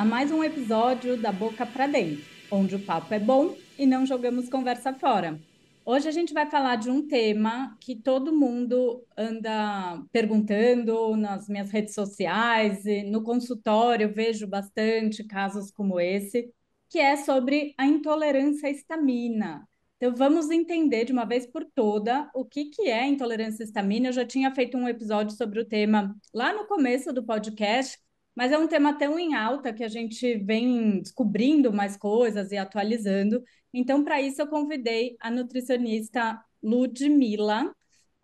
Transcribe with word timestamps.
a 0.00 0.04
mais 0.06 0.32
um 0.32 0.42
episódio 0.42 1.18
da 1.18 1.30
Boca 1.30 1.66
para 1.66 1.86
Dentro, 1.86 2.24
onde 2.50 2.74
o 2.74 2.78
papo 2.78 3.12
é 3.12 3.18
bom 3.18 3.54
e 3.78 3.84
não 3.84 4.06
jogamos 4.06 4.48
conversa 4.48 4.94
fora. 4.94 5.38
Hoje 5.84 6.08
a 6.08 6.10
gente 6.10 6.32
vai 6.32 6.48
falar 6.48 6.76
de 6.76 6.88
um 6.88 7.06
tema 7.06 7.76
que 7.78 7.94
todo 7.94 8.34
mundo 8.34 9.04
anda 9.14 10.02
perguntando 10.10 11.14
nas 11.18 11.50
minhas 11.50 11.70
redes 11.70 11.92
sociais, 11.92 12.86
e 12.86 13.02
no 13.02 13.22
consultório 13.22 14.10
vejo 14.10 14.46
bastante 14.46 15.22
casos 15.22 15.70
como 15.70 16.00
esse, 16.00 16.50
que 16.88 16.98
é 16.98 17.18
sobre 17.18 17.74
a 17.76 17.84
intolerância 17.86 18.70
à 18.70 18.72
histamina. 18.72 19.68
Então 19.98 20.16
vamos 20.16 20.48
entender 20.48 21.04
de 21.04 21.12
uma 21.12 21.26
vez 21.26 21.46
por 21.46 21.62
toda 21.62 22.30
o 22.34 22.42
que, 22.42 22.70
que 22.70 22.88
é 22.88 23.06
intolerância 23.06 23.62
à 23.62 23.66
histamina. 23.66 24.08
Eu 24.08 24.14
já 24.14 24.24
tinha 24.24 24.50
feito 24.54 24.78
um 24.78 24.88
episódio 24.88 25.36
sobre 25.36 25.60
o 25.60 25.64
tema 25.66 26.16
lá 26.32 26.54
no 26.54 26.64
começo 26.64 27.12
do 27.12 27.22
podcast, 27.22 27.98
mas 28.40 28.52
é 28.52 28.58
um 28.58 28.66
tema 28.66 28.94
tão 28.94 29.18
em 29.18 29.34
alta 29.34 29.70
que 29.70 29.84
a 29.84 29.88
gente 29.88 30.38
vem 30.38 31.02
descobrindo 31.02 31.70
mais 31.70 31.94
coisas 31.94 32.50
e 32.50 32.56
atualizando. 32.56 33.44
Então, 33.70 34.02
para 34.02 34.18
isso, 34.18 34.40
eu 34.40 34.46
convidei 34.46 35.14
a 35.20 35.30
nutricionista 35.30 36.42
Ludmila. 36.62 37.70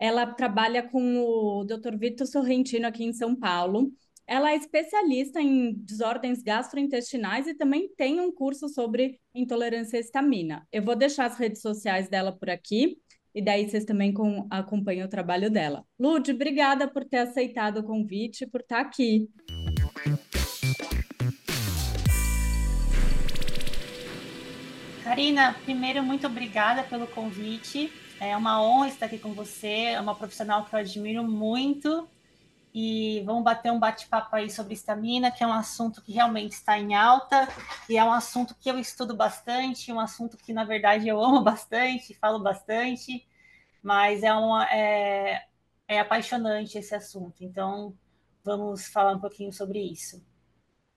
Ela 0.00 0.24
trabalha 0.24 0.82
com 0.82 1.18
o 1.18 1.64
Dr. 1.64 1.98
Vitor 1.98 2.26
Sorrentino 2.26 2.86
aqui 2.86 3.04
em 3.04 3.12
São 3.12 3.36
Paulo. 3.36 3.92
Ela 4.26 4.52
é 4.52 4.56
especialista 4.56 5.38
em 5.38 5.74
desordens 5.74 6.42
gastrointestinais 6.42 7.46
e 7.46 7.52
também 7.52 7.90
tem 7.94 8.18
um 8.18 8.32
curso 8.32 8.70
sobre 8.70 9.20
intolerância 9.34 9.98
à 9.98 10.00
histamina. 10.00 10.66
Eu 10.72 10.82
vou 10.82 10.96
deixar 10.96 11.26
as 11.26 11.36
redes 11.36 11.60
sociais 11.60 12.08
dela 12.08 12.32
por 12.32 12.48
aqui 12.48 12.96
e 13.34 13.42
daí 13.42 13.68
vocês 13.68 13.84
também 13.84 14.14
com, 14.14 14.46
acompanham 14.48 15.06
o 15.06 15.10
trabalho 15.10 15.50
dela. 15.50 15.84
Lud, 16.00 16.32
obrigada 16.32 16.88
por 16.88 17.04
ter 17.04 17.18
aceitado 17.18 17.80
o 17.80 17.84
convite, 17.84 18.46
por 18.46 18.62
estar 18.62 18.80
aqui. 18.80 19.28
Karina, 25.02 25.54
primeiro, 25.64 26.02
muito 26.02 26.26
obrigada 26.26 26.82
pelo 26.82 27.06
convite. 27.06 27.92
É 28.20 28.36
uma 28.36 28.62
honra 28.62 28.88
estar 28.88 29.06
aqui 29.06 29.18
com 29.18 29.32
você. 29.32 29.92
É 29.92 30.00
uma 30.00 30.14
profissional 30.14 30.64
que 30.64 30.74
eu 30.74 30.78
admiro 30.78 31.22
muito. 31.22 32.08
E 32.78 33.22
vamos 33.24 33.42
bater 33.42 33.72
um 33.72 33.78
bate-papo 33.78 34.36
aí 34.36 34.50
sobre 34.50 34.74
estamina, 34.74 35.30
que 35.30 35.42
é 35.42 35.46
um 35.46 35.52
assunto 35.52 36.02
que 36.02 36.12
realmente 36.12 36.52
está 36.52 36.78
em 36.78 36.94
alta 36.94 37.48
e 37.88 37.96
é 37.96 38.04
um 38.04 38.12
assunto 38.12 38.54
que 38.60 38.70
eu 38.70 38.78
estudo 38.78 39.16
bastante, 39.16 39.90
um 39.90 39.98
assunto 39.98 40.36
que, 40.36 40.52
na 40.52 40.62
verdade, 40.62 41.08
eu 41.08 41.18
amo 41.18 41.40
bastante, 41.42 42.12
falo 42.12 42.38
bastante, 42.38 43.26
mas 43.82 44.22
é, 44.22 44.34
uma, 44.34 44.70
é, 44.70 45.46
é 45.88 46.00
apaixonante 46.00 46.76
esse 46.76 46.94
assunto. 46.94 47.42
Então, 47.42 47.96
vamos 48.46 48.86
falar 48.86 49.12
um 49.12 49.20
pouquinho 49.20 49.52
sobre 49.52 49.80
isso. 49.80 50.24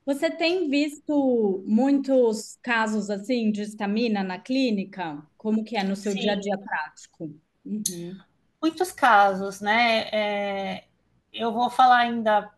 Você 0.06 0.30
tem 0.30 0.70
visto 0.70 1.64
muitos 1.68 2.58
casos 2.62 3.10
assim 3.10 3.52
de 3.52 3.64
estamina 3.64 4.24
na 4.24 4.40
clínica? 4.40 5.22
Como 5.38 5.64
que 5.64 5.76
é 5.76 5.84
no 5.84 5.96
seu 5.96 6.14
Sim. 6.14 6.20
dia 6.20 6.34
a 6.34 6.36
dia 6.36 6.58
prático? 6.58 7.36
Uhum. 7.66 8.18
Muitos 8.62 8.92
casos, 8.92 9.62
né? 9.62 10.10
É, 10.12 10.86
eu 11.34 11.52
vou 11.52 11.70
falar 11.70 12.00
ainda 12.00 12.52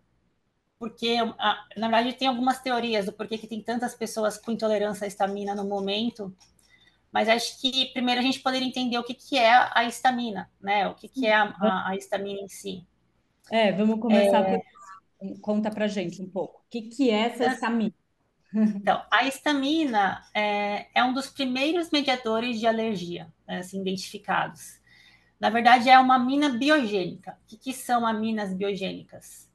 porque, 0.80 1.18
na 1.78 1.90
verdade, 1.90 2.14
tem 2.14 2.28
algumas 2.28 2.60
teorias 2.60 3.06
do 3.06 3.14
porquê 3.14 3.38
que 3.38 3.48
tem 3.48 3.62
tantas 3.62 3.94
pessoas 3.94 4.38
com 4.38 4.52
intolerância 4.52 5.06
à 5.06 5.08
estamina 5.08 5.54
no 5.54 5.64
momento, 5.64 6.36
mas 7.12 7.30
acho 7.30 7.60
que 7.62 7.88
primeiro 7.94 8.20
a 8.20 8.24
gente 8.24 8.40
poderia 8.40 8.68
entender 8.68 8.98
o 8.98 9.04
que, 9.04 9.14
que 9.14 9.38
é 9.38 9.52
a 9.74 9.86
estamina, 9.86 10.50
né? 10.60 10.88
O 10.88 10.96
que, 10.96 11.08
que 11.08 11.28
é 11.28 11.36
a, 11.36 11.44
a, 11.44 11.90
a 11.90 11.96
estamina 11.96 12.40
em 12.40 12.48
si. 12.48 12.84
É, 13.52 13.72
vamos 13.74 14.00
começar 14.00 14.40
é... 14.40 14.58
por 14.58 14.66
Conta 15.42 15.70
para 15.70 15.88
gente 15.88 16.22
um 16.22 16.30
pouco. 16.30 16.60
O 16.60 16.70
que, 16.70 16.84
que 16.84 17.10
é 17.10 17.28
essa 17.28 17.46
estamina? 17.46 17.94
Então, 18.54 19.02
a 19.10 19.26
estamina 19.26 20.24
é, 20.34 20.88
é, 20.94 21.04
um 21.04 21.14
dos 21.14 21.28
primeiros 21.28 21.90
mediadores 21.90 22.60
de 22.60 22.68
alergia 22.68 23.32
né, 23.48 23.60
assim, 23.60 23.80
identificados. 23.80 24.82
Na 25.40 25.50
verdade, 25.50 25.90
é 25.90 25.98
uma 25.98 26.16
amina 26.16 26.50
biogênica. 26.50 27.38
O 27.44 27.48
que, 27.48 27.58
que 27.58 27.74
são 27.74 28.06
aminas 28.06 28.54
biogênicas? 28.54 29.50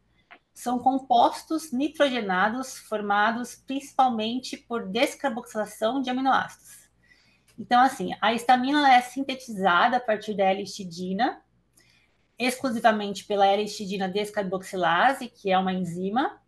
São 0.54 0.78
compostos 0.78 1.72
nitrogenados 1.72 2.78
formados 2.78 3.54
principalmente 3.54 4.56
por 4.56 4.88
descarboxilação 4.88 6.00
de 6.00 6.08
aminoácidos. 6.08 6.88
Então, 7.58 7.80
assim, 7.80 8.14
a 8.20 8.32
estamina 8.32 8.92
é 8.92 9.00
sintetizada 9.00 9.98
a 9.98 10.00
partir 10.00 10.34
da 10.34 10.44
L-histidina, 10.44 11.42
exclusivamente 12.38 13.24
pela 13.24 13.46
L-histidina 13.46 14.08
descarboxilase, 14.08 15.28
que 15.28 15.50
é 15.50 15.58
uma 15.58 15.72
enzima, 15.72 16.40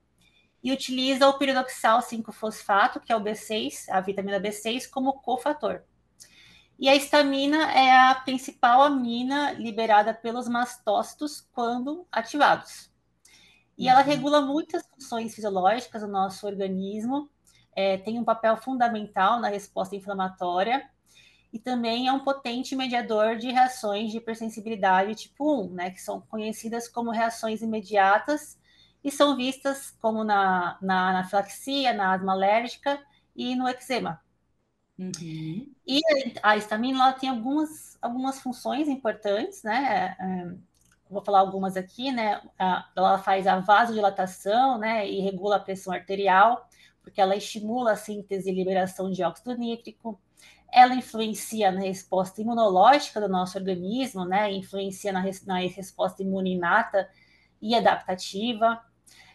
e 0.62 0.72
utiliza 0.72 1.28
o 1.28 1.38
piridoxal 1.38 2.00
5-fosfato, 2.00 3.00
que 3.00 3.12
é 3.12 3.16
o 3.16 3.20
B6, 3.20 3.88
a 3.88 4.00
vitamina 4.00 4.40
B6, 4.40 4.88
como 4.90 5.14
cofator. 5.20 5.82
E 6.78 6.88
a 6.88 6.94
histamina 6.94 7.72
é 7.72 7.90
a 7.90 8.14
principal 8.14 8.82
amina 8.82 9.52
liberada 9.52 10.14
pelos 10.14 10.48
mastócitos 10.48 11.40
quando 11.52 12.06
ativados. 12.10 12.90
E 13.76 13.88
ela 13.88 14.00
uhum. 14.00 14.06
regula 14.06 14.40
muitas 14.40 14.86
funções 14.86 15.34
fisiológicas 15.34 16.02
do 16.02 16.08
nosso 16.08 16.46
organismo, 16.46 17.30
é, 17.74 17.96
tem 17.96 18.18
um 18.18 18.24
papel 18.24 18.56
fundamental 18.56 19.40
na 19.40 19.48
resposta 19.48 19.94
inflamatória 19.94 20.88
e 21.52 21.58
também 21.58 22.08
é 22.08 22.12
um 22.12 22.20
potente 22.20 22.76
mediador 22.76 23.36
de 23.36 23.50
reações 23.50 24.10
de 24.10 24.18
hipersensibilidade 24.18 25.14
tipo 25.14 25.64
1, 25.64 25.74
né, 25.74 25.90
que 25.90 26.00
são 26.00 26.20
conhecidas 26.20 26.88
como 26.88 27.10
reações 27.10 27.62
imediatas 27.62 28.58
e 29.02 29.10
são 29.10 29.36
vistas 29.36 29.96
como 30.00 30.24
na, 30.24 30.76
na 30.82 31.10
anafilaxia, 31.10 31.92
na 31.92 32.12
asma 32.12 32.32
alérgica 32.32 33.00
e 33.34 33.54
no 33.54 33.68
eczema. 33.68 34.20
Uhum. 34.98 35.72
E 35.86 36.00
a 36.42 36.56
histamina 36.56 36.98
ela 36.98 37.12
tem 37.12 37.30
algumas, 37.30 37.96
algumas 38.02 38.40
funções 38.40 38.88
importantes, 38.88 39.62
né? 39.62 40.16
É, 40.18 40.54
vou 41.08 41.22
falar 41.24 41.38
algumas 41.38 41.76
aqui, 41.76 42.10
né? 42.10 42.42
Ela 42.96 43.18
faz 43.18 43.46
a 43.46 43.60
vasodilatação, 43.60 44.76
né? 44.76 45.08
E 45.08 45.20
regula 45.20 45.56
a 45.56 45.60
pressão 45.60 45.92
arterial, 45.92 46.68
porque 47.00 47.20
ela 47.20 47.36
estimula 47.36 47.92
a 47.92 47.96
síntese 47.96 48.50
e 48.50 48.54
liberação 48.54 49.08
de 49.10 49.22
óxido 49.22 49.56
nítrico 49.56 50.20
ela 50.72 50.94
influencia 50.94 51.70
na 51.70 51.80
resposta 51.80 52.40
imunológica 52.40 53.20
do 53.20 53.28
nosso 53.28 53.58
organismo, 53.58 54.24
né? 54.24 54.52
Influencia 54.52 55.12
na, 55.12 55.24
na 55.46 55.58
resposta 55.60 56.22
imune 56.22 56.54
inata 56.54 57.08
e 57.60 57.74
adaptativa. 57.74 58.82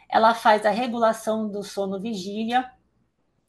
Ela 0.10 0.34
faz 0.34 0.66
a 0.66 0.70
regulação 0.70 1.50
do 1.50 1.64
sono 1.64 2.00
vigília. 2.00 2.72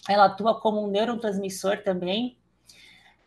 Ela 0.08 0.26
atua 0.26 0.60
como 0.60 0.82
um 0.82 0.90
neurotransmissor 0.90 1.82
também. 1.82 2.38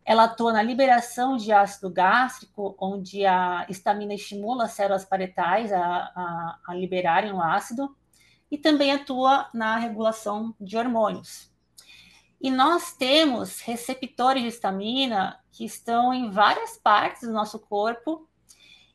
Ela 0.04 0.24
atua 0.24 0.54
na 0.54 0.64
liberação 0.64 1.38
de 1.38 1.52
ácido 1.52 1.90
gástrico, 1.90 2.76
onde 2.80 3.26
a 3.26 3.66
estamina 3.70 4.14
estimula 4.14 4.66
as 4.66 4.72
células 4.72 5.06
paretais 5.06 5.72
a, 5.72 5.80
a, 5.84 6.60
a 6.68 6.74
liberarem 6.74 7.32
o 7.32 7.42
ácido. 7.42 7.96
E 8.50 8.58
também 8.58 8.92
atua 8.92 9.50
na 9.54 9.78
regulação 9.78 10.56
de 10.60 10.78
hormônios. 10.78 11.52
E 12.40 12.52
nós 12.52 12.94
temos 12.94 13.62
receptores 13.62 14.44
de 14.44 14.50
estamina 14.50 15.40
que 15.52 15.66
estão 15.66 16.14
em 16.14 16.30
várias 16.30 16.78
partes 16.78 17.22
do 17.22 17.34
nosso 17.34 17.60
corpo 17.60 18.28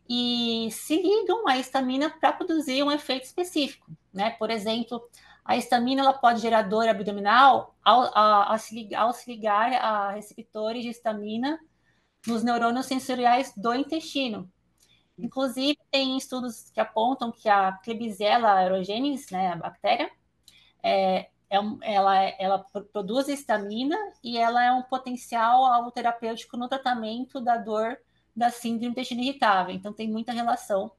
e 0.08 0.68
se 0.70 1.00
ligam 1.00 1.46
à 1.48 1.56
estamina 1.58 2.10
para 2.10 2.32
produzir 2.32 2.82
um 2.82 2.92
efeito 2.92 3.24
específico, 3.24 3.90
né? 4.12 4.30
Por 4.30 4.50
exemplo, 4.50 5.02
a 5.44 5.56
estamina 5.56 6.02
ela 6.02 6.12
pode 6.12 6.40
gerar 6.40 6.62
dor 6.62 6.88
abdominal 6.88 7.74
ao, 7.84 8.58
se, 8.58 8.74
ligar, 8.74 9.02
ao 9.02 9.12
se 9.12 9.32
ligar 9.32 9.72
a 9.72 10.12
receptores 10.12 10.84
de 10.84 10.90
estamina 10.90 11.58
nos 12.26 12.44
neurônios 12.44 12.86
sensoriais 12.86 13.52
do 13.56 13.74
intestino. 13.74 14.50
Inclusive, 15.18 15.78
tem 15.90 16.16
estudos 16.16 16.70
que 16.70 16.80
apontam 16.80 17.32
que 17.32 17.48
a 17.48 17.72
Klebsiella 17.72 18.54
aerogenes, 18.54 19.30
né, 19.30 19.52
a 19.52 19.56
bactéria, 19.56 20.10
é, 20.82 21.28
é 21.52 21.60
um, 21.60 21.78
ela, 21.82 22.16
ela 22.38 22.64
produz 22.90 23.28
estamina 23.28 23.94
e 24.24 24.38
ela 24.38 24.64
é 24.64 24.72
um 24.72 24.82
potencial 24.82 25.66
algo 25.66 25.90
terapêutico 25.90 26.56
no 26.56 26.66
tratamento 26.66 27.38
da 27.42 27.58
dor 27.58 27.98
da 28.34 28.48
síndrome 28.48 28.86
do 28.86 28.92
intestino 28.92 29.20
irritável. 29.20 29.74
Então, 29.74 29.92
tem 29.92 30.10
muita 30.10 30.32
relação, 30.32 30.90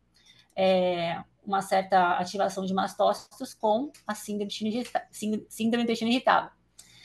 é, 0.55 1.19
uma 1.43 1.63
certa 1.63 2.19
ativação 2.19 2.63
de 2.67 2.71
mastócitos 2.71 3.55
com 3.55 3.91
a 4.05 4.13
síndrome 4.13 4.51
do 4.51 4.77
intestino, 4.77 5.45
síndrome 5.49 5.83
do 5.83 5.87
intestino 5.87 6.11
irritável. 6.11 6.51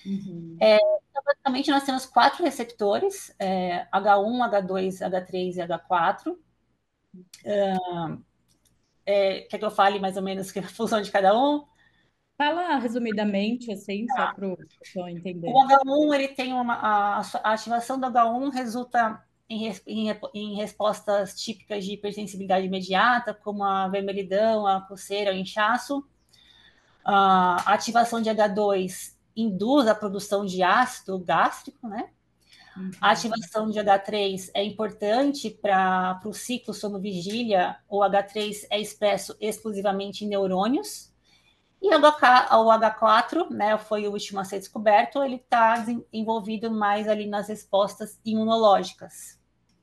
Uhum. 0.04 0.58
É, 0.60 0.76
então, 0.76 1.22
basicamente, 1.24 1.70
nós 1.70 1.84
temos 1.84 2.04
quatro 2.04 2.44
receptores, 2.44 3.34
é, 3.38 3.86
H1, 3.86 4.50
H2, 4.50 5.10
H3 5.10 5.56
e 5.56 5.60
H4. 5.66 6.36
Uh, 7.46 8.22
é, 9.06 9.40
quer 9.40 9.56
que 9.56 9.64
eu 9.64 9.70
fale 9.70 9.98
mais 9.98 10.18
ou 10.18 10.22
menos 10.22 10.54
a 10.54 10.62
função 10.68 11.00
de 11.00 11.10
cada 11.10 11.34
um? 11.34 11.64
Fala 12.38 12.78
resumidamente, 12.78 13.72
assim, 13.72 14.06
só 14.10 14.14
tá. 14.14 14.32
para 14.32 14.46
o 14.46 14.56
pessoal 14.80 15.08
entender. 15.08 15.48
O 15.48 15.66
H1, 15.66 16.14
ele 16.14 16.28
tem 16.28 16.52
uma... 16.52 16.74
A, 16.74 17.20
a 17.42 17.52
ativação 17.52 17.98
do 17.98 18.06
H1 18.06 18.52
resulta 18.52 19.20
em, 19.50 19.68
em, 19.84 20.16
em, 20.32 20.54
respostas 20.54 21.34
típicas 21.34 21.84
de 21.84 21.94
hipersensibilidade 21.94 22.64
imediata, 22.64 23.34
como 23.34 23.64
a 23.64 23.88
vermelhidão, 23.88 24.68
a 24.68 24.80
coceira, 24.80 25.32
o 25.32 25.36
inchaço. 25.36 26.06
a 27.04 27.74
ativação 27.74 28.22
de 28.22 28.30
H2 28.30 29.16
induz 29.34 29.88
a 29.88 29.94
produção 29.94 30.46
de 30.46 30.62
ácido 30.62 31.18
gástrico, 31.18 31.88
né? 31.88 32.08
Uhum. 32.76 32.90
A 33.00 33.10
ativação 33.10 33.68
de 33.68 33.80
H3 33.80 34.50
é 34.54 34.62
importante 34.62 35.50
para 35.50 36.20
o 36.24 36.32
ciclo 36.32 36.72
sono 36.72 37.00
vigília, 37.00 37.76
o 37.88 37.98
H3 37.98 38.66
é 38.70 38.80
expresso 38.80 39.36
exclusivamente 39.40 40.24
em 40.24 40.28
neurônios, 40.28 41.07
e 41.80 41.94
o, 41.94 41.98
HK, 41.98 42.54
o 42.54 42.70
H4, 42.70 43.50
né, 43.50 43.78
foi 43.78 44.08
o 44.08 44.12
último 44.12 44.40
a 44.40 44.44
ser 44.44 44.58
descoberto, 44.58 45.22
ele 45.22 45.36
está 45.36 45.84
envolvido 46.12 46.70
mais 46.70 47.06
ali 47.08 47.26
nas 47.26 47.48
respostas 47.48 48.20
imunológicas. 48.24 49.38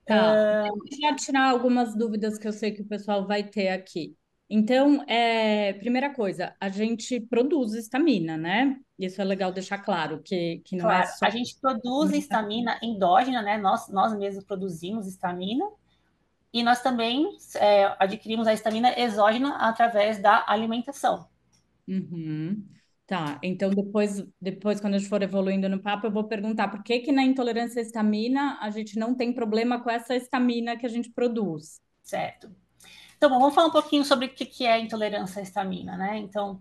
Tá. 0.05 0.65
Uh... 0.65 0.79
Eu 1.01 1.15
tirar 1.15 1.49
algumas 1.49 1.95
dúvidas 1.95 2.37
que 2.37 2.47
eu 2.47 2.53
sei 2.53 2.71
que 2.71 2.81
o 2.81 2.87
pessoal 2.87 3.25
vai 3.25 3.43
ter 3.43 3.69
aqui. 3.69 4.15
Então, 4.47 5.03
é, 5.07 5.73
primeira 5.73 6.13
coisa, 6.13 6.53
a 6.59 6.69
gente 6.69 7.19
produz 7.19 7.73
estamina, 7.73 8.37
né? 8.37 8.77
Isso 8.99 9.19
é 9.19 9.25
legal 9.25 9.51
deixar 9.51 9.79
claro, 9.79 10.21
que, 10.21 10.61
que 10.63 10.75
não 10.75 10.85
é 10.85 10.97
claro, 10.97 11.03
é 11.03 11.07
só... 11.07 11.25
a 11.25 11.29
gente 11.31 11.59
produz 11.59 12.11
estamina 12.13 12.77
endógena, 12.83 13.41
né? 13.41 13.57
Nós, 13.57 13.89
nós 13.89 14.15
mesmos 14.15 14.43
produzimos 14.43 15.07
estamina, 15.07 15.65
e 16.53 16.63
nós 16.63 16.81
também 16.81 17.27
é, 17.55 17.95
adquirimos 17.99 18.47
a 18.47 18.53
estamina 18.53 18.97
exógena 18.97 19.57
através 19.57 20.19
da 20.19 20.45
alimentação. 20.47 21.27
Uhum. 21.87 22.65
Tá, 23.07 23.39
então 23.43 23.69
depois, 23.69 24.25
depois, 24.41 24.81
quando 24.81 24.95
a 24.95 24.97
gente 24.97 25.09
for 25.09 25.21
evoluindo 25.21 25.69
no 25.69 25.79
papo, 25.79 26.07
eu 26.07 26.11
vou 26.11 26.23
perguntar 26.23 26.69
por 26.69 26.81
que 26.81 26.99
que 26.99 27.11
na 27.11 27.23
intolerância 27.23 27.79
à 27.79 27.83
estamina 27.83 28.57
a 28.59 28.71
gente 28.71 28.97
não 28.97 29.13
tem 29.13 29.31
problema 29.31 29.79
com 29.79 29.91
essa 29.91 30.15
estamina 30.15 30.75
que 30.75 30.87
a 30.87 30.89
gente 30.89 31.11
produz. 31.11 31.79
Certo. 32.01 32.49
Então, 33.15 33.29
bom, 33.29 33.39
vamos 33.39 33.53
falar 33.53 33.67
um 33.67 33.71
pouquinho 33.71 34.03
sobre 34.03 34.25
o 34.25 34.29
que 34.29 34.65
é 34.65 34.79
intolerância 34.79 35.39
à 35.39 35.43
estamina, 35.43 35.95
né? 35.95 36.17
Então, 36.17 36.59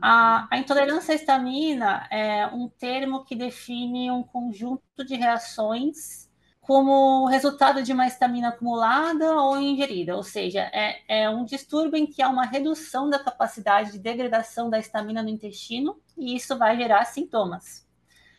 a, 0.00 0.46
a, 0.50 0.58
intolerância 0.58 1.12
à 1.12 1.14
estamina 1.14 2.06
é 2.10 2.46
um 2.46 2.68
termo 2.68 3.24
que 3.24 3.34
define 3.34 4.10
um 4.10 4.22
conjunto 4.22 5.04
de 5.04 5.14
reações 5.14 6.30
como 6.62 7.26
resultado 7.26 7.82
de 7.82 7.92
uma 7.92 8.06
estamina 8.06 8.50
acumulada 8.50 9.34
ou 9.34 9.60
ingerida, 9.60 10.16
ou 10.16 10.22
seja, 10.22 10.60
é, 10.72 11.02
é, 11.08 11.28
um 11.28 11.44
distúrbio 11.44 11.98
em 11.98 12.06
que 12.06 12.22
há 12.22 12.28
uma 12.28 12.46
redução 12.46 13.10
da 13.10 13.18
capacidade 13.18 13.90
de 13.90 13.98
degradação 13.98 14.70
da 14.70 14.78
estamina 14.78 15.24
no 15.24 15.28
intestino 15.28 16.00
e 16.16 16.36
isso 16.36 16.56
vai 16.56 16.76
gerar 16.76 17.04
sintomas. 17.04 17.84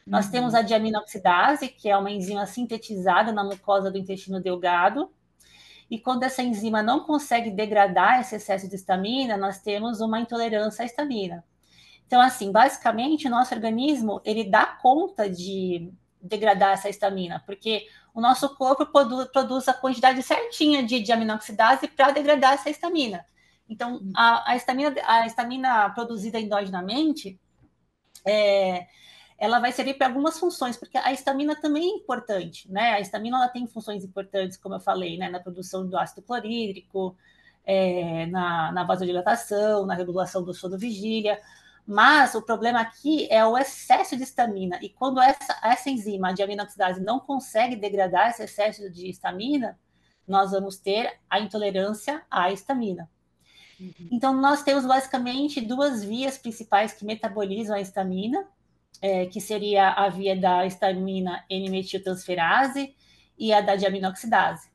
Uhum. 0.07 0.13
Nós 0.13 0.29
temos 0.29 0.55
a 0.55 0.61
diaminoxidase, 0.61 1.67
que 1.67 1.89
é 1.89 1.97
uma 1.97 2.09
enzima 2.09 2.45
sintetizada 2.45 3.33
na 3.33 3.43
mucosa 3.43 3.91
do 3.91 3.97
intestino 3.97 4.39
delgado, 4.39 5.11
e 5.91 5.99
quando 5.99 6.23
essa 6.23 6.41
enzima 6.41 6.81
não 6.81 7.01
consegue 7.01 7.51
degradar 7.51 8.21
esse 8.21 8.35
excesso 8.35 8.69
de 8.69 8.75
estamina, 8.75 9.35
nós 9.35 9.59
temos 9.59 9.99
uma 9.99 10.19
intolerância 10.21 10.83
à 10.83 10.85
estamina. 10.85 11.43
Então, 12.07 12.21
assim, 12.21 12.53
basicamente, 12.53 13.27
o 13.27 13.29
nosso 13.29 13.53
organismo, 13.53 14.21
ele 14.23 14.45
dá 14.45 14.65
conta 14.65 15.29
de 15.29 15.91
degradar 16.23 16.71
essa 16.71 16.89
estamina, 16.89 17.43
porque 17.45 17.85
o 18.13 18.21
nosso 18.21 18.55
corpo 18.55 18.85
produ 18.85 19.27
produz 19.27 19.67
a 19.67 19.73
quantidade 19.73 20.23
certinha 20.23 20.81
de, 20.81 21.01
de 21.01 21.11
aminoxidase 21.11 21.87
para 21.89 22.11
degradar 22.11 22.53
essa 22.53 22.69
estamina. 22.69 23.25
Então, 23.67 23.95
hum. 23.95 24.11
a, 24.15 24.51
a, 24.51 24.55
estamina, 24.55 24.95
a 25.05 25.25
estamina 25.25 25.89
produzida 25.89 26.39
endogenamente, 26.39 27.39
é, 28.25 28.87
ela 29.37 29.59
vai 29.59 29.71
servir 29.73 29.95
para 29.95 30.07
algumas 30.07 30.39
funções, 30.39 30.77
porque 30.77 30.97
a 30.97 31.11
estamina 31.11 31.55
também 31.55 31.83
é 31.83 31.95
importante, 31.97 32.71
né? 32.71 32.93
A 32.93 33.01
estamina 33.01 33.37
ela 33.37 33.49
tem 33.49 33.67
funções 33.67 34.03
importantes, 34.05 34.57
como 34.57 34.75
eu 34.75 34.79
falei, 34.79 35.17
né? 35.17 35.29
Na 35.29 35.39
produção 35.39 35.85
do 35.85 35.97
ácido 35.97 36.21
clorídrico, 36.21 37.17
é, 37.65 38.25
na, 38.27 38.71
na 38.71 38.83
vasodilatação, 38.85 39.85
na 39.85 39.95
regulação 39.95 40.43
do 40.43 40.53
sono 40.53 40.77
vigília, 40.77 41.39
mas 41.85 42.33
o 42.33 42.41
problema 42.41 42.79
aqui 42.79 43.27
é 43.29 43.45
o 43.45 43.57
excesso 43.57 44.15
de 44.15 44.23
estamina. 44.23 44.79
E 44.81 44.89
quando 44.89 45.21
essa, 45.21 45.59
essa 45.63 45.89
enzima 45.89 46.33
de 46.33 46.41
aminoxidase 46.41 47.01
não 47.01 47.19
consegue 47.19 47.75
degradar 47.75 48.29
esse 48.29 48.43
excesso 48.43 48.89
de 48.89 49.09
estamina, 49.09 49.77
nós 50.27 50.51
vamos 50.51 50.77
ter 50.77 51.19
a 51.29 51.39
intolerância 51.39 52.23
à 52.31 52.51
estamina. 52.51 53.09
Uhum. 53.79 54.07
Então, 54.11 54.33
nós 54.33 54.63
temos 54.63 54.85
basicamente 54.85 55.59
duas 55.59 56.03
vias 56.03 56.37
principais 56.37 56.93
que 56.93 57.05
metabolizam 57.05 57.75
a 57.75 57.81
estamina, 57.81 58.47
é, 59.01 59.25
que 59.25 59.41
seria 59.41 59.89
a 59.89 60.07
via 60.07 60.39
da 60.39 60.65
estamina 60.65 61.43
N-metiltransferase 61.49 62.95
e 63.37 63.51
a 63.51 63.59
da 63.59 63.75
diaminoxidase. 63.75 64.71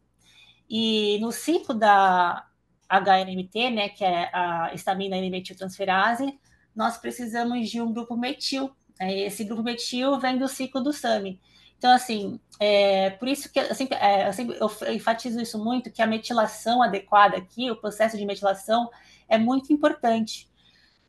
E 0.69 1.19
no 1.21 1.33
ciclo 1.33 1.75
da 1.75 2.47
HNMT, 2.91 3.71
né, 3.71 3.89
que 3.89 4.05
é 4.05 4.29
a 4.35 4.71
estamina 4.75 5.17
N-metiltransferase, 5.17 6.39
nós 6.79 6.97
precisamos 6.97 7.69
de 7.69 7.81
um 7.81 7.93
grupo 7.93 8.17
metil. 8.17 8.71
Né? 9.01 9.23
Esse 9.23 9.43
grupo 9.43 9.65
metil 9.65 10.17
vem 10.21 10.39
do 10.39 10.47
ciclo 10.47 10.81
do 10.81 10.93
SAMI. 10.93 11.41
Então, 11.77 11.91
assim, 11.91 12.39
é, 12.61 13.11
por 13.11 13.27
isso 13.27 13.53
que 13.53 13.59
eu 13.59 13.75
sempre, 13.75 13.97
é, 13.97 14.31
eu 14.31 14.71
eu 14.87 14.95
enfatizo 14.95 15.41
isso 15.41 15.59
muito, 15.63 15.91
que 15.91 16.01
a 16.01 16.07
metilação 16.07 16.81
adequada 16.81 17.37
aqui, 17.37 17.69
o 17.69 17.77
processo 17.77 18.17
de 18.17 18.25
metilação, 18.25 18.89
é 19.29 19.37
muito 19.37 19.73
importante. 19.73 20.49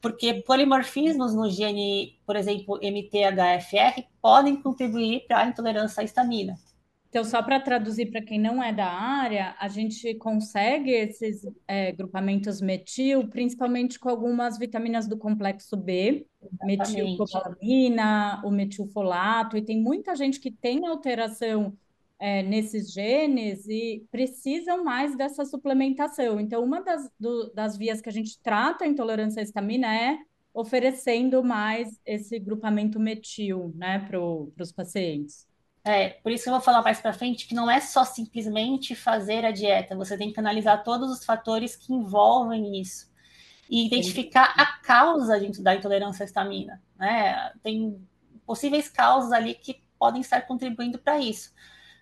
Porque 0.02 0.42
polimorfismos 0.42 1.36
no 1.36 1.48
gene, 1.52 2.18
por 2.26 2.36
exemplo, 2.36 2.80
MTHFR, 2.82 4.08
podem 4.20 4.60
contribuir 4.60 5.28
para 5.28 5.42
a 5.42 5.46
intolerância 5.46 6.02
à 6.02 6.04
histamina. 6.04 6.56
Então, 7.10 7.24
só 7.24 7.42
para 7.42 7.60
traduzir 7.60 8.12
para 8.12 8.22
quem 8.22 8.40
não 8.40 8.62
é 8.62 8.72
da 8.72 8.86
área, 8.86 9.56
a 9.60 9.68
gente 9.68 10.14
consegue 10.16 10.92
esses 10.92 11.42
é, 11.68 11.92
grupamentos 11.92 12.62
metil, 12.62 13.28
principalmente 13.28 13.98
com 13.98 14.10
algumas 14.10 14.60
vitaminas 14.60 15.08
do 15.08 15.18
complexo 15.18 15.76
B, 15.76 16.28
metilcobalamina, 16.64 18.44
o 18.46 18.52
metilfolato, 18.52 19.58
e 19.58 19.62
tem 19.64 19.82
muita 19.82 20.16
gente 20.16 20.40
que 20.40 20.52
tem 20.52 20.86
alteração 20.86 21.76
é, 22.20 22.44
nesses 22.44 22.92
genes 22.92 23.68
e 23.68 24.06
precisam 24.12 24.84
mais 24.84 25.18
dessa 25.18 25.44
suplementação. 25.46 26.40
Então, 26.40 26.64
uma 26.64 26.80
das, 26.80 27.10
do, 27.20 27.52
das 27.56 27.76
vias 27.76 28.02
que 28.02 28.10
a 28.10 28.14
gente 28.14 28.40
trata 28.40 28.86
a 28.86 28.88
intolerância 28.88 29.40
à 29.40 29.44
histamina 29.44 29.88
é 29.96 30.20
oferecendo 30.54 31.44
mais 31.44 32.00
esse 32.06 32.38
grupamento 32.38 33.00
metil 33.00 33.74
né, 33.76 33.98
para 34.00 34.20
os 34.22 34.72
pacientes. 34.72 35.49
É, 35.84 36.10
por 36.10 36.32
isso 36.32 36.44
que 36.44 36.50
eu 36.50 36.54
vou 36.54 36.62
falar 36.62 36.82
mais 36.82 37.00
para 37.00 37.14
frente 37.14 37.48
que 37.48 37.56
não 37.56 37.72
é 37.72 37.80
só 37.80 38.04
simplesmente 38.04 38.94
fazer 38.96 39.46
a 39.46 39.52
dieta, 39.52 39.96
você 39.96 40.18
tem 40.18 40.32
que 40.32 40.40
analisar 40.40 40.84
todos 40.84 41.10
os 41.10 41.26
fatores 41.26 41.76
que 41.76 41.94
envolvem 41.94 42.80
isso 42.80 43.10
e 43.70 43.86
identificar 43.86 44.54
a 44.58 44.66
causa 44.80 45.40
da 45.62 45.76
intolerância 45.76 46.24
à 46.24 46.26
histamina. 46.26 46.82
Né? 46.98 47.52
Tem 47.64 48.02
possíveis 48.46 48.90
causas 48.90 49.32
ali 49.32 49.54
que 49.54 49.80
podem 49.98 50.22
estar 50.22 50.42
contribuindo 50.42 50.98
para 50.98 51.20
isso. 51.20 51.54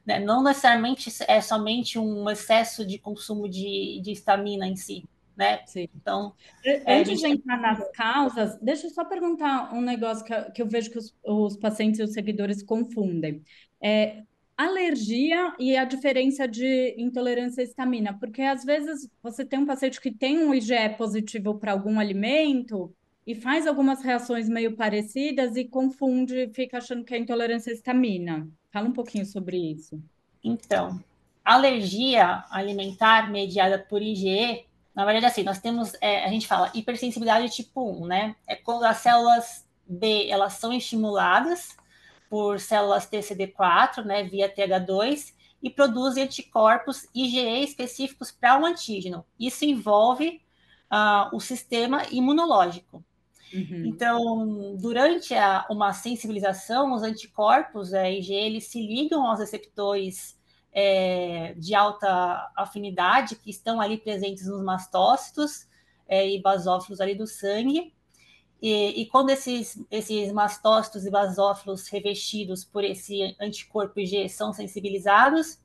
Né? 0.05 0.19
Não 0.19 0.41
necessariamente 0.41 1.09
é 1.27 1.41
somente 1.41 1.99
um 1.99 2.29
excesso 2.29 2.85
de 2.85 2.97
consumo 2.97 3.49
de, 3.49 3.99
de 4.01 4.11
estamina 4.11 4.65
em 4.65 4.77
si. 4.77 5.03
Né? 5.35 5.59
Sim. 5.67 5.87
Então, 5.95 6.33
é, 6.65 6.99
antes 6.99 7.19
de 7.19 7.27
entrar 7.27 7.59
nas 7.59 7.91
causas, 7.91 8.57
deixa 8.59 8.87
eu 8.87 8.89
só 8.89 9.05
perguntar 9.05 9.71
um 9.71 9.81
negócio 9.81 10.25
que, 10.25 10.33
eu, 10.33 10.51
que 10.51 10.61
eu 10.63 10.67
vejo 10.67 10.89
que 10.89 10.97
os, 10.97 11.15
os 11.23 11.57
pacientes 11.57 11.99
e 11.99 12.03
os 12.03 12.13
seguidores 12.13 12.63
confundem 12.63 13.43
é, 13.81 14.23
alergia 14.57 15.53
e 15.59 15.77
a 15.77 15.85
diferença 15.85 16.47
de 16.47 16.95
intolerância 16.97 17.61
à 17.61 17.63
estamina, 17.63 18.17
porque 18.19 18.41
às 18.41 18.65
vezes 18.65 19.07
você 19.21 19.45
tem 19.45 19.59
um 19.59 19.65
paciente 19.65 20.01
que 20.01 20.11
tem 20.11 20.39
um 20.39 20.53
IgE 20.53 20.89
positivo 20.97 21.55
para 21.55 21.71
algum 21.71 21.99
alimento 21.99 22.91
e 23.25 23.35
faz 23.35 23.67
algumas 23.67 24.01
reações 24.01 24.49
meio 24.49 24.75
parecidas 24.75 25.55
e 25.55 25.65
confunde, 25.65 26.49
fica 26.53 26.77
achando 26.77 27.03
que 27.03 27.13
é 27.13 27.19
intolerância 27.19 27.71
à 27.71 27.75
estamina. 27.75 28.49
Fala 28.71 28.87
um 28.87 28.93
pouquinho 28.93 29.25
sobre 29.25 29.57
isso. 29.57 30.01
Então, 30.43 31.03
alergia 31.45 32.43
alimentar 32.49 33.29
mediada 33.29 33.77
por 33.77 34.01
IgE, 34.01 34.65
na 34.95 35.05
verdade, 35.05 35.27
assim, 35.27 35.43
nós 35.43 35.59
temos, 35.59 35.93
é, 36.01 36.25
a 36.25 36.29
gente 36.29 36.47
fala 36.47 36.71
hipersensibilidade 36.73 37.53
tipo 37.53 38.03
1, 38.03 38.07
né? 38.07 38.35
É 38.47 38.55
quando 38.55 38.83
as 38.83 38.97
células 38.97 39.63
B, 39.87 40.27
elas 40.27 40.53
são 40.53 40.73
estimuladas, 40.73 41.77
por 42.29 42.59
células 42.59 43.09
TCD4, 43.09 44.03
né, 44.03 44.23
via 44.23 44.53
TH2, 44.53 45.33
e 45.61 45.69
produzem 45.69 46.23
anticorpos 46.23 47.07
IgE 47.13 47.63
específicos 47.63 48.31
para 48.31 48.57
o 48.57 48.61
um 48.61 48.65
antígeno. 48.65 49.25
Isso 49.39 49.65
envolve 49.65 50.41
uh, 50.91 51.35
o 51.35 51.39
sistema 51.39 52.03
imunológico. 52.11 53.03
Uhum. 53.53 53.85
Então, 53.85 54.75
durante 54.75 55.33
a, 55.33 55.65
uma 55.69 55.93
sensibilização, 55.93 56.93
os 56.93 57.01
anticorpos 57.01 57.93
é, 57.93 58.11
IgE 58.11 58.33
eles 58.33 58.65
se 58.65 58.85
ligam 58.85 59.25
aos 59.25 59.39
receptores 59.39 60.37
é, 60.71 61.53
de 61.57 61.73
alta 61.73 62.51
afinidade 62.55 63.35
que 63.35 63.49
estão 63.49 63.79
ali 63.79 63.97
presentes 63.97 64.45
nos 64.47 64.61
mastócitos 64.63 65.67
é, 66.07 66.29
e 66.29 66.41
basófilos 66.41 66.99
ali 67.01 67.15
do 67.15 67.25
sangue 67.25 67.93
e, 68.61 69.01
e, 69.01 69.05
quando 69.05 69.29
esses, 69.29 69.79
esses 69.91 70.31
mastócitos 70.31 71.05
e 71.05 71.11
basófilos 71.11 71.87
revestidos 71.87 72.63
por 72.63 72.83
esse 72.83 73.35
anticorpo 73.39 73.99
IG 73.99 74.29
são 74.29 74.51
sensibilizados, 74.51 75.59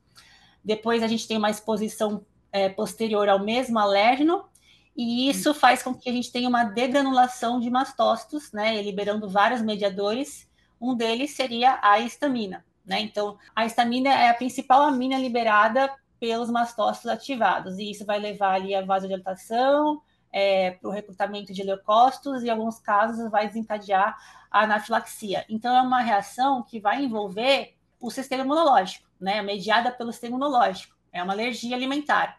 depois 0.63 1.01
a 1.01 1.07
gente 1.07 1.27
tem 1.27 1.37
uma 1.37 1.49
exposição 1.49 2.23
é, 2.51 2.69
posterior 2.69 3.27
ao 3.27 3.39
mesmo 3.39 3.79
alérgeno, 3.79 4.45
e 4.95 5.27
isso 5.27 5.55
faz 5.55 5.81
com 5.81 5.93
que 5.93 6.07
a 6.07 6.13
gente 6.13 6.31
tenha 6.31 6.47
uma 6.47 6.63
degranulação 6.63 7.59
de 7.59 7.69
mastócitos, 7.69 8.51
né, 8.51 8.79
liberando 8.81 9.27
vários 9.27 9.61
mediadores. 9.61 10.47
Um 10.79 10.95
deles 10.95 11.31
seria 11.31 11.79
a 11.81 11.99
histamina, 11.99 12.63
né? 12.85 12.99
Então, 12.99 13.39
a 13.55 13.65
histamina 13.65 14.09
é 14.09 14.29
a 14.29 14.33
principal 14.35 14.83
amina 14.83 15.17
liberada 15.17 15.91
pelos 16.19 16.49
mastócitos 16.49 17.09
ativados, 17.09 17.79
e 17.79 17.89
isso 17.89 18.05
vai 18.05 18.19
levar 18.19 18.53
ali 18.53 18.75
a 18.75 18.85
vasodilatação, 18.85 20.01
é, 20.33 20.71
para 20.71 20.89
o 20.89 20.91
recrutamento 20.91 21.53
de 21.53 21.63
leucócitos 21.63 22.43
e, 22.43 22.47
em 22.47 22.49
alguns 22.49 22.79
casos, 22.79 23.31
vai 23.31 23.47
desencadear 23.47 24.17
a 24.51 24.63
anafilaxia. 24.63 25.45
Então, 25.47 25.73
é 25.75 25.81
uma 25.81 26.01
reação 26.01 26.63
que 26.63 26.79
vai 26.79 27.03
envolver 27.05 27.75
o 27.99 28.11
sistema 28.11 28.43
imunológico, 28.43 29.07
né? 29.21 29.41
Mediada 29.41 29.91
pelo 29.91 30.11
sistema 30.11 30.35
imunológico. 30.35 30.93
É 31.11 31.23
uma 31.23 31.33
alergia 31.33 31.75
alimentar 31.75 32.37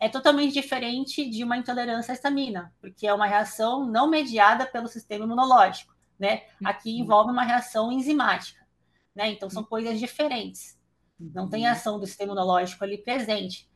é 0.00 0.08
totalmente 0.08 0.54
diferente 0.54 1.28
de 1.28 1.44
uma 1.44 1.58
intolerância 1.58 2.12
à 2.12 2.14
histamina, 2.14 2.72
porque 2.80 3.06
é 3.06 3.12
uma 3.12 3.26
reação 3.26 3.86
não 3.86 4.08
mediada 4.08 4.64
pelo 4.64 4.88
sistema 4.88 5.26
imunológico, 5.26 5.94
né? 6.18 6.44
Aqui 6.64 6.94
uhum. 6.94 7.00
envolve 7.00 7.30
uma 7.30 7.44
reação 7.44 7.92
enzimática, 7.92 8.66
né? 9.14 9.30
Então 9.30 9.50
são 9.50 9.62
coisas 9.62 10.00
diferentes. 10.00 10.80
Não 11.18 11.50
tem 11.50 11.66
uhum. 11.66 11.72
ação 11.72 12.00
do 12.00 12.06
sistema 12.06 12.32
imunológico 12.32 12.82
ali 12.82 12.96
presente. 12.96 13.69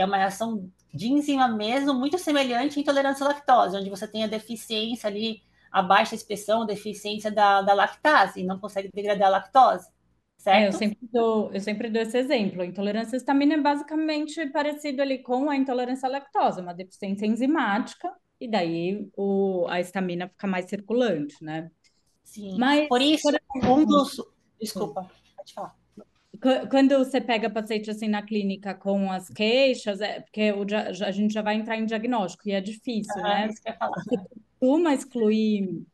É 0.00 0.04
uma 0.04 0.16
reação 0.16 0.70
de 0.92 1.08
enzima 1.08 1.48
mesmo, 1.48 1.94
muito 1.94 2.18
semelhante 2.18 2.78
à 2.78 2.82
intolerância 2.82 3.24
à 3.24 3.28
lactose, 3.28 3.76
onde 3.76 3.90
você 3.90 4.08
tem 4.08 4.24
a 4.24 4.26
deficiência 4.26 5.08
ali, 5.08 5.42
a 5.70 5.82
baixa 5.82 6.14
expressão, 6.14 6.66
deficiência 6.66 7.30
da, 7.30 7.62
da 7.62 7.72
lactase, 7.74 8.40
e 8.40 8.44
não 8.44 8.58
consegue 8.58 8.90
degradar 8.92 9.28
a 9.28 9.30
lactose. 9.30 9.88
Certo? 10.36 10.56
É, 10.56 10.68
eu 10.68 10.72
sempre 10.72 10.98
dou, 11.12 11.52
eu 11.52 11.60
sempre 11.60 11.90
dou 11.90 12.00
esse 12.00 12.16
exemplo. 12.16 12.62
A 12.62 12.66
intolerância 12.66 13.14
à 13.14 13.18
histamina 13.18 13.54
é 13.54 13.60
basicamente 13.60 14.46
parecido 14.46 15.02
ali 15.02 15.18
com 15.18 15.50
a 15.50 15.56
intolerância 15.56 16.08
à 16.08 16.10
lactose, 16.10 16.60
uma 16.60 16.72
deficiência 16.72 17.26
enzimática, 17.26 18.10
e 18.40 18.48
daí 18.48 19.06
o, 19.16 19.66
a 19.68 19.80
histamina 19.80 20.28
fica 20.28 20.46
mais 20.46 20.64
circulante, 20.64 21.36
né? 21.44 21.70
Sim. 22.24 22.56
Mas, 22.58 22.88
por 22.88 23.02
isso, 23.02 23.28
por 23.48 23.64
um 23.66 23.84
dos. 23.84 24.16
Desculpa, 24.58 25.10
pode 25.36 25.52
falar. 25.52 25.79
Quando 26.70 26.98
você 26.98 27.20
pega 27.20 27.50
paciente 27.50 27.90
assim 27.90 28.08
na 28.08 28.22
clínica 28.22 28.74
com 28.74 29.10
as 29.10 29.28
queixas, 29.28 30.00
é 30.00 30.20
porque 30.20 30.52
o, 30.52 30.64
a 31.04 31.10
gente 31.10 31.34
já 31.34 31.42
vai 31.42 31.54
entrar 31.54 31.76
em 31.76 31.84
diagnóstico 31.84 32.48
e 32.48 32.52
é 32.52 32.60
difícil, 32.60 33.14
uhum, 33.16 33.22
né? 33.22 33.48
Isso 33.48 33.62
que 33.62 33.68
eu 33.68 33.74
falar. 33.74 34.02
Você 34.02 34.16
costuma 34.58 34.94
excluir 34.94 35.84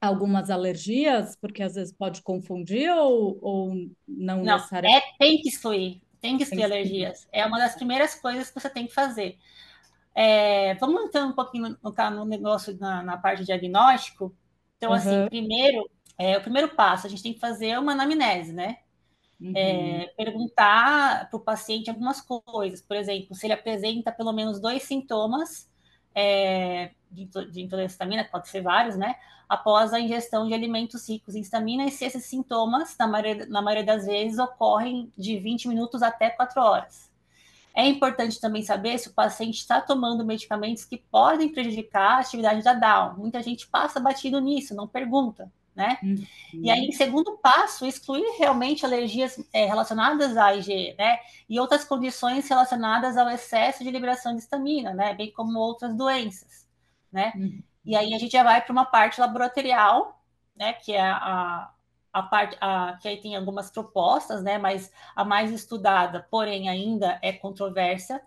algumas 0.00 0.50
alergias, 0.50 1.36
porque 1.36 1.62
às 1.62 1.74
vezes 1.74 1.92
pode 1.92 2.22
confundir 2.22 2.90
ou, 2.90 3.38
ou 3.40 3.74
não, 4.06 4.42
não 4.42 4.56
necessariamente? 4.56 5.06
É, 5.06 5.18
tem 5.18 5.40
que 5.40 5.48
excluir, 5.48 6.02
tem 6.20 6.36
que 6.36 6.42
excluir 6.42 6.62
tem 6.62 6.72
alergias. 6.72 7.28
É 7.32 7.46
uma 7.46 7.58
das 7.58 7.74
primeiras 7.74 8.14
coisas 8.14 8.50
que 8.50 8.60
você 8.60 8.68
tem 8.68 8.86
que 8.86 8.94
fazer. 8.94 9.38
É, 10.14 10.74
vamos 10.74 11.04
entrar 11.04 11.24
um 11.24 11.32
pouquinho 11.32 11.76
no, 11.82 12.10
no 12.10 12.24
negócio 12.24 12.76
na, 12.78 13.02
na, 13.02 13.16
parte 13.16 13.40
de 13.40 13.46
diagnóstico. 13.46 14.34
Então, 14.76 14.90
uhum. 14.90 14.96
assim, 14.96 15.26
primeiro, 15.28 15.88
é, 16.18 16.38
o 16.38 16.40
primeiro 16.40 16.68
passo, 16.74 17.06
a 17.06 17.10
gente 17.10 17.22
tem 17.22 17.32
que 17.32 17.40
fazer 17.40 17.78
uma 17.78 17.92
anamnese, 17.92 18.52
né? 18.52 18.78
Uhum. 19.44 19.52
É, 19.54 20.06
perguntar 20.16 21.28
para 21.28 21.36
o 21.36 21.40
paciente 21.40 21.90
algumas 21.90 22.18
coisas. 22.22 22.80
Por 22.80 22.96
exemplo, 22.96 23.34
se 23.34 23.46
ele 23.46 23.52
apresenta 23.52 24.10
pelo 24.10 24.32
menos 24.32 24.58
dois 24.58 24.84
sintomas 24.84 25.70
é, 26.14 26.92
de, 27.10 27.24
intolerância 27.60 27.82
à 27.82 27.84
histamina, 27.84 28.24
pode 28.24 28.48
ser 28.48 28.62
vários, 28.62 28.96
né? 28.96 29.16
Após 29.46 29.92
a 29.92 30.00
ingestão 30.00 30.48
de 30.48 30.54
alimentos 30.54 31.06
ricos 31.06 31.34
em 31.34 31.40
histamina, 31.40 31.84
e 31.84 31.90
se 31.90 32.06
esses 32.06 32.24
sintomas, 32.24 32.96
na 32.98 33.06
maioria, 33.06 33.44
na 33.46 33.60
maioria 33.60 33.84
das 33.84 34.06
vezes, 34.06 34.38
ocorrem 34.38 35.12
de 35.16 35.38
20 35.38 35.68
minutos 35.68 36.02
até 36.02 36.30
4 36.30 36.62
horas. 36.62 37.12
É 37.74 37.86
importante 37.86 38.40
também 38.40 38.62
saber 38.62 38.96
se 38.98 39.08
o 39.08 39.12
paciente 39.12 39.58
está 39.58 39.78
tomando 39.80 40.24
medicamentos 40.24 40.86
que 40.86 40.96
podem 40.96 41.52
prejudicar 41.52 42.12
a 42.12 42.18
atividade 42.20 42.62
da 42.62 42.72
Down. 42.72 43.18
Muita 43.18 43.42
gente 43.42 43.66
passa 43.66 44.00
batido 44.00 44.40
nisso, 44.40 44.74
não 44.74 44.88
pergunta, 44.88 45.52
né? 45.74 45.98
Uhum. 46.02 46.24
E 46.52 46.70
aí, 46.70 46.92
segundo 46.92 47.36
passo, 47.38 47.84
excluir 47.84 48.36
realmente 48.38 48.86
alergias 48.86 49.44
é, 49.52 49.66
relacionadas 49.66 50.36
à 50.36 50.54
IgE, 50.54 50.94
né? 50.96 51.18
E 51.48 51.58
outras 51.58 51.84
condições 51.84 52.48
relacionadas 52.48 53.16
ao 53.16 53.28
excesso 53.28 53.82
de 53.82 53.90
liberação 53.90 54.34
de 54.34 54.40
histamina, 54.40 54.94
né? 54.94 55.14
Bem 55.14 55.32
como 55.32 55.58
outras 55.58 55.94
doenças, 55.94 56.68
né? 57.10 57.32
Uhum. 57.34 57.62
E 57.84 57.96
aí 57.96 58.14
a 58.14 58.18
gente 58.18 58.32
já 58.32 58.42
vai 58.42 58.62
para 58.62 58.72
uma 58.72 58.84
parte 58.84 59.20
laboratorial, 59.20 60.22
né? 60.56 60.72
Que 60.74 60.92
é 60.92 61.02
a, 61.02 61.70
a 62.12 62.22
parte 62.22 62.56
a, 62.60 62.96
que 63.00 63.08
aí 63.08 63.20
tem 63.20 63.34
algumas 63.34 63.70
propostas, 63.70 64.42
né? 64.42 64.56
Mas 64.58 64.92
a 65.16 65.24
mais 65.24 65.50
estudada, 65.50 66.26
porém 66.30 66.68
ainda 66.68 67.18
é 67.20 67.32
controversa, 67.32 68.22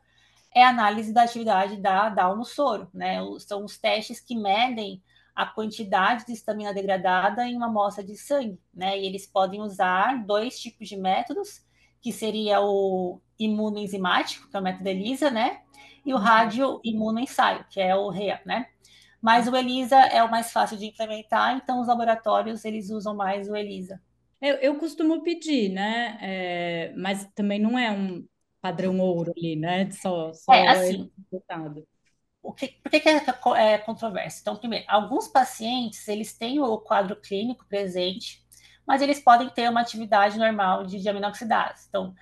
é 0.54 0.64
a 0.64 0.70
análise 0.70 1.14
da 1.14 1.24
atividade 1.24 1.78
da 1.78 2.10
DAO 2.10 2.36
no 2.36 2.44
soro, 2.44 2.90
né? 2.94 3.20
São 3.40 3.64
os 3.64 3.78
testes 3.78 4.20
que 4.20 4.36
medem 4.36 5.02
a 5.38 5.46
quantidade 5.46 6.26
de 6.26 6.34
estamina 6.34 6.74
degradada 6.74 7.48
em 7.48 7.56
uma 7.56 7.68
amostra 7.68 8.04
de 8.04 8.18
sangue, 8.18 8.60
né? 8.74 9.00
E 9.00 9.06
eles 9.06 9.28
podem 9.28 9.62
usar 9.62 10.26
dois 10.26 10.60
tipos 10.60 10.88
de 10.90 10.98
métodos, 10.98 11.64
que 12.02 12.12
seria 12.12 12.60
o 12.60 13.22
imunoenzimático, 13.38 14.50
que 14.50 14.58
é 14.58 14.60
o 14.60 14.64
método 14.64 14.90
ELISA, 14.90 15.30
né? 15.30 15.62
E 16.04 16.12
o 16.12 16.16
uhum. 16.18 16.24
radioimunoensaio, 16.24 17.64
que 17.70 17.80
é 17.80 17.96
o 17.96 18.10
REA, 18.10 18.42
né? 18.48 18.66
Mas 19.22 19.48
o 19.48 19.56
ELISA 19.56 19.98
é 19.98 20.24
o 20.24 20.32
mais 20.32 20.52
fácil 20.52 20.76
de 20.76 20.88
implementar, 20.88 21.56
então 21.56 21.80
os 21.82 21.88
laboratórios 21.88 22.66
eles 22.66 22.90
usam 22.90 23.16
mais 23.16 23.48
o 23.48 23.56
ELISA. 23.56 24.02
Eu, 24.42 24.56
eu 24.56 24.80
costumo 24.80 25.22
pedir, 25.22 25.70
né? 25.70 26.18
É, 26.20 26.94
mas 26.98 27.30
também 27.36 27.60
não 27.60 27.78
é 27.78 27.92
um 27.92 28.26
padrão 28.60 29.00
ouro 29.00 29.36
ali, 29.38 29.56
né? 29.56 29.92
Só, 29.92 30.34
só 30.34 30.52
é 30.52 30.68
assim. 30.68 31.12
Resultado 31.32 31.88
o 32.48 32.54
que, 32.54 32.70
por 32.82 32.90
que, 32.90 33.02
que 33.02 33.10
é, 33.10 33.24
é 33.58 33.78
controverso? 33.78 34.40
Então, 34.42 34.56
primeiro, 34.56 34.86
alguns 34.88 35.28
pacientes, 35.28 36.08
eles 36.08 36.34
têm 36.34 36.62
o 36.62 36.78
quadro 36.78 37.18
clínico 37.18 37.66
presente, 37.66 38.42
mas 38.86 39.02
eles 39.02 39.20
podem 39.20 39.50
ter 39.50 39.70
uma 39.70 39.82
atividade 39.82 40.40
normal 40.40 40.86
de 40.86 40.98
diaminoxidase. 40.98 41.88
Então, 41.90 42.16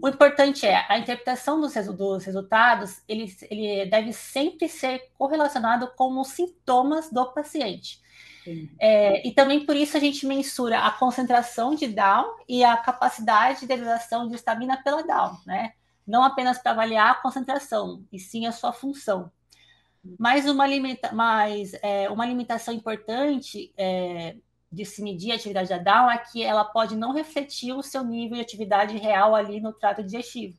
o 0.00 0.06
importante 0.06 0.66
é 0.66 0.84
a 0.86 0.98
interpretação 0.98 1.58
dos, 1.62 1.72
dos 1.72 2.24
resultados, 2.26 3.02
ele, 3.08 3.34
ele, 3.50 3.86
deve 3.86 4.12
sempre 4.12 4.68
ser 4.68 5.10
correlacionado 5.16 5.90
com 5.96 6.20
os 6.20 6.28
sintomas 6.28 7.10
do 7.10 7.24
paciente. 7.32 8.02
É, 8.78 9.26
e 9.26 9.32
também 9.32 9.64
por 9.64 9.74
isso 9.74 9.96
a 9.96 10.00
gente 10.00 10.26
mensura 10.26 10.80
a 10.80 10.90
concentração 10.90 11.74
de 11.74 11.86
Down 11.86 12.36
e 12.46 12.62
a 12.62 12.76
capacidade 12.76 13.60
de 13.60 13.66
degradação 13.66 14.28
de 14.28 14.34
estamina 14.34 14.76
pela 14.82 15.02
Down, 15.02 15.38
né? 15.46 15.72
Não 16.06 16.22
apenas 16.22 16.58
para 16.58 16.72
avaliar 16.72 17.12
a 17.12 17.14
concentração, 17.14 18.04
e 18.12 18.18
sim 18.18 18.46
a 18.46 18.52
sua 18.52 18.70
função. 18.70 19.32
Mas 20.18 20.46
uma, 20.46 20.66
limita 20.66 21.12
mas, 21.12 21.72
é, 21.82 22.10
uma 22.10 22.26
limitação 22.26 22.74
importante 22.74 23.72
é, 23.76 24.36
de 24.70 24.84
se 24.84 25.02
medir 25.02 25.32
a 25.32 25.36
atividade 25.36 25.68
da 25.68 25.78
Down 25.78 26.10
é 26.10 26.18
que 26.18 26.42
ela 26.42 26.64
pode 26.64 26.96
não 26.96 27.12
refletir 27.12 27.72
o 27.72 27.82
seu 27.82 28.04
nível 28.04 28.36
de 28.36 28.42
atividade 28.42 28.96
real 28.98 29.34
ali 29.34 29.60
no 29.60 29.72
trato 29.72 30.02
digestivo. 30.02 30.58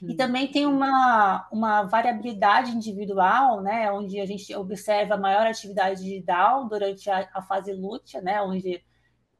Uhum. 0.00 0.10
E 0.10 0.14
também 0.14 0.48
tem 0.48 0.66
uma, 0.66 1.48
uma 1.50 1.82
variabilidade 1.84 2.70
individual, 2.72 3.62
né, 3.62 3.90
onde 3.90 4.20
a 4.20 4.26
gente 4.26 4.54
observa 4.54 5.16
maior 5.16 5.46
atividade 5.46 6.02
de 6.02 6.20
Down 6.22 6.68
durante 6.68 7.08
a, 7.08 7.28
a 7.32 7.42
fase 7.42 7.72
lútea, 7.72 8.20
né, 8.20 8.42
onde, 8.42 8.82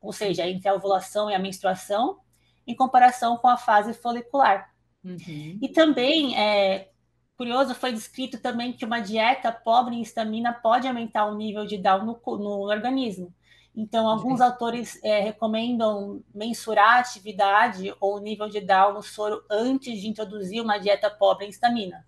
ou 0.00 0.12
seja, 0.12 0.48
entre 0.48 0.68
a 0.68 0.74
ovulação 0.74 1.30
e 1.30 1.34
a 1.34 1.38
menstruação, 1.38 2.18
em 2.66 2.74
comparação 2.74 3.36
com 3.36 3.48
a 3.48 3.56
fase 3.56 3.92
folicular. 3.94 4.70
Uhum. 5.04 5.58
E 5.62 5.68
também, 5.68 6.38
é, 6.38 6.90
curioso, 7.36 7.74
foi 7.74 7.92
descrito 7.92 8.38
também 8.40 8.72
que 8.72 8.84
uma 8.84 9.00
dieta 9.00 9.52
pobre 9.52 9.94
em 9.94 10.02
estamina 10.02 10.52
pode 10.52 10.88
aumentar 10.88 11.26
o 11.26 11.36
nível 11.36 11.66
de 11.66 11.76
Down 11.76 12.04
no, 12.04 12.20
no 12.38 12.60
organismo. 12.62 13.32
Então, 13.74 14.08
alguns 14.08 14.40
autores 14.40 14.98
é, 15.04 15.20
recomendam 15.20 16.22
mensurar 16.34 16.96
a 16.96 17.00
atividade 17.00 17.94
ou 18.00 18.16
o 18.16 18.20
nível 18.20 18.48
de 18.48 18.60
Down 18.60 18.94
no 18.94 19.02
soro 19.02 19.44
antes 19.50 20.00
de 20.00 20.08
introduzir 20.08 20.62
uma 20.62 20.78
dieta 20.78 21.10
pobre 21.10 21.44
em 21.44 21.50
estamina. 21.50 22.06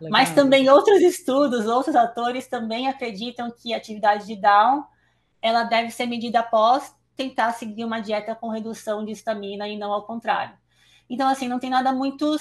Legal. 0.00 0.12
Mas 0.12 0.32
também 0.32 0.70
outros 0.70 1.00
estudos, 1.00 1.66
outros 1.66 1.96
autores 1.96 2.46
também 2.46 2.86
acreditam 2.86 3.50
que 3.50 3.74
a 3.74 3.76
atividade 3.78 4.26
de 4.26 4.36
Down 4.36 4.84
ela 5.42 5.64
deve 5.64 5.90
ser 5.90 6.06
medida 6.06 6.38
após 6.38 6.94
tentar 7.16 7.52
seguir 7.52 7.84
uma 7.84 7.98
dieta 7.98 8.36
com 8.36 8.48
redução 8.48 9.04
de 9.04 9.10
estamina 9.10 9.66
e 9.68 9.76
não 9.76 9.92
ao 9.92 10.06
contrário. 10.06 10.56
Então, 11.10 11.28
assim, 11.28 11.48
não 11.48 11.58
tem 11.58 11.70
nada 11.70 11.92
muito 11.92 12.36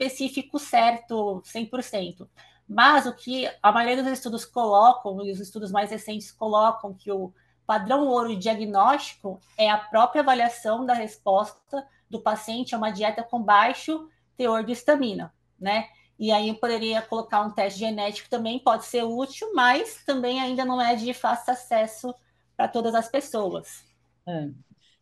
específico 0.00 0.58
certo 0.58 1.42
100%. 1.44 2.26
Mas 2.66 3.04
o 3.04 3.14
que 3.14 3.50
a 3.62 3.72
maioria 3.72 4.02
dos 4.02 4.12
estudos 4.12 4.44
colocam, 4.44 5.24
e 5.26 5.30
os 5.30 5.40
estudos 5.40 5.70
mais 5.70 5.90
recentes 5.90 6.30
colocam, 6.30 6.94
que 6.94 7.10
o 7.10 7.32
padrão 7.66 8.06
ouro 8.06 8.36
diagnóstico 8.36 9.40
é 9.58 9.68
a 9.68 9.76
própria 9.76 10.22
avaliação 10.22 10.86
da 10.86 10.94
resposta 10.94 11.86
do 12.08 12.20
paciente 12.20 12.74
a 12.74 12.78
uma 12.78 12.90
dieta 12.90 13.22
com 13.22 13.42
baixo 13.42 14.08
teor 14.36 14.64
de 14.64 14.72
estamina, 14.72 15.32
né? 15.58 15.88
E 16.18 16.32
aí 16.32 16.48
eu 16.48 16.54
poderia 16.56 17.00
colocar 17.02 17.40
um 17.42 17.50
teste 17.50 17.78
genético 17.78 18.28
também, 18.28 18.58
pode 18.58 18.84
ser 18.84 19.02
útil, 19.04 19.52
mas 19.54 20.04
também 20.04 20.40
ainda 20.40 20.64
não 20.64 20.80
é 20.80 20.94
de 20.94 21.14
fácil 21.14 21.52
acesso 21.52 22.14
para 22.56 22.68
todas 22.68 22.94
as 22.94 23.08
pessoas. 23.08 23.84
É. 24.26 24.50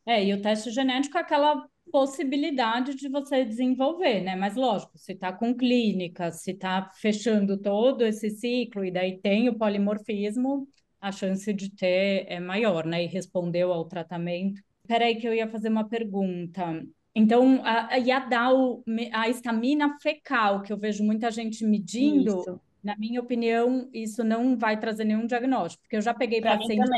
é, 0.07 0.25
e 0.25 0.33
o 0.33 0.41
teste 0.41 0.71
genético 0.71 1.19
é 1.19 1.21
aquela 1.21 1.69
possibilidade 1.91 2.95
de 2.95 3.09
você 3.09 3.45
desenvolver, 3.45 4.23
né? 4.23 4.37
Mas 4.37 4.55
lógico, 4.57 4.97
se 4.99 5.13
está 5.13 5.33
com 5.33 5.55
clínica, 5.55 6.31
se 6.31 6.53
está 6.53 6.91
fechando 6.95 7.57
todo 7.59 8.05
esse 8.05 8.31
ciclo 8.31 8.85
e 8.85 8.91
daí 8.91 9.19
tem 9.19 9.49
o 9.49 9.59
polimorfismo, 9.59 10.69
a 11.01 11.13
chance 11.13 11.53
de 11.53 11.71
ter 11.71 12.27
é 12.29 12.41
maior, 12.41 12.87
né? 12.87 13.05
E 13.05 13.07
respondeu 13.07 13.73
ao 13.73 13.85
tratamento. 13.85 14.61
Peraí 14.87 15.17
que 15.17 15.29
eu 15.29 15.35
ia 15.35 15.49
fazer 15.49 15.69
uma 15.69 15.89
pergunta. 15.89 16.83
Então, 17.15 17.61
a, 17.65 17.99
e 17.99 18.11
a 18.11 18.21
DAO, 18.21 18.83
a 19.13 19.29
estamina 19.29 19.97
fecal, 20.01 20.63
que 20.63 20.73
eu 20.73 20.79
vejo 20.79 21.03
muita 21.03 21.31
gente 21.31 21.65
medindo, 21.65 22.41
isso. 22.41 22.61
na 22.83 22.97
minha 22.97 23.21
opinião, 23.21 23.89
isso 23.93 24.23
não 24.23 24.57
vai 24.57 24.79
trazer 24.79 25.05
nenhum 25.05 25.27
diagnóstico, 25.27 25.83
porque 25.83 25.97
eu 25.97 26.01
já 26.01 26.15
peguei 26.15 26.41
pra 26.41 26.57
pacientes 26.57 26.91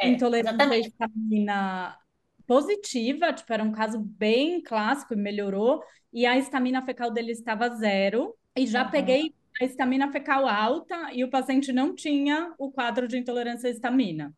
é, 0.00 0.08
intolerante 0.08 0.62
à 0.62 0.78
estamina 0.78 1.98
positiva, 2.46 3.32
tipo, 3.32 3.52
era 3.52 3.62
um 3.62 3.72
caso 3.72 3.98
bem 3.98 4.62
clássico 4.62 5.14
e 5.14 5.16
melhorou, 5.16 5.82
e 6.12 6.24
a 6.24 6.36
estamina 6.36 6.84
fecal 6.84 7.10
dele 7.10 7.32
estava 7.32 7.68
zero, 7.70 8.34
e 8.56 8.66
já 8.66 8.84
uhum. 8.84 8.90
peguei 8.90 9.34
a 9.60 9.64
estamina 9.64 10.10
fecal 10.10 10.46
alta 10.46 11.12
e 11.12 11.24
o 11.24 11.30
paciente 11.30 11.72
não 11.72 11.94
tinha 11.94 12.54
o 12.58 12.70
quadro 12.70 13.08
de 13.08 13.18
intolerância 13.18 13.68
à 13.68 13.72
estamina. 13.72 14.34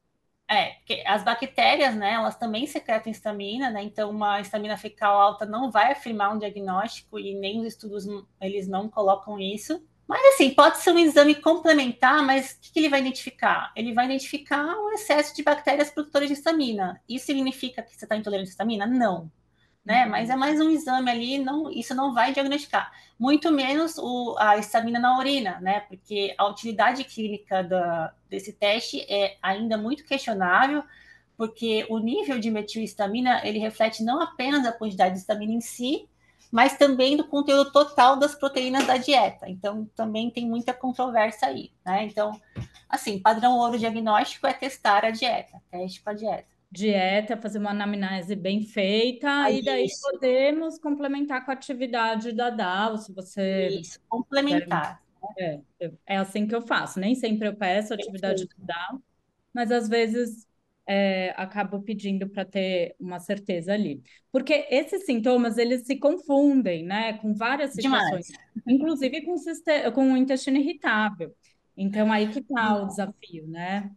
É, 0.51 0.71
porque 0.77 1.03
as 1.07 1.23
bactérias, 1.23 1.95
né, 1.95 2.15
elas 2.15 2.37
também 2.37 2.67
secretam 2.67 3.13
estamina, 3.13 3.69
né, 3.69 3.83
então 3.83 4.11
uma 4.11 4.41
estamina 4.41 4.79
fecal 4.79 5.21
alta 5.21 5.45
não 5.45 5.71
vai 5.71 5.93
afirmar 5.93 6.35
um 6.35 6.39
diagnóstico 6.39 7.19
e 7.19 7.35
nem 7.35 7.61
os 7.61 7.67
estudos, 7.67 8.07
eles 8.41 8.67
não 8.67 8.89
colocam 8.89 9.39
isso. 9.39 9.85
Mas, 10.09 10.35
assim, 10.35 10.55
pode 10.55 10.79
ser 10.79 10.91
um 10.91 10.99
exame 10.99 11.35
complementar, 11.35 12.25
mas 12.25 12.53
o 12.53 12.61
que, 12.63 12.73
que 12.73 12.79
ele 12.79 12.89
vai 12.89 13.01
identificar? 13.01 13.71
Ele 13.77 13.93
vai 13.93 14.07
identificar 14.07 14.65
um 14.65 14.93
excesso 14.93 15.37
de 15.37 15.43
bactérias 15.43 15.91
produtoras 15.91 16.29
de 16.29 16.33
estamina. 16.33 16.99
Isso 17.07 17.27
significa 17.27 17.83
que 17.83 17.95
você 17.95 18.07
está 18.07 18.17
intolerante 18.17 18.49
à 18.49 18.53
estamina? 18.53 18.87
Não. 18.87 19.31
Né? 19.85 20.05
Uhum. 20.05 20.11
Mas 20.11 20.31
é 20.31 20.37
mais 20.37 20.59
um 20.63 20.71
exame 20.71 21.11
ali, 21.11 21.39
não, 21.39 21.71
isso 21.71 21.95
não 21.95 22.15
vai 22.15 22.33
diagnosticar. 22.33 22.91
Muito 23.19 23.53
menos 23.53 23.99
o, 23.99 24.35
a 24.39 24.57
estamina 24.57 24.99
na 24.99 25.19
urina, 25.19 25.61
né? 25.61 25.81
Porque 25.81 26.35
a 26.39 26.49
utilidade 26.49 27.05
clínica 27.05 27.63
da, 27.63 28.15
desse 28.31 28.55
teste 28.55 29.01
é 29.11 29.37
ainda 29.43 29.77
muito 29.77 30.07
questionável, 30.07 30.83
porque 31.37 31.87
o 31.91 31.99
nível 31.99 32.39
de 32.39 32.51
metilestamina, 32.51 33.47
ele 33.47 33.59
reflete 33.59 34.03
não 34.03 34.23
apenas 34.23 34.67
a 34.67 34.73
quantidade 34.73 35.15
de 35.15 35.21
estamina 35.21 35.53
em 35.53 35.61
si, 35.61 36.09
mas 36.51 36.77
também 36.77 37.17
do 37.17 37.27
conteúdo 37.27 37.71
total 37.71 38.17
das 38.17 38.35
proteínas 38.35 38.87
da 38.87 38.97
dieta. 38.97 39.49
Então, 39.49 39.85
também 39.95 40.31
tem 40.31 40.47
muita 40.47 40.73
controvérsia 40.73 41.49
aí, 41.49 41.71
né? 41.85 42.05
Então, 42.05 42.33
assim, 42.89 43.19
padrão 43.19 43.59
ouro 43.59 43.79
diagnóstico 43.79 44.47
é 44.47 44.53
testar 44.53 45.05
a 45.05 45.11
dieta, 45.11 45.61
teste 45.71 46.03
com 46.03 46.11
a 46.11 46.15
dieta. 46.15 46.47
Dieta, 46.71 47.37
fazer 47.37 47.59
uma 47.59 47.71
anamnese 47.71 48.37
bem 48.37 48.63
feita, 48.63 49.51
e 49.51 49.63
daí 49.63 49.87
isso. 49.87 50.03
podemos 50.03 50.79
complementar 50.79 51.45
com 51.45 51.51
a 51.51 51.55
atividade 51.55 52.33
da 52.33 52.51
DAO, 52.51 52.99
se 52.99 53.13
você... 53.13 53.69
Isso, 53.69 54.01
complementar. 54.09 55.03
É, 55.39 55.61
é 56.07 56.17
assim 56.17 56.47
que 56.47 56.55
eu 56.55 56.63
faço, 56.63 56.99
nem 56.99 57.15
sempre 57.15 57.49
eu 57.49 57.55
peço 57.55 57.95
atividade 57.95 58.47
da 58.47 58.75
DAO, 58.75 59.03
mas 59.53 59.71
às 59.71 59.89
vezes 59.89 60.48
é, 60.89 61.35
acabo 61.37 61.83
pedindo 61.83 62.27
para 62.27 62.47
ter 62.47 62.97
uma 62.99 63.21
certeza 63.21 63.75
ali. 63.75 64.03
Porque 64.33 64.67
esses 64.71 65.05
sintomas, 65.05 65.59
eles 65.59 65.87
se 65.87 65.97
confundem, 65.97 66.83
né, 66.83 67.13
com 67.19 67.35
várias 67.35 67.75
situações, 67.75 68.29
Demais. 68.29 68.67
inclusive 68.67 69.21
com, 69.21 69.35
com 69.93 70.13
o 70.15 70.17
intestino 70.17 70.57
irritável. 70.57 71.35
Então, 71.77 72.11
aí 72.11 72.29
que 72.29 72.39
está 72.39 72.83
o 72.83 72.87
desafio, 72.87 73.47
né? 73.47 73.91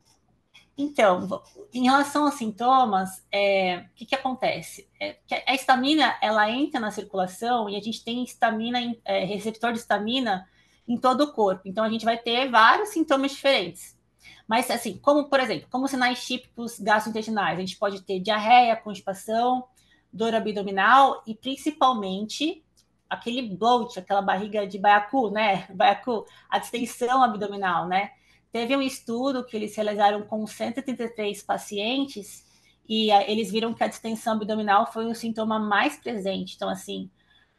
Então, 0.77 1.41
em 1.73 1.83
relação 1.83 2.25
aos 2.25 2.35
sintomas, 2.35 3.25
é, 3.31 3.77
o 3.77 3.95
que, 3.95 4.05
que 4.05 4.15
acontece? 4.15 4.87
É, 4.99 5.15
que 5.25 5.33
a 5.33 5.55
estamina, 5.55 6.17
ela 6.21 6.49
entra 6.51 6.79
na 6.79 6.91
circulação 6.91 7.69
e 7.69 7.75
a 7.77 7.81
gente 7.81 8.03
tem 8.03 8.23
estamina, 8.23 8.79
é, 9.05 9.23
receptor 9.23 9.71
de 9.71 9.79
estamina 9.79 10.45
em 10.87 10.97
todo 10.97 11.21
o 11.21 11.33
corpo. 11.33 11.61
Então, 11.65 11.83
a 11.83 11.89
gente 11.89 12.03
vai 12.03 12.17
ter 12.17 12.49
vários 12.49 12.89
sintomas 12.89 13.31
diferentes. 13.31 13.97
Mas, 14.51 14.69
assim, 14.69 14.97
como, 14.97 15.29
por 15.29 15.39
exemplo, 15.39 15.69
como 15.71 15.87
sinais 15.87 16.25
típicos 16.25 16.77
gastrointestinais, 16.77 17.57
a 17.57 17.61
gente 17.61 17.77
pode 17.77 18.01
ter 18.01 18.19
diarreia, 18.19 18.75
constipação, 18.75 19.63
dor 20.11 20.35
abdominal 20.35 21.23
e, 21.25 21.33
principalmente, 21.33 22.61
aquele 23.09 23.43
bloat, 23.55 23.97
aquela 23.97 24.21
barriga 24.21 24.67
de 24.67 24.77
baiacu, 24.77 25.29
né? 25.31 25.67
Baiacu, 25.73 26.25
a 26.49 26.59
distensão 26.59 27.23
abdominal, 27.23 27.87
né? 27.87 28.11
Teve 28.51 28.75
um 28.75 28.81
estudo 28.81 29.45
que 29.45 29.55
eles 29.55 29.73
realizaram 29.73 30.23
com 30.23 30.45
133 30.45 31.41
pacientes 31.43 32.45
e 32.89 33.09
eles 33.09 33.49
viram 33.49 33.73
que 33.73 33.85
a 33.85 33.87
distensão 33.87 34.33
abdominal 34.33 34.91
foi 34.91 35.05
o 35.05 35.15
sintoma 35.15 35.59
mais 35.59 35.95
presente. 35.95 36.55
Então, 36.57 36.67
assim, 36.67 37.09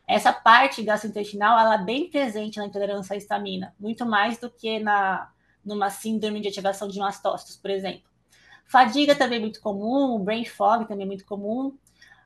essa 0.07 0.31
parte 0.31 0.83
gastrointestinal, 0.83 1.59
ela 1.59 1.77
é 1.77 1.85
bem 1.87 2.11
presente 2.11 2.59
na 2.59 2.67
intolerância 2.67 3.15
à 3.15 3.17
histamina, 3.17 3.75
muito 3.81 4.05
mais 4.05 4.37
do 4.37 4.51
que 4.51 4.79
na 4.79 5.33
numa 5.65 5.91
síndrome 5.91 6.41
de 6.41 6.49
ativação 6.49 6.89
de 6.89 6.99
mastócitos, 6.99 7.57
por 7.57 7.71
exemplo. 7.71 8.03
Fadiga 8.67 9.15
também 9.15 9.39
é 9.39 9.41
muito 9.41 9.61
comum, 9.61 10.19
brain 10.19 10.45
fog 10.45 10.87
também 10.87 11.05
é 11.05 11.07
muito 11.07 11.25
comum. 11.25 11.77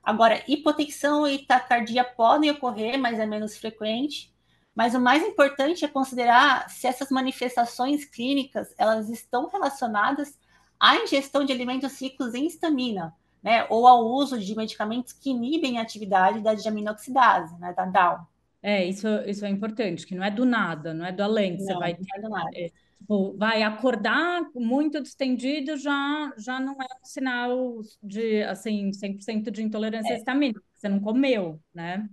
Agora, 0.03 0.43
hipotensão 0.47 1.27
e 1.27 1.39
taquicardia 1.39 2.05
podem 2.05 2.51
ocorrer, 2.51 2.97
mas 2.97 3.19
é 3.19 3.27
menos 3.27 3.57
frequente. 3.57 4.33
Mas 4.73 4.95
o 4.95 5.01
mais 5.01 5.23
importante 5.23 5.85
é 5.85 5.89
considerar 5.89 6.69
se 6.71 6.87
essas 6.87 7.11
manifestações 7.11 8.05
clínicas 8.05 8.75
elas 8.77 9.09
estão 9.09 9.49
relacionadas 9.49 10.39
à 10.79 10.97
ingestão 10.97 11.45
de 11.45 11.53
alimentos 11.53 12.01
ricos 12.01 12.35
em 12.35 12.47
histamina, 12.47 13.15
né, 13.43 13.67
ou 13.71 13.87
ao 13.87 14.05
uso 14.05 14.39
de 14.39 14.55
medicamentos 14.55 15.13
que 15.15 15.31
inibem 15.31 15.79
a 15.79 15.83
atividade 15.83 16.41
da 16.41 16.53
diaminoxidase, 16.53 17.59
né, 17.59 17.73
da 17.73 17.87
DAO. 17.87 18.29
É, 18.63 18.85
isso, 18.85 19.09
isso 19.27 19.47
é 19.47 19.49
importante, 19.49 20.07
que 20.07 20.15
não 20.15 20.25
é 20.25 20.31
do 20.31 20.45
nada, 20.45 20.93
não 20.93 21.07
é 21.07 21.13
do 21.13 21.23
além 21.23 21.57
que 21.57 21.63
não, 21.63 21.67
você 21.67 21.75
vai 21.79 21.95
ter. 21.95 22.05
Não 22.09 22.17
é 22.17 22.21
do 22.21 22.29
nada. 22.29 22.51
É, 22.55 22.71
Tipo, 22.99 23.37
vai 23.37 23.63
acordar 23.63 24.43
muito 24.55 25.03
distendido 25.03 25.77
já 25.77 26.33
já 26.39 26.59
não 26.59 26.75
é 26.81 26.87
um 27.03 27.05
sinal 27.05 27.81
de 28.03 28.43
assim 28.45 28.91
100% 28.91 29.51
de 29.51 29.63
intolerância 29.63 30.15
é. 30.15 30.17
histamínica, 30.17 30.63
você 30.75 30.89
não 30.89 30.99
comeu, 31.01 31.61
né? 31.75 32.09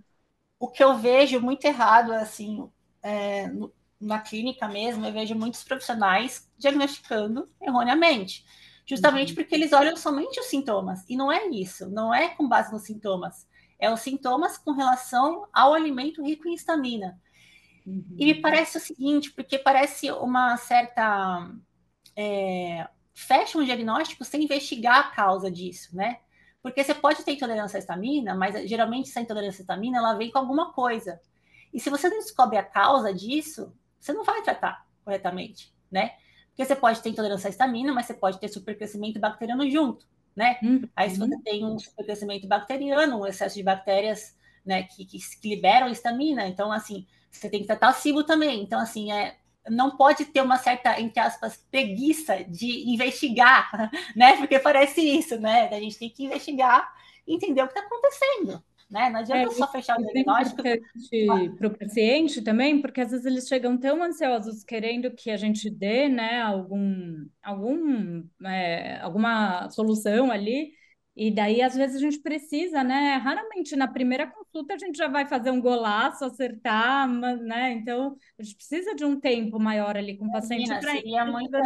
O 0.58 0.68
que 0.68 0.84
eu 0.84 0.96
vejo 0.96 1.40
muito 1.40 1.64
errado 1.64 2.12
assim, 2.12 2.68
é, 3.02 3.48
no, 3.48 3.72
na 4.00 4.20
clínica 4.20 4.68
mesmo, 4.68 5.04
eu 5.04 5.12
vejo 5.12 5.34
muitos 5.34 5.64
profissionais 5.64 6.50
diagnosticando 6.58 7.48
erroneamente, 7.60 8.44
justamente 8.86 9.30
uhum. 9.30 9.36
porque 9.36 9.54
eles 9.54 9.72
olham 9.72 9.96
somente 9.96 10.38
os 10.38 10.46
sintomas, 10.46 11.04
e 11.08 11.16
não 11.16 11.32
é 11.32 11.48
isso, 11.48 11.88
não 11.88 12.14
é 12.14 12.28
com 12.28 12.46
base 12.48 12.72
nos 12.72 12.82
sintomas, 12.82 13.48
é 13.78 13.92
os 13.92 14.00
sintomas 14.00 14.58
com 14.58 14.72
relação 14.72 15.46
ao 15.52 15.74
alimento 15.74 16.22
rico 16.22 16.48
em 16.48 16.54
histamina. 16.54 17.18
Uhum. 17.86 18.04
E 18.16 18.24
me 18.24 18.34
parece 18.40 18.78
o 18.78 18.80
seguinte, 18.80 19.30
porque 19.32 19.58
parece 19.58 20.10
uma 20.10 20.56
certa. 20.56 21.50
É, 22.16 22.88
fecha 23.12 23.58
um 23.58 23.64
diagnóstico 23.64 24.24
sem 24.24 24.44
investigar 24.44 24.98
a 24.98 25.10
causa 25.10 25.50
disso, 25.50 25.94
né? 25.94 26.18
Porque 26.62 26.82
você 26.82 26.94
pode 26.94 27.22
ter 27.22 27.32
intolerância 27.32 27.76
à 27.76 27.80
histamina, 27.80 28.34
mas 28.34 28.68
geralmente 28.68 29.10
essa 29.10 29.20
intolerância 29.20 29.60
à 29.60 29.62
histamina 29.62 29.98
ela 29.98 30.14
vem 30.14 30.30
com 30.30 30.38
alguma 30.38 30.72
coisa. 30.72 31.20
E 31.72 31.78
se 31.78 31.90
você 31.90 32.08
não 32.08 32.18
descobre 32.18 32.56
a 32.56 32.62
causa 32.62 33.12
disso, 33.12 33.72
você 34.00 34.12
não 34.12 34.24
vai 34.24 34.42
tratar 34.42 34.86
corretamente, 35.04 35.72
né? 35.90 36.12
Porque 36.48 36.64
você 36.64 36.74
pode 36.74 37.02
ter 37.02 37.10
intolerância 37.10 37.48
à 37.48 37.50
histamina, 37.50 37.92
mas 37.92 38.06
você 38.06 38.14
pode 38.14 38.40
ter 38.40 38.48
supercrescimento 38.48 39.20
bacteriano 39.20 39.68
junto, 39.68 40.06
né? 40.34 40.58
Uhum. 40.62 40.88
Aí 40.96 41.10
se 41.10 41.18
você 41.18 41.36
tem 41.42 41.64
um 41.64 41.78
supercrescimento 41.78 42.46
bacteriano, 42.48 43.20
um 43.20 43.26
excesso 43.26 43.56
de 43.56 43.62
bactérias 43.62 44.36
né, 44.64 44.84
que, 44.84 45.04
que, 45.04 45.18
que 45.18 45.48
liberam 45.48 45.88
histamina, 45.88 46.46
então 46.46 46.72
assim, 46.72 47.06
você 47.38 47.50
tem 47.50 47.60
que 47.60 47.66
tratar 47.66 47.92
cibo 47.92 48.24
também. 48.24 48.62
Então, 48.62 48.80
assim, 48.80 49.12
é, 49.12 49.36
não 49.68 49.96
pode 49.96 50.26
ter 50.26 50.40
uma 50.42 50.58
certa, 50.58 51.00
entre 51.00 51.20
aspas, 51.20 51.56
preguiça 51.70 52.44
de 52.44 52.90
investigar, 52.90 53.70
né? 54.14 54.36
Porque 54.36 54.58
parece 54.58 55.00
isso, 55.00 55.38
né? 55.38 55.68
A 55.68 55.80
gente 55.80 55.98
tem 55.98 56.10
que 56.10 56.24
investigar 56.24 56.92
e 57.26 57.34
entender 57.34 57.62
o 57.62 57.68
que 57.68 57.78
está 57.78 57.86
acontecendo. 57.86 58.62
Né? 58.90 59.10
Não 59.10 59.20
adianta 59.20 59.50
é, 59.50 59.50
só 59.50 59.66
fechar 59.66 59.98
o 59.98 60.02
diagnóstico. 60.02 60.62
Para 61.56 61.66
o 61.66 61.78
paciente 61.78 62.42
também, 62.42 62.80
porque 62.80 63.00
às 63.00 63.10
vezes 63.10 63.26
eles 63.26 63.48
chegam 63.48 63.76
tão 63.76 64.02
ansiosos 64.02 64.62
querendo 64.62 65.10
que 65.10 65.30
a 65.30 65.36
gente 65.36 65.68
dê 65.70 66.08
né, 66.08 66.42
algum, 66.42 67.26
algum, 67.42 68.22
é, 68.44 69.00
alguma 69.00 69.68
solução 69.70 70.30
ali, 70.30 70.72
e 71.16 71.30
daí, 71.30 71.62
às 71.62 71.76
vezes, 71.76 71.96
a 71.96 72.00
gente 72.00 72.18
precisa, 72.18 72.82
né? 72.82 73.16
Raramente 73.16 73.76
na 73.76 73.86
primeira 73.86 74.26
consulta 74.26 74.74
a 74.74 74.78
gente 74.78 74.96
já 74.96 75.06
vai 75.06 75.26
fazer 75.26 75.50
um 75.50 75.60
golaço, 75.60 76.24
acertar, 76.24 77.08
né? 77.08 77.72
Então, 77.72 78.16
a 78.36 78.42
gente 78.42 78.56
precisa 78.56 78.94
de 78.96 79.04
um 79.04 79.20
tempo 79.20 79.60
maior 79.60 79.96
ali 79.96 80.16
com 80.16 80.26
o 80.26 80.32
paciente 80.32 80.68
para 80.68 80.92
seria 80.92 81.24
muita. 81.24 81.58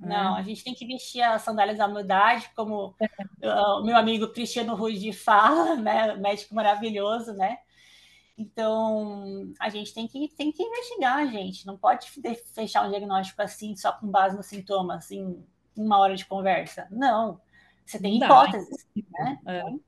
Não, 0.00 0.36
é. 0.36 0.40
a 0.40 0.42
gente 0.42 0.62
tem 0.62 0.74
que 0.74 0.86
vestir 0.86 1.22
as 1.22 1.42
sandálias 1.42 1.78
da 1.78 1.86
humildade, 1.86 2.50
como 2.54 2.94
é. 3.00 3.50
o 3.50 3.84
meu 3.84 3.96
amigo 3.96 4.32
Cristiano 4.32 4.74
Ruiz 4.74 5.22
fala, 5.22 5.76
né? 5.76 6.16
Médico 6.16 6.54
maravilhoso, 6.54 7.32
né? 7.34 7.58
Então, 8.36 9.52
a 9.60 9.68
gente 9.68 9.94
tem 9.94 10.06
que, 10.08 10.28
tem 10.36 10.50
que 10.50 10.62
investigar, 10.62 11.26
gente. 11.30 11.64
Não 11.64 11.76
pode 11.76 12.08
fechar 12.54 12.86
um 12.86 12.90
diagnóstico 12.90 13.40
assim, 13.40 13.76
só 13.76 13.92
com 13.92 14.08
base 14.08 14.36
nos 14.36 14.46
sintomas, 14.46 15.10
em 15.12 15.44
uma 15.76 15.98
hora 15.98 16.16
de 16.16 16.24
conversa. 16.24 16.88
Não. 16.90 17.40
Você 17.88 17.98
tem 17.98 18.18
hipóteses, 18.18 18.86
né? 18.94 19.40
É. 19.46 19.60
Então, 19.60 19.80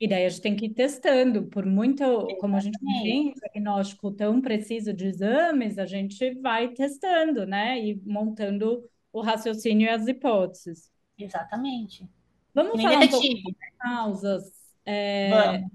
E 0.00 0.08
daí 0.08 0.26
a 0.26 0.28
gente 0.28 0.42
tem 0.42 0.54
que 0.56 0.66
ir 0.66 0.74
testando, 0.74 1.46
por 1.48 1.64
muito, 1.66 2.04
como 2.38 2.56
a 2.56 2.60
gente 2.60 2.78
não 2.82 3.02
tem 3.02 3.30
um 3.30 3.32
diagnóstico 3.34 4.12
tão 4.12 4.40
preciso 4.40 4.92
de 4.92 5.06
exames, 5.06 5.78
a 5.78 5.86
gente 5.86 6.34
vai 6.40 6.68
testando, 6.68 7.46
né? 7.46 7.80
E 7.84 8.00
montando 8.06 8.84
o 9.12 9.22
raciocínio 9.22 9.86
e 9.86 9.90
as 9.90 10.06
hipóteses. 10.06 10.92
Exatamente. 11.18 12.08
Vamos 12.54 12.80
falar 12.80 13.00
um 13.00 13.08
pouco 13.08 13.26
das 13.58 13.76
causas. 13.78 14.52
É, 14.84 15.30
Vamos. 15.30 15.70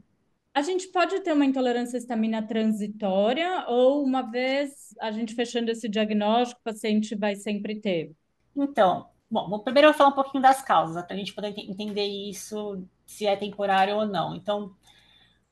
A 0.53 0.62
gente 0.62 0.88
pode 0.89 1.19
ter 1.21 1.33
uma 1.33 1.45
intolerância 1.45 1.97
à 1.97 1.99
histamina 1.99 2.45
transitória 2.45 3.65
ou 3.67 4.03
uma 4.03 4.21
vez 4.21 4.95
a 5.01 5.12
gente 5.12 5.33
fechando 5.36 5.71
esse 5.71 5.89
diagnóstico, 5.89 6.62
o 6.62 6.63
paciente 6.63 7.15
vai 7.15 7.36
sempre 7.36 7.79
ter? 7.79 8.15
Então, 8.55 9.09
bom, 9.33 9.59
primeiro 9.59 9.87
eu 9.87 9.91
vou 9.91 9.97
falar 9.97 10.09
um 10.11 10.15
pouquinho 10.15 10.41
das 10.41 10.61
causas, 10.61 11.03
para 11.03 11.15
a 11.15 11.17
gente 11.17 11.33
poder 11.33 11.53
entender 11.57 12.05
isso 12.05 12.85
se 13.05 13.25
é 13.25 13.35
temporário 13.35 13.95
ou 13.95 14.05
não. 14.05 14.35
Então, 14.35 14.75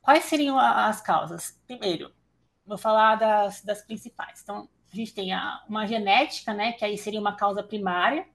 quais 0.00 0.24
seriam 0.24 0.58
as 0.58 1.00
causas? 1.00 1.60
Primeiro, 1.66 2.12
vou 2.64 2.78
falar 2.78 3.16
das, 3.16 3.62
das 3.62 3.82
principais. 3.82 4.40
Então, 4.42 4.68
a 4.92 4.96
gente 4.96 5.12
tem 5.12 5.32
a, 5.32 5.62
uma 5.68 5.86
genética, 5.86 6.54
né, 6.54 6.72
que 6.72 6.84
aí 6.84 6.96
seria 6.96 7.20
uma 7.20 7.34
causa 7.34 7.62
primária, 7.62 8.26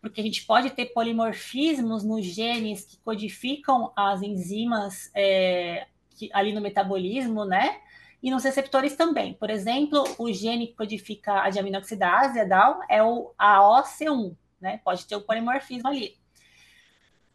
porque 0.00 0.20
a 0.20 0.24
gente 0.24 0.44
pode 0.46 0.70
ter 0.70 0.86
polimorfismos 0.86 2.04
nos 2.04 2.24
genes 2.24 2.84
que 2.84 2.98
codificam 2.98 3.92
as 3.96 4.22
enzimas 4.22 5.10
é, 5.14 5.86
que, 6.16 6.30
ali 6.32 6.52
no 6.52 6.60
metabolismo, 6.60 7.44
né? 7.44 7.80
E 8.22 8.30
nos 8.30 8.44
receptores 8.44 8.94
também. 8.94 9.34
Por 9.34 9.50
exemplo, 9.50 10.04
o 10.18 10.32
gene 10.32 10.68
que 10.68 10.74
codifica 10.74 11.42
a 11.42 11.50
diaminoxidase, 11.50 12.38
a 12.38 12.44
DAO, 12.44 12.80
é 12.88 13.02
o 13.02 13.34
AOC1, 13.38 14.36
né? 14.60 14.80
Pode 14.84 15.06
ter 15.06 15.16
o 15.16 15.22
polimorfismo 15.22 15.88
ali. 15.88 16.16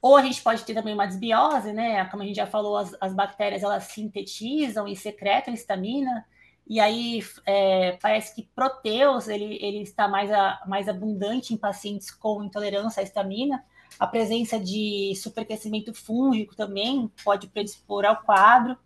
Ou 0.02 0.18
a 0.18 0.24
gente 0.24 0.42
pode 0.42 0.64
ter 0.64 0.74
também 0.74 0.94
uma 0.94 1.06
desbiose, 1.06 1.74
né? 1.74 2.06
Como 2.06 2.24
a 2.24 2.26
gente 2.26 2.36
já 2.36 2.48
falou, 2.48 2.78
as, 2.78 2.96
as 3.00 3.14
bactérias 3.14 3.62
elas 3.62 3.84
sintetizam 3.84 4.88
e 4.88 4.96
secretam 4.96 5.54
histamina, 5.54 6.26
e 6.68 6.80
aí 6.80 7.22
é, 7.46 7.98
parece 8.02 8.34
que 8.34 8.50
proteus 8.56 9.28
ele, 9.28 9.58
ele 9.62 9.82
está 9.82 10.08
mais, 10.08 10.32
a, 10.32 10.62
mais 10.66 10.88
abundante 10.88 11.54
em 11.54 11.58
pacientes 11.58 12.10
com 12.12 12.44
intolerância 12.44 13.02
à 13.02 13.04
histamina. 13.04 13.64
A 14.00 14.08
presença 14.08 14.60
de 14.60 15.14
supercrescimento 15.16 15.94
fúngico 15.94 16.56
também 16.56 17.12
pode 17.24 17.48
predispor 17.48 18.06
ao 18.06 18.24
quadro. 18.24 18.78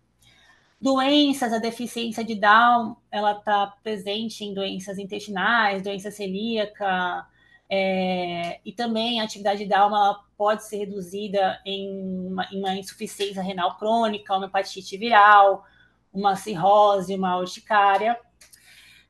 Doenças, 0.80 1.52
a 1.52 1.58
deficiência 1.58 2.24
de 2.24 2.34
Down, 2.34 2.96
ela 3.10 3.32
está 3.32 3.68
presente 3.82 4.44
em 4.44 4.52
doenças 4.52 4.98
intestinais, 4.98 5.82
doença 5.82 6.10
celíaca, 6.10 7.26
é, 7.68 8.60
e 8.64 8.72
também 8.72 9.20
a 9.20 9.24
atividade 9.24 9.66
da 9.66 9.80
alma 9.80 10.24
pode 10.36 10.64
ser 10.64 10.78
reduzida 10.78 11.60
em 11.64 12.28
uma, 12.28 12.46
em 12.52 12.58
uma, 12.58 12.74
insuficiência 12.76 13.42
renal 13.42 13.76
crônica, 13.76 14.36
uma 14.36 14.46
hepatite 14.46 14.96
viral, 14.96 15.64
uma 16.12 16.36
cirrose, 16.36 17.14
uma 17.14 17.36
urticária. 17.38 18.18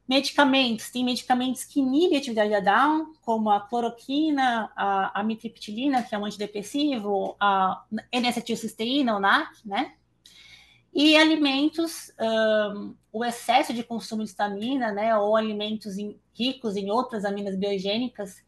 Medicamentos, 0.08 0.90
tem 0.90 1.04
medicamentos 1.04 1.64
que 1.64 1.80
inibem 1.80 2.16
a 2.16 2.20
atividade 2.20 2.50
da 2.50 2.60
Down, 2.60 3.12
como 3.22 3.50
a 3.50 3.60
cloroquina, 3.60 4.70
a 4.76 5.20
amitriptilina, 5.20 6.02
que 6.02 6.14
é 6.14 6.18
um 6.18 6.24
antidepressivo, 6.24 7.36
a 7.40 7.84
N-acetilcisteína, 8.12 9.16
o 9.16 9.20
NAC, 9.20 9.50
né? 9.64 9.94
E 10.94 11.14
alimentos, 11.14 12.10
um, 12.18 12.94
o 13.12 13.22
excesso 13.22 13.74
de 13.74 13.82
consumo 13.82 14.22
de 14.22 14.30
estamina, 14.30 14.92
né, 14.92 15.14
ou 15.14 15.36
alimentos 15.36 15.98
em, 15.98 16.18
ricos 16.32 16.74
em 16.74 16.90
outras 16.90 17.26
aminas 17.26 17.54
biogênicas, 17.54 18.42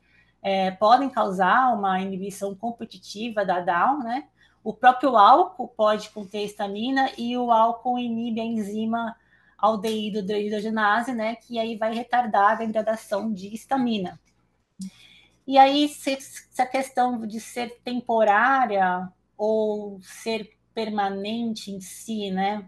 é, 0.48 0.70
podem 0.70 1.10
causar 1.10 1.74
uma 1.74 2.00
inibição 2.00 2.54
competitiva 2.54 3.44
da 3.44 3.60
Down, 3.60 3.98
né? 3.98 4.28
O 4.64 4.72
próprio 4.72 5.14
álcool 5.14 5.68
pode 5.68 6.08
conter 6.08 6.42
estamina 6.42 7.10
e 7.18 7.36
o 7.36 7.50
álcool 7.50 7.98
inibe 7.98 8.40
a 8.40 8.44
enzima 8.44 9.14
aldeído 9.58 10.20
hidrogenase, 10.20 11.12
né? 11.12 11.36
Que 11.36 11.58
aí 11.58 11.76
vai 11.76 11.92
retardar 11.94 12.52
a 12.52 12.54
degradação 12.54 13.30
de 13.30 13.54
estamina. 13.54 14.18
E 15.46 15.58
aí, 15.58 15.86
se, 15.86 16.18
se 16.18 16.62
a 16.62 16.66
questão 16.66 17.26
de 17.26 17.40
ser 17.40 17.78
temporária 17.84 19.06
ou 19.36 20.00
ser 20.00 20.56
permanente 20.72 21.70
em 21.70 21.80
si, 21.80 22.30
né? 22.30 22.66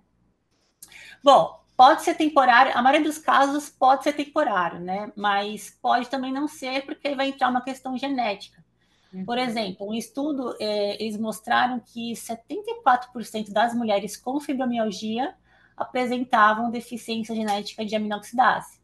Bom, 1.24 1.59
pode 1.80 2.02
ser 2.02 2.14
temporário, 2.14 2.76
a 2.76 2.82
maioria 2.82 3.08
dos 3.08 3.16
casos 3.16 3.70
pode 3.70 4.04
ser 4.04 4.12
temporário, 4.12 4.78
né? 4.80 5.10
Mas 5.16 5.78
pode 5.80 6.10
também 6.10 6.30
não 6.30 6.46
ser, 6.46 6.84
porque 6.84 7.14
vai 7.14 7.28
entrar 7.28 7.48
uma 7.48 7.62
questão 7.62 7.96
genética. 7.96 8.62
Por 9.24 9.38
uhum. 9.38 9.42
exemplo, 9.42 9.88
um 9.88 9.94
estudo, 9.94 10.54
é, 10.60 11.02
eles 11.02 11.18
mostraram 11.18 11.80
que 11.80 12.12
74% 12.12 13.50
das 13.50 13.74
mulheres 13.74 14.14
com 14.14 14.38
fibromialgia 14.38 15.34
apresentavam 15.74 16.70
deficiência 16.70 17.34
genética 17.34 17.82
de 17.82 17.96
aminoxidase. 17.96 18.78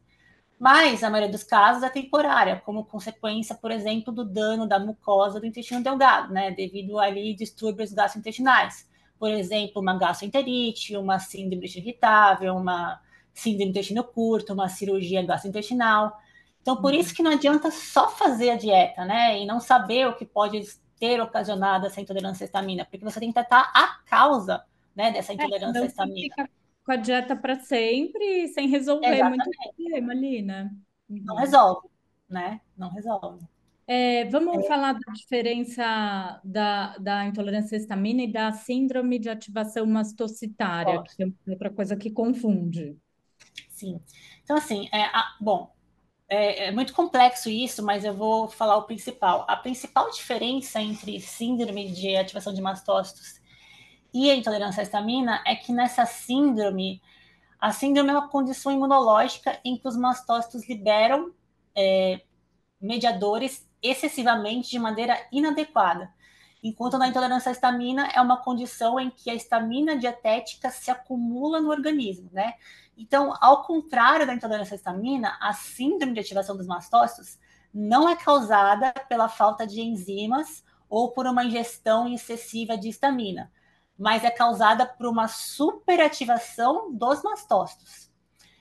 Mas 0.59 1.03
a 1.03 1.09
maioria 1.11 1.31
dos 1.31 1.43
casos 1.43 1.83
é 1.83 1.91
temporária, 1.91 2.63
como 2.65 2.83
consequência, 2.83 3.53
por 3.53 3.69
exemplo, 3.69 4.11
do 4.11 4.25
dano 4.25 4.67
da 4.67 4.79
mucosa 4.79 5.39
do 5.39 5.45
intestino 5.45 5.83
delgado, 5.83 6.33
né, 6.33 6.49
devido 6.49 6.97
ali 6.97 7.35
distúrbios 7.35 7.93
gastrointestinais 7.93 8.87
por 9.19 9.31
exemplo, 9.31 9.81
uma 9.81 9.97
gastroenterite, 9.97 10.95
uma 10.95 11.19
síndrome 11.19 11.65
irritável, 11.65 12.55
uma 12.55 13.01
síndrome 13.33 13.65
do 13.65 13.69
intestino 13.69 14.03
curto, 14.03 14.53
uma 14.53 14.69
cirurgia 14.69 15.23
gastrointestinal. 15.23 16.17
Então, 16.61 16.81
por 16.81 16.93
isso 16.93 17.13
que 17.13 17.23
não 17.23 17.31
adianta 17.31 17.71
só 17.71 18.09
fazer 18.09 18.51
a 18.51 18.55
dieta, 18.55 19.05
né? 19.05 19.41
E 19.41 19.45
não 19.45 19.59
saber 19.59 20.07
o 20.07 20.15
que 20.15 20.25
pode 20.25 20.61
ter 20.99 21.21
ocasionado 21.21 21.85
essa 21.85 22.01
intolerância 22.01 22.43
à 22.43 22.45
histamina, 22.45 22.85
porque 22.85 23.05
você 23.05 23.19
tem 23.19 23.29
que 23.29 23.35
tratar 23.35 23.71
a 23.73 23.99
causa 24.05 24.63
né, 24.95 25.11
dessa 25.11 25.31
é, 25.31 25.35
intolerância 25.35 25.79
é, 25.79 25.83
à 25.83 25.85
histamina. 25.85 26.35
Fica 26.35 26.49
com 26.83 26.91
a 26.91 26.95
dieta 26.95 27.35
para 27.35 27.59
sempre, 27.59 28.47
sem 28.49 28.67
resolver 28.67 29.07
Exatamente. 29.07 29.45
muito 29.45 29.75
problema 29.75 30.11
ali, 30.13 30.41
né? 30.41 30.71
Uhum. 31.09 31.21
Não 31.23 31.35
resolve, 31.35 31.87
né? 32.29 32.61
Não 32.77 32.89
resolve. 32.89 33.45
É, 33.87 34.25
vamos 34.25 34.65
é. 34.65 34.67
falar 34.67 34.93
da 34.93 35.13
diferença 35.13 36.41
da, 36.43 36.97
da 36.97 37.25
intolerância 37.25 37.77
à 37.77 37.79
histamina 37.79 38.23
e 38.23 38.31
da 38.31 38.51
síndrome 38.51 39.17
de 39.17 39.29
ativação 39.29 39.85
mastocitária, 39.85 40.95
Pode. 40.95 41.15
que 41.15 41.23
é 41.23 41.27
outra 41.47 41.69
coisa 41.69 41.95
que 41.95 42.11
confunde. 42.11 42.97
Sim. 43.69 44.01
Então, 44.43 44.57
assim, 44.57 44.89
é, 44.91 45.03
a, 45.03 45.35
bom, 45.39 45.71
é, 46.27 46.65
é, 46.65 46.71
muito 46.71 46.93
complexo 46.93 47.49
isso, 47.49 47.81
mas 47.81 48.03
eu 48.03 48.13
vou 48.13 48.49
falar 48.49 48.75
o 48.75 48.83
principal. 48.83 49.45
A 49.47 49.55
principal 49.55 50.11
diferença 50.11 50.81
entre 50.81 51.21
síndrome 51.21 51.89
de 51.91 52.15
ativação 52.17 52.53
de 52.53 52.61
mastócitos 52.61 53.39
e 54.13 54.29
a 54.29 54.35
intolerância 54.35 54.81
à 54.81 54.83
histamina 54.83 55.41
é 55.45 55.55
que 55.55 55.71
nessa 55.71 56.05
síndrome, 56.05 57.01
a 57.59 57.71
síndrome 57.71 58.09
é 58.09 58.13
uma 58.13 58.27
condição 58.27 58.71
imunológica 58.71 59.59
em 59.63 59.77
que 59.77 59.87
os 59.87 59.95
mastócitos 59.95 60.67
liberam 60.67 61.31
é, 61.73 62.21
mediadores 62.81 63.66
excessivamente 63.81 64.69
de 64.69 64.79
maneira 64.79 65.17
inadequada. 65.31 66.13
Enquanto 66.63 66.97
na 66.97 67.07
intolerância 67.07 67.49
à 67.49 67.51
histamina 67.51 68.07
é 68.13 68.19
uma 68.19 68.37
condição 68.37 68.99
em 68.99 69.09
que 69.09 69.29
a 69.29 69.35
histamina 69.35 69.95
dietética 69.95 70.69
se 70.71 70.89
acumula 70.89 71.61
no 71.61 71.69
organismo, 71.69 72.29
né? 72.33 72.55
Então, 72.97 73.33
ao 73.39 73.63
contrário 73.63 74.25
da 74.25 74.33
intolerância 74.33 74.73
à 74.73 74.77
histamina, 74.77 75.37
a 75.39 75.53
síndrome 75.53 76.13
de 76.13 76.19
ativação 76.19 76.57
dos 76.57 76.65
mastócitos 76.65 77.37
não 77.73 78.09
é 78.09 78.15
causada 78.15 78.91
pela 79.07 79.29
falta 79.29 79.67
de 79.67 79.81
enzimas 79.81 80.63
ou 80.89 81.11
por 81.11 81.27
uma 81.27 81.43
ingestão 81.43 82.11
excessiva 82.11 82.75
de 82.75 82.89
histamina, 82.89 83.51
mas 83.97 84.23
é 84.23 84.31
causada 84.31 84.85
por 84.85 85.05
uma 85.05 85.27
superativação 85.27 86.91
dos 86.91 87.21
mastócitos. 87.21 88.09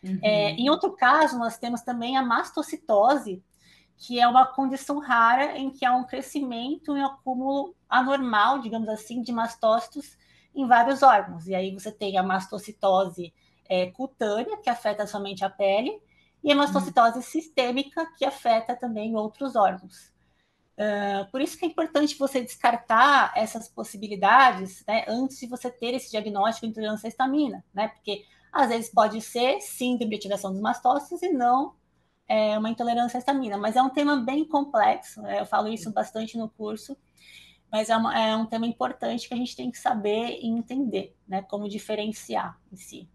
Uhum. 0.03 0.19
É, 0.23 0.51
em 0.51 0.69
outro 0.69 0.93
caso, 0.93 1.39
nós 1.39 1.57
temos 1.57 1.81
também 1.83 2.17
a 2.17 2.23
mastocitose, 2.23 3.43
que 3.99 4.21
é 4.21 4.29
uma 4.29 4.47
condição 4.47 4.99
rara 4.99 5.57
em 5.57 5.71
que 5.71 5.85
há 5.85 5.95
um 5.95 6.05
crescimento 6.05 6.97
e 6.97 7.01
um 7.01 7.07
acúmulo 7.07 7.75
anormal, 7.89 8.61
digamos 8.61 8.89
assim, 8.89 9.23
de 9.23 9.33
mastócitos 9.33 10.17
em 10.55 10.67
vários 10.67 11.03
órgãos. 11.03 11.47
E 11.47 11.55
aí 11.55 11.73
você 11.73 11.91
tem 11.91 12.19
a 12.19 12.23
mastocitose 12.23 13.33
é, 13.69 13.91
cutânea, 13.91 14.57
que 14.59 14.71
afeta 14.71 15.07
somente 15.07 15.45
a 15.45 15.51
pele, 15.51 16.01
e 16.43 16.53
a 16.53 16.55
mastocitose 16.55 17.17
uhum. 17.17 17.23
sistêmica, 17.23 18.07
que 18.17 18.25
afeta 18.25 18.77
também 18.77 19.17
outros 19.17 19.57
órgãos. 19.57 20.15
Uh, 20.79 21.31
por 21.31 21.41
isso 21.41 21.57
que 21.59 21.65
é 21.65 21.69
importante 21.69 22.19
você 22.19 22.43
descartar 22.43 23.33
essas 23.35 23.67
possibilidades 23.67 24.85
né, 24.87 25.07
antes 25.09 25.41
de 25.41 25.47
você 25.47 25.71
ter 25.71 25.95
esse 25.95 26.11
diagnóstico 26.11 26.67
de 26.67 26.73
intolerância 26.73 27.07
à 27.07 27.09
histamina, 27.09 27.65
né? 27.73 27.89
Porque 27.89 28.25
às 28.53 28.69
vezes 28.69 28.93
pode 28.93 29.21
ser 29.23 29.59
síndrome 29.63 30.11
de 30.11 30.17
ativação 30.17 30.53
dos 30.53 30.61
mastócitos 30.61 31.23
e 31.23 31.31
não 31.31 31.75
é, 32.29 32.59
uma 32.59 32.71
intolerância 32.71 33.19
à 33.19 33.21
histamina, 33.21 33.57
mas 33.57 33.77
é 33.77 33.83
um 33.83 33.91
tema 33.91 34.17
bem 34.17 34.45
complexo, 34.45 35.23
né? 35.23 35.41
eu 35.41 35.47
falo 35.47 35.69
isso 35.69 35.93
bastante 35.93 36.37
no 36.37 36.49
curso, 36.49 36.97
mas 37.71 37.91
é, 37.91 37.97
uma, 37.97 38.19
é, 38.19 38.37
um 38.37 38.47
tema 38.47 38.67
importante 38.67 39.29
que 39.29 39.35
a 39.35 39.37
gente 39.37 39.57
tem 39.57 39.71
que 39.71 39.79
saber 39.79 40.39
e 40.41 40.47
entender, 40.47 41.15
né, 41.27 41.43
como 41.43 41.69
diferenciar 41.69 42.59
em 42.73 42.77
si. 42.77 43.09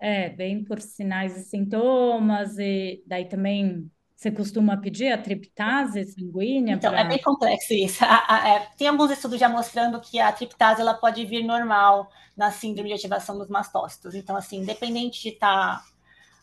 É, 0.00 0.28
bem 0.30 0.64
por 0.64 0.80
sinais 0.80 1.36
e 1.36 1.44
sintomas, 1.44 2.56
e 2.58 3.02
daí 3.06 3.24
também 3.24 3.90
Você 4.18 4.32
costuma 4.32 4.76
pedir 4.76 5.12
a 5.12 5.18
triptase 5.18 6.04
sanguínea? 6.06 6.74
Então, 6.74 6.90
pra... 6.90 7.02
é 7.02 7.04
bem 7.04 7.22
complexo 7.22 7.72
isso. 7.72 8.04
É, 8.04 8.68
tem 8.76 8.88
alguns 8.88 9.12
estudos 9.12 9.38
já 9.38 9.48
mostrando 9.48 10.00
que 10.00 10.18
a 10.18 10.32
triptase 10.32 10.80
ela 10.80 10.94
pode 10.94 11.24
vir 11.24 11.44
normal 11.44 12.10
na 12.36 12.50
síndrome 12.50 12.88
de 12.88 12.96
ativação 12.96 13.38
dos 13.38 13.48
mastócitos. 13.48 14.16
Então, 14.16 14.34
assim, 14.36 14.58
independente 14.58 15.22
de 15.22 15.28
estar 15.28 15.76
tá 15.78 15.84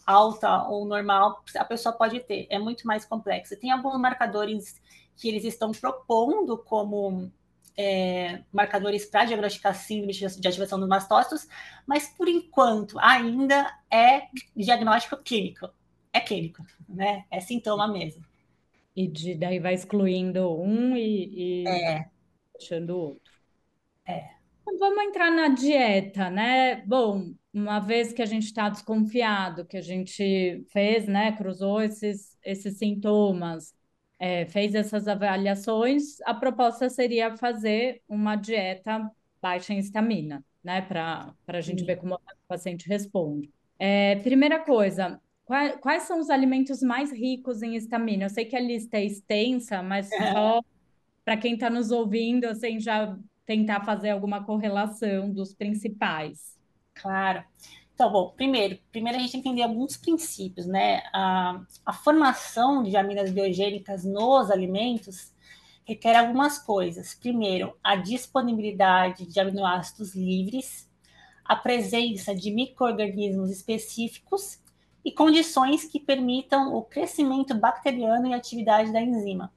alta 0.06 0.68
ou 0.68 0.86
normal, 0.86 1.44
a 1.56 1.66
pessoa 1.66 1.94
pode 1.94 2.20
ter. 2.22 2.48
É 2.50 2.60
muito 2.60 2.86
mais 2.86 3.06
complexo. 3.06 3.60
Tem 3.60 3.72
alguns 3.72 4.00
marcadores 4.00 4.82
que 5.16 5.28
eles 5.28 5.44
estão 5.44 5.72
propondo 5.72 6.58
como 6.58 7.32
é, 7.78 8.44
marcadores 8.52 9.06
para 9.06 9.26
diagnosticar 9.26 9.76
síndrome 9.76 10.14
de 10.14 10.48
ativação 10.48 10.80
dos 10.80 10.88
mastócitos, 10.88 11.48
mas 11.86 12.08
por 12.08 12.28
enquanto 12.28 12.98
ainda 13.00 13.74
é 13.92 14.28
diagnóstico 14.56 15.18
clínico. 15.18 15.70
É 16.14 16.20
clínico, 16.20 16.66
né? 16.88 17.26
É 17.30 17.40
sintoma 17.40 17.88
mesmo. 17.88 18.24
E 18.96 19.08
de, 19.08 19.36
daí 19.36 19.60
vai 19.60 19.74
excluindo 19.74 20.50
um 20.58 20.96
e, 20.96 21.64
e 21.64 21.68
é. 21.68 22.10
deixando 22.58 22.92
o 22.92 23.00
outro. 23.00 23.34
É. 24.08 24.35
Então, 24.68 24.80
vamos 24.80 25.04
entrar 25.04 25.30
na 25.30 25.50
dieta, 25.50 26.28
né? 26.32 26.78
Bom, 26.88 27.36
uma 27.54 27.80
vez 27.80 28.12
que 28.12 28.22
a 28.22 28.26
gente 28.26 28.46
está 28.46 28.68
desconfiado, 28.68 29.64
que 29.64 29.78
a 29.78 29.82
gente 29.82 30.66
fez, 30.70 31.08
né, 31.08 31.32
cruzou 31.34 31.82
esses, 31.82 32.36
esses 32.44 32.80
sintomas, 32.80 33.76
é, 34.18 34.46
fez 34.48 34.74
essas 34.74 35.08
avaliações, 35.08 36.20
a 36.22 36.34
proposta 36.34 36.90
seria 36.90 37.38
fazer 37.38 38.02
uma 38.10 38.36
dieta 38.36 39.08
baixa 39.40 39.72
em 39.72 39.78
estamina, 39.78 40.44
né, 40.64 40.82
para 40.82 41.36
a 41.48 41.62
gente 41.62 41.82
Sim. 41.82 41.86
ver 41.86 41.98
como 41.98 42.16
o 42.16 42.20
paciente 42.48 42.90
responde. 42.90 43.52
É, 43.78 44.16
primeira 44.18 44.60
coisa, 44.60 45.22
quais, 45.46 45.76
quais 45.78 46.04
são 46.04 46.20
os 46.20 46.32
alimentos 46.32 46.82
mais 46.82 47.12
ricos 47.12 47.62
em 47.62 47.76
estamina? 47.76 48.26
Eu 48.26 48.30
sei 48.30 48.46
que 48.46 48.56
a 48.56 48.60
lista 48.60 48.98
é 48.98 49.06
extensa, 49.06 49.84
mas 49.84 50.12
é. 50.12 50.34
só 50.34 50.62
para 51.24 51.38
quem 51.38 51.54
está 51.54 51.70
nos 51.70 51.92
ouvindo, 51.92 52.46
assim, 52.46 52.80
já 52.80 53.16
tentar 53.46 53.86
fazer 53.86 54.10
alguma 54.10 54.44
correlação 54.44 55.32
dos 55.32 55.54
principais. 55.54 56.58
Claro. 56.94 57.44
Então, 57.94 58.12
bom, 58.12 58.32
primeiro, 58.36 58.78
primeiro 58.92 59.18
a 59.18 59.22
gente 59.22 59.38
entender 59.38 59.62
alguns 59.62 59.96
princípios, 59.96 60.66
né? 60.66 61.02
A, 61.14 61.62
a 61.86 61.94
formação 61.94 62.84
de 62.84 62.98
aminas 62.98 63.32
biogênicas 63.32 64.04
nos 64.04 64.52
alimentos 64.52 65.34
requer 65.86 66.16
algumas 66.16 66.58
coisas. 66.58 67.14
Primeiro, 67.14 67.78
a 67.84 67.96
disponibilidade 67.96 69.26
de 69.26 69.40
aminoácidos 69.40 70.16
livres, 70.16 70.90
a 71.46 71.56
presença 71.56 72.36
de 72.36 72.52
micro-organismos 72.52 73.52
específicos 73.52 74.60
e 75.06 75.12
condições 75.12 75.86
que 75.86 76.00
permitam 76.00 76.74
o 76.76 76.82
crescimento 76.82 77.54
bacteriano 77.54 78.28
e 78.28 78.34
atividade 78.34 78.92
da 78.92 79.00
enzima. 79.00 79.54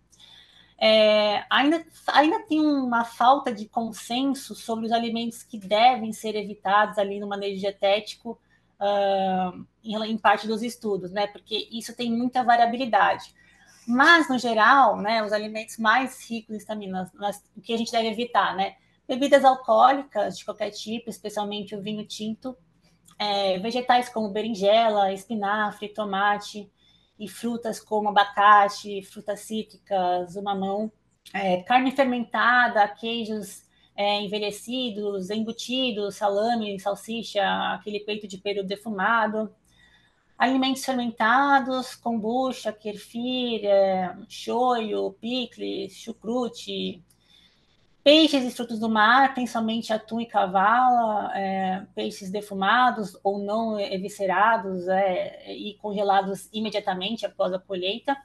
É, 0.80 1.44
ainda, 1.50 1.84
ainda 2.06 2.40
tem 2.46 2.60
uma 2.60 3.04
falta 3.04 3.52
de 3.52 3.66
consenso 3.66 4.54
sobre 4.54 4.86
os 4.86 4.92
alimentos 4.92 5.42
que 5.42 5.58
devem 5.58 6.12
ser 6.12 6.36
evitados 6.36 6.98
ali 6.98 7.18
no 7.18 7.26
manejo 7.26 7.58
dietético 7.58 8.38
uh, 8.80 9.66
em, 9.82 10.16
parte 10.16 10.46
dos 10.46 10.62
estudos, 10.62 11.10
né? 11.10 11.26
Porque 11.26 11.68
isso 11.72 11.94
tem 11.96 12.12
muita 12.12 12.44
variabilidade. 12.44 13.34
Mas, 13.86 14.28
no 14.28 14.38
geral, 14.38 14.96
né, 14.98 15.22
os 15.24 15.32
alimentos 15.32 15.78
mais 15.78 16.28
ricos 16.30 16.54
em 16.54 16.58
estaminas, 16.58 17.10
o 17.56 17.60
que 17.60 17.72
a 17.72 17.76
gente 17.76 17.90
deve 17.90 18.08
evitar, 18.08 18.54
né? 18.54 18.76
Bebidas 19.08 19.44
alcoólicas 19.44 20.38
de 20.38 20.44
qualquer 20.44 20.70
tipo, 20.70 21.10
especialmente 21.10 21.74
o 21.74 21.82
vinho 21.82 22.06
tinto, 22.06 22.56
é, 23.18 23.58
vegetais 23.58 24.08
como 24.08 24.28
berinjela, 24.28 25.12
espinafre, 25.12 25.88
tomate, 25.88 26.70
e 27.18 27.28
frutas 27.28 27.80
como 27.80 28.08
abacate, 28.08 29.02
frutas 29.02 29.40
cítricas, 29.40 30.36
o 30.36 30.42
mamão, 30.42 30.92
é, 31.34 31.62
carne 31.62 31.90
fermentada, 31.90 32.86
queijos 32.88 33.66
é, 33.96 34.20
envelhecidos, 34.22 35.30
embutidos, 35.30 36.16
salame, 36.16 36.78
salsicha, 36.78 37.42
aquele 37.74 38.00
peito 38.00 38.28
de 38.28 38.38
peru 38.38 38.62
defumado, 38.62 39.52
alimentos 40.38 40.84
fermentados, 40.84 41.96
kombucha, 41.96 42.72
kefir, 42.72 43.64
é, 43.64 44.16
shoyu, 44.28 45.12
picles, 45.20 45.94
chucrute, 45.94 47.02
Peixes 48.08 48.42
e 48.42 48.50
frutos 48.50 48.78
do 48.78 48.88
mar 48.88 49.34
tem 49.34 49.46
somente 49.46 49.92
atum 49.92 50.18
e 50.18 50.24
cavala, 50.24 51.30
é, 51.36 51.84
peixes 51.94 52.30
defumados 52.30 53.14
ou 53.22 53.38
não 53.38 53.78
eviscerados 53.78 54.88
é, 54.88 55.52
e 55.52 55.74
congelados 55.74 56.48
imediatamente 56.50 57.26
após 57.26 57.52
a 57.52 57.58
colheita. 57.58 58.16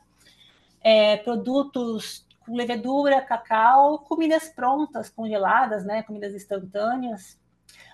É, 0.82 1.18
produtos 1.18 2.26
com 2.46 2.56
levedura, 2.56 3.20
cacau, 3.20 4.00
comidas 4.00 4.48
prontas, 4.48 5.10
congeladas, 5.10 5.84
né, 5.84 6.02
comidas 6.02 6.34
instantâneas. 6.34 7.38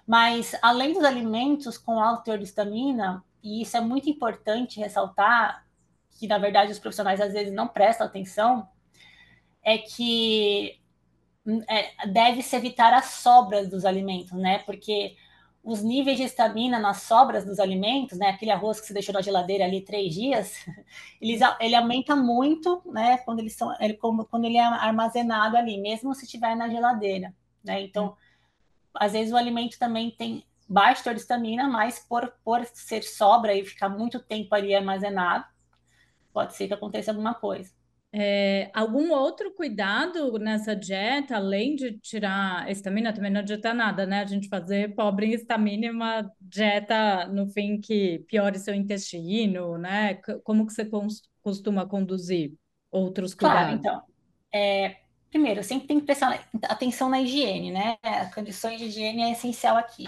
Mas, 0.05 0.55
além 0.61 0.93
dos 0.93 1.03
alimentos 1.03 1.75
com 1.75 1.99
alto 1.99 2.25
teor 2.25 2.37
de 2.37 2.43
estamina, 2.43 3.25
e 3.41 3.63
isso 3.63 3.75
é 3.75 3.81
muito 3.81 4.07
importante 4.07 4.79
ressaltar, 4.79 5.65
que 6.19 6.27
na 6.27 6.37
verdade 6.37 6.71
os 6.71 6.77
profissionais 6.77 7.19
às 7.19 7.33
vezes 7.33 7.51
não 7.51 7.67
prestam 7.67 8.05
atenção, 8.05 8.69
é 9.63 9.79
que 9.79 10.78
é, 11.67 12.07
deve-se 12.07 12.55
evitar 12.55 12.93
as 12.93 13.05
sobras 13.05 13.69
dos 13.69 13.85
alimentos, 13.85 14.31
né? 14.33 14.59
Porque 14.59 15.15
os 15.63 15.83
níveis 15.83 16.17
de 16.17 16.23
estamina 16.23 16.79
nas 16.79 17.03
sobras 17.03 17.45
dos 17.45 17.59
alimentos, 17.59 18.17
né? 18.17 18.29
Aquele 18.29 18.51
arroz 18.51 18.79
que 18.79 18.87
você 18.87 18.93
deixou 18.93 19.13
na 19.13 19.21
geladeira 19.21 19.65
ali 19.65 19.81
três 19.81 20.13
dias, 20.13 20.53
eles, 21.21 21.41
ele 21.59 21.75
aumenta 21.75 22.15
muito, 22.15 22.81
né? 22.85 23.17
Quando 23.19 23.39
eles 23.39 23.55
são, 23.55 23.73
ele, 23.79 23.93
quando 23.95 24.45
ele 24.45 24.57
é 24.57 24.63
armazenado 24.63 25.57
ali, 25.57 25.77
mesmo 25.79 26.13
se 26.15 26.25
estiver 26.25 26.55
na 26.55 26.69
geladeira, 26.69 27.33
né? 27.63 27.81
Então, 27.81 28.15
às 28.93 29.13
vezes 29.13 29.33
o 29.33 29.37
alimento 29.37 29.77
também 29.77 30.11
tem 30.11 30.43
baixo 30.67 31.03
teor 31.03 31.15
de 31.15 31.21
estamina, 31.21 31.67
mas 31.67 31.99
por, 31.99 32.31
por 32.43 32.63
ser 32.65 33.03
sobra 33.03 33.53
e 33.53 33.65
ficar 33.65 33.89
muito 33.89 34.19
tempo 34.19 34.53
ali 34.53 34.75
armazenado, 34.75 35.45
pode 36.31 36.55
ser 36.55 36.67
que 36.67 36.73
aconteça 36.73 37.11
alguma 37.11 37.33
coisa. 37.33 37.78
É, 38.11 38.71
algum 38.73 39.11
outro 39.11 39.53
cuidado 39.53 40.39
nessa 40.39 40.75
dieta, 40.75 41.35
além 41.35 41.75
de 41.75 41.99
tirar 41.99 42.63
a 42.63 42.71
estamina, 42.71 43.13
também 43.13 43.31
não 43.31 43.41
adianta 43.41 43.71
nada, 43.71 44.05
né? 44.05 44.21
A 44.21 44.25
gente 44.25 44.47
fazer 44.49 44.95
pobre 44.95 45.27
em 45.27 45.33
estamina 45.33 45.85
e 45.85 45.91
uma 45.91 46.27
dieta, 46.41 47.27
no 47.27 47.47
fim, 47.47 47.79
que 47.79 48.19
piore 48.27 48.57
seu 48.57 48.73
intestino, 48.73 49.77
né? 49.77 50.15
Como 50.43 50.65
que 50.65 50.73
você 50.73 50.89
costuma 51.43 51.85
conduzir 51.85 52.53
outros 52.91 53.35
cuidados? 53.35 53.61
Claro, 53.61 53.75
então. 53.77 54.01
É, 54.51 54.97
primeiro, 55.29 55.63
sempre 55.63 55.87
tem 55.87 55.99
que 55.99 56.07
prestar 56.07 56.47
atenção 56.63 57.09
na 57.09 57.21
higiene, 57.21 57.71
né? 57.71 57.97
Condições 58.33 58.79
de 58.79 58.85
higiene 58.85 59.21
é 59.21 59.31
essencial 59.33 59.77
aqui. 59.77 60.05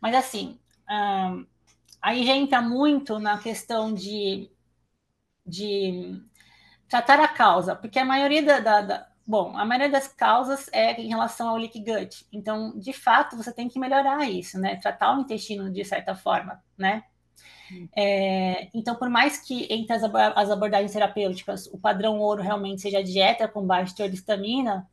Mas, 0.00 0.14
assim, 0.14 0.58
hum, 0.90 1.46
aí 2.00 2.24
já 2.26 2.34
entra 2.34 2.62
muito 2.62 3.18
na 3.18 3.36
questão 3.36 3.92
de, 3.92 4.50
de 5.46 6.22
tratar 6.94 7.18
a 7.18 7.26
causa, 7.26 7.74
porque 7.74 7.98
a 7.98 8.04
maioria 8.04 8.40
da, 8.40 8.60
da, 8.60 8.80
da, 8.80 9.06
bom, 9.26 9.56
a 9.58 9.64
maioria 9.64 9.90
das 9.90 10.06
causas 10.06 10.68
é 10.72 10.92
em 11.00 11.08
relação 11.08 11.48
ao 11.48 11.56
leak 11.56 11.76
gut. 11.80 12.24
Então, 12.32 12.78
de 12.78 12.92
fato, 12.92 13.36
você 13.36 13.52
tem 13.52 13.68
que 13.68 13.80
melhorar 13.80 14.24
isso, 14.30 14.60
né? 14.60 14.76
Tratar 14.76 15.16
o 15.16 15.20
intestino 15.20 15.72
de 15.72 15.84
certa 15.84 16.14
forma, 16.14 16.62
né? 16.78 17.02
É, 17.96 18.68
então, 18.72 18.94
por 18.94 19.08
mais 19.08 19.38
que 19.38 19.66
entre 19.72 19.92
as, 19.92 20.04
as, 20.04 20.50
abordagens 20.50 20.92
terapêuticas 20.92 21.66
o 21.66 21.78
padrão 21.78 22.20
ouro 22.20 22.42
realmente 22.42 22.82
seja 22.82 23.02
dieta 23.02 23.48
com 23.48 23.66
baixo 23.66 23.96
teor 23.96 24.08
de 24.08 24.14
estamina, 24.14 24.88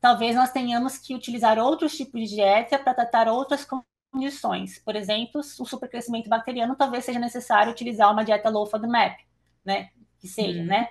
talvez 0.00 0.36
nós 0.36 0.52
tenhamos 0.52 0.98
que 0.98 1.16
utilizar 1.16 1.58
outros 1.58 1.96
tipos 1.96 2.20
de 2.20 2.36
dieta 2.36 2.78
para 2.78 2.94
tratar 2.94 3.26
outras 3.26 3.66
condições. 4.12 4.78
Por 4.78 4.94
exemplo, 4.94 5.40
o 5.40 5.64
supercrescimento 5.66 6.28
bacteriano 6.28 6.76
talvez 6.76 7.04
seja 7.04 7.18
necessário 7.18 7.72
utilizar 7.72 8.12
uma 8.12 8.24
dieta 8.24 8.50
low 8.50 8.66
FODMAP, 8.66 9.18
né? 9.64 9.88
Que 10.20 10.28
seja, 10.28 10.60
hum. 10.60 10.66
né? 10.66 10.90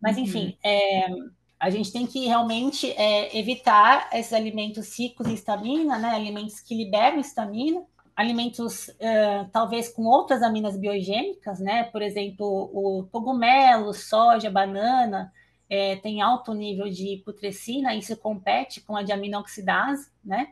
Mas, 0.00 0.16
uhum. 0.16 0.22
enfim, 0.22 0.56
é, 0.64 1.06
a 1.58 1.68
gente 1.68 1.92
tem 1.92 2.06
que 2.06 2.26
realmente 2.26 2.90
é, 2.92 3.36
evitar 3.38 4.08
esses 4.12 4.32
alimentos 4.32 4.98
ricos 4.98 5.26
em 5.26 5.34
estamina, 5.34 5.98
né? 5.98 6.10
Alimentos 6.10 6.60
que 6.60 6.74
liberam 6.74 7.18
estamina, 7.18 7.82
alimentos 8.16 8.88
uh, 8.88 9.48
talvez 9.52 9.88
com 9.88 10.04
outras 10.04 10.42
aminas 10.42 10.76
biogênicas, 10.76 11.60
né? 11.60 11.84
Por 11.84 12.02
exemplo, 12.02 12.70
o 12.72 13.06
cogumelo, 13.10 13.92
soja, 13.94 14.50
banana, 14.50 15.32
é, 15.70 15.96
tem 15.96 16.20
alto 16.20 16.52
nível 16.52 16.88
de 16.88 17.22
putrescina, 17.24 17.94
isso 17.94 18.16
compete 18.16 18.80
com 18.80 18.96
a 18.96 19.02
diaminoxidase, 19.02 20.10
né? 20.24 20.48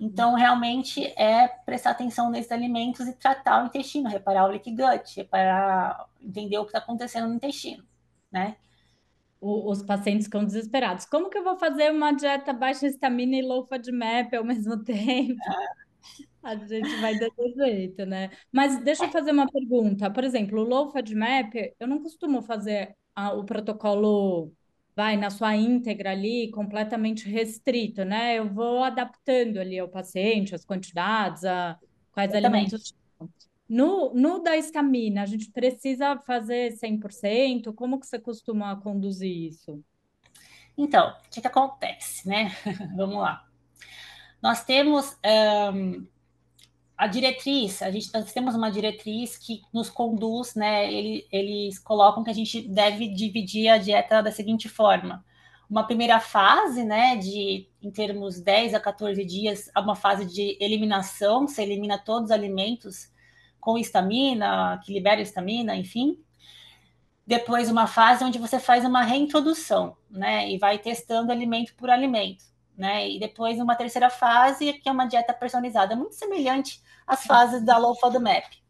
Então, 0.00 0.34
realmente 0.34 1.04
é 1.16 1.48
prestar 1.48 1.90
atenção 1.90 2.30
nesses 2.30 2.50
alimentos 2.52 3.06
e 3.06 3.12
tratar 3.14 3.62
o 3.62 3.66
intestino, 3.66 4.08
reparar 4.08 4.44
o 4.44 4.48
leak 4.48 4.70
gut, 4.70 5.16
reparar, 5.16 6.06
entender 6.20 6.58
o 6.58 6.64
que 6.64 6.70
está 6.70 6.78
acontecendo 6.78 7.28
no 7.28 7.34
intestino, 7.34 7.84
né? 8.34 8.56
o, 9.44 9.70
os 9.70 9.82
pacientes 9.82 10.26
ficam 10.26 10.44
desesperados. 10.44 11.04
Como 11.04 11.28
que 11.28 11.36
eu 11.36 11.44
vou 11.44 11.58
fazer 11.58 11.92
uma 11.92 12.12
dieta 12.12 12.52
baixa 12.52 12.86
estamina 12.86 13.36
e 13.36 13.42
low 13.42 13.66
FODMAP 13.66 14.34
ao 14.34 14.44
mesmo 14.44 14.82
tempo? 14.82 15.38
A 16.42 16.56
gente 16.56 16.96
vai 17.00 17.18
desse 17.18 17.54
jeito, 17.54 18.06
né? 18.06 18.30
Mas 18.50 18.82
deixa 18.82 19.04
eu 19.04 19.10
fazer 19.10 19.32
uma 19.32 19.50
pergunta. 19.50 20.10
Por 20.10 20.24
exemplo, 20.24 20.60
o 20.60 20.64
Low 20.64 20.90
FODMAP, 20.90 21.74
eu 21.78 21.86
não 21.86 22.02
costumo 22.02 22.42
fazer 22.42 22.94
a, 23.14 23.32
o 23.32 23.44
protocolo 23.44 24.52
vai 24.96 25.16
na 25.16 25.30
sua 25.30 25.56
íntegra 25.56 26.10
ali, 26.12 26.50
completamente 26.50 27.28
restrito, 27.28 28.04
né? 28.04 28.38
Eu 28.38 28.52
vou 28.52 28.84
adaptando 28.84 29.58
ali 29.58 29.78
ao 29.78 29.88
paciente, 29.88 30.54
as 30.54 30.64
quantidades, 30.64 31.44
a, 31.44 31.78
quais 32.12 32.30
Eu 32.32 32.38
alimentos. 32.38 32.94
No, 33.68 34.12
no 34.14 34.42
da 34.42 34.56
estamina, 34.56 35.22
a 35.22 35.26
gente 35.26 35.50
precisa 35.50 36.18
fazer 36.26 36.74
100%? 36.74 37.74
Como 37.74 37.98
que 37.98 38.06
você 38.06 38.18
costuma 38.18 38.76
conduzir 38.76 39.30
isso? 39.30 39.82
Então, 40.76 41.10
o 41.10 41.30
que, 41.30 41.40
que 41.40 41.46
acontece, 41.46 42.28
né? 42.28 42.54
Vamos 42.96 43.16
lá. 43.16 43.46
Nós 44.42 44.64
temos 44.64 45.16
um, 45.74 46.06
a 46.96 47.06
diretriz, 47.06 47.80
a 47.80 47.90
gente 47.90 48.12
nós 48.12 48.32
temos 48.32 48.54
uma 48.54 48.70
diretriz 48.70 49.38
que 49.38 49.62
nos 49.72 49.88
conduz, 49.88 50.54
né? 50.54 50.92
Ele, 50.92 51.26
eles 51.32 51.78
colocam 51.78 52.22
que 52.22 52.30
a 52.30 52.34
gente 52.34 52.60
deve 52.68 53.08
dividir 53.08 53.68
a 53.68 53.78
dieta 53.78 54.22
da 54.22 54.30
seguinte 54.30 54.68
forma: 54.68 55.24
uma 55.70 55.86
primeira 55.86 56.20
fase, 56.20 56.84
né, 56.84 57.16
de 57.16 57.68
em 57.82 57.90
termos 57.90 58.40
10 58.40 58.74
a 58.74 58.80
14 58.80 59.24
dias, 59.24 59.70
uma 59.76 59.96
fase 59.96 60.26
de 60.26 60.56
eliminação, 60.60 61.48
você 61.48 61.62
elimina 61.62 61.98
todos 61.98 62.26
os 62.26 62.30
alimentos 62.30 63.13
com 63.64 63.78
estamina, 63.78 64.80
que 64.84 64.92
libera 64.92 65.20
estamina, 65.20 65.74
enfim. 65.74 66.18
Depois 67.26 67.70
uma 67.70 67.86
fase 67.86 68.22
onde 68.22 68.38
você 68.38 68.58
faz 68.58 68.84
uma 68.84 69.02
reintrodução, 69.02 69.96
né, 70.10 70.50
e 70.50 70.58
vai 70.58 70.78
testando 70.78 71.32
alimento 71.32 71.74
por 71.74 71.88
alimento 71.88 72.44
né? 72.76 73.08
E 73.10 73.18
depois 73.18 73.60
uma 73.60 73.76
terceira 73.76 74.10
fase, 74.10 74.72
que 74.74 74.88
é 74.88 74.92
uma 74.92 75.06
dieta 75.06 75.32
personalizada, 75.32 75.96
muito 75.96 76.14
semelhante 76.14 76.82
às 77.06 77.24
fases 77.24 77.62
da 77.62 77.78
Low 77.78 77.94
FODMAP. 77.98 78.62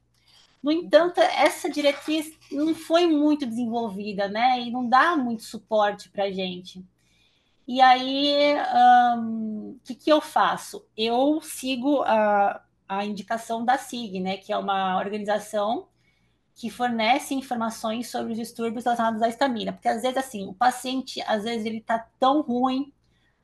No 0.62 0.72
entanto, 0.72 1.20
essa 1.20 1.68
diretriz 1.68 2.32
não 2.50 2.74
foi 2.74 3.06
muito 3.06 3.44
desenvolvida, 3.44 4.28
né? 4.28 4.60
E 4.60 4.70
não 4.70 4.88
dá 4.88 5.16
muito 5.16 5.42
suporte 5.42 6.08
para 6.08 6.24
a 6.24 6.30
gente. 6.30 6.84
E 7.66 7.80
aí, 7.80 8.54
o 9.16 9.20
um, 9.20 9.78
que, 9.84 9.94
que 9.94 10.10
eu 10.10 10.20
faço? 10.20 10.86
Eu 10.96 11.40
sigo 11.42 12.02
a, 12.02 12.62
a 12.88 13.04
indicação 13.04 13.64
da 13.64 13.78
SIG, 13.78 14.20
né? 14.20 14.36
Que 14.36 14.52
é 14.52 14.58
uma 14.58 14.98
organização 14.98 15.88
que 16.54 16.70
fornece 16.70 17.34
informações 17.34 18.08
sobre 18.10 18.32
os 18.32 18.38
distúrbios 18.38 18.84
relacionados 18.84 19.22
à 19.22 19.28
estamina. 19.28 19.72
Porque 19.72 19.88
às 19.88 20.02
vezes, 20.02 20.16
assim, 20.16 20.46
o 20.48 20.54
paciente, 20.54 21.20
às 21.22 21.44
vezes, 21.44 21.66
ele 21.66 21.78
está 21.78 21.98
tão 22.18 22.42
ruim 22.42 22.92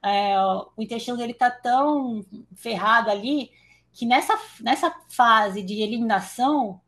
é, 0.03 0.35
o 0.41 0.83
intestino 0.83 1.17
dele 1.17 1.33
está 1.33 1.51
tão 1.51 2.25
ferrado 2.55 3.11
ali 3.11 3.51
que 3.93 4.07
nessa, 4.07 4.39
nessa 4.61 4.91
fase 5.09 5.63
de 5.63 5.83
eliminação, 5.83 6.81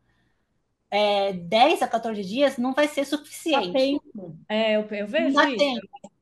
é, 0.90 1.32
10 1.32 1.82
a 1.82 1.88
14 1.88 2.22
dias 2.22 2.56
não 2.56 2.72
vai 2.72 2.88
ser 2.88 3.04
suficiente. 3.04 3.72
Tempo. 3.72 4.38
É, 4.48 4.76
eu, 4.76 4.82
eu 4.82 5.06
vejo. 5.06 5.36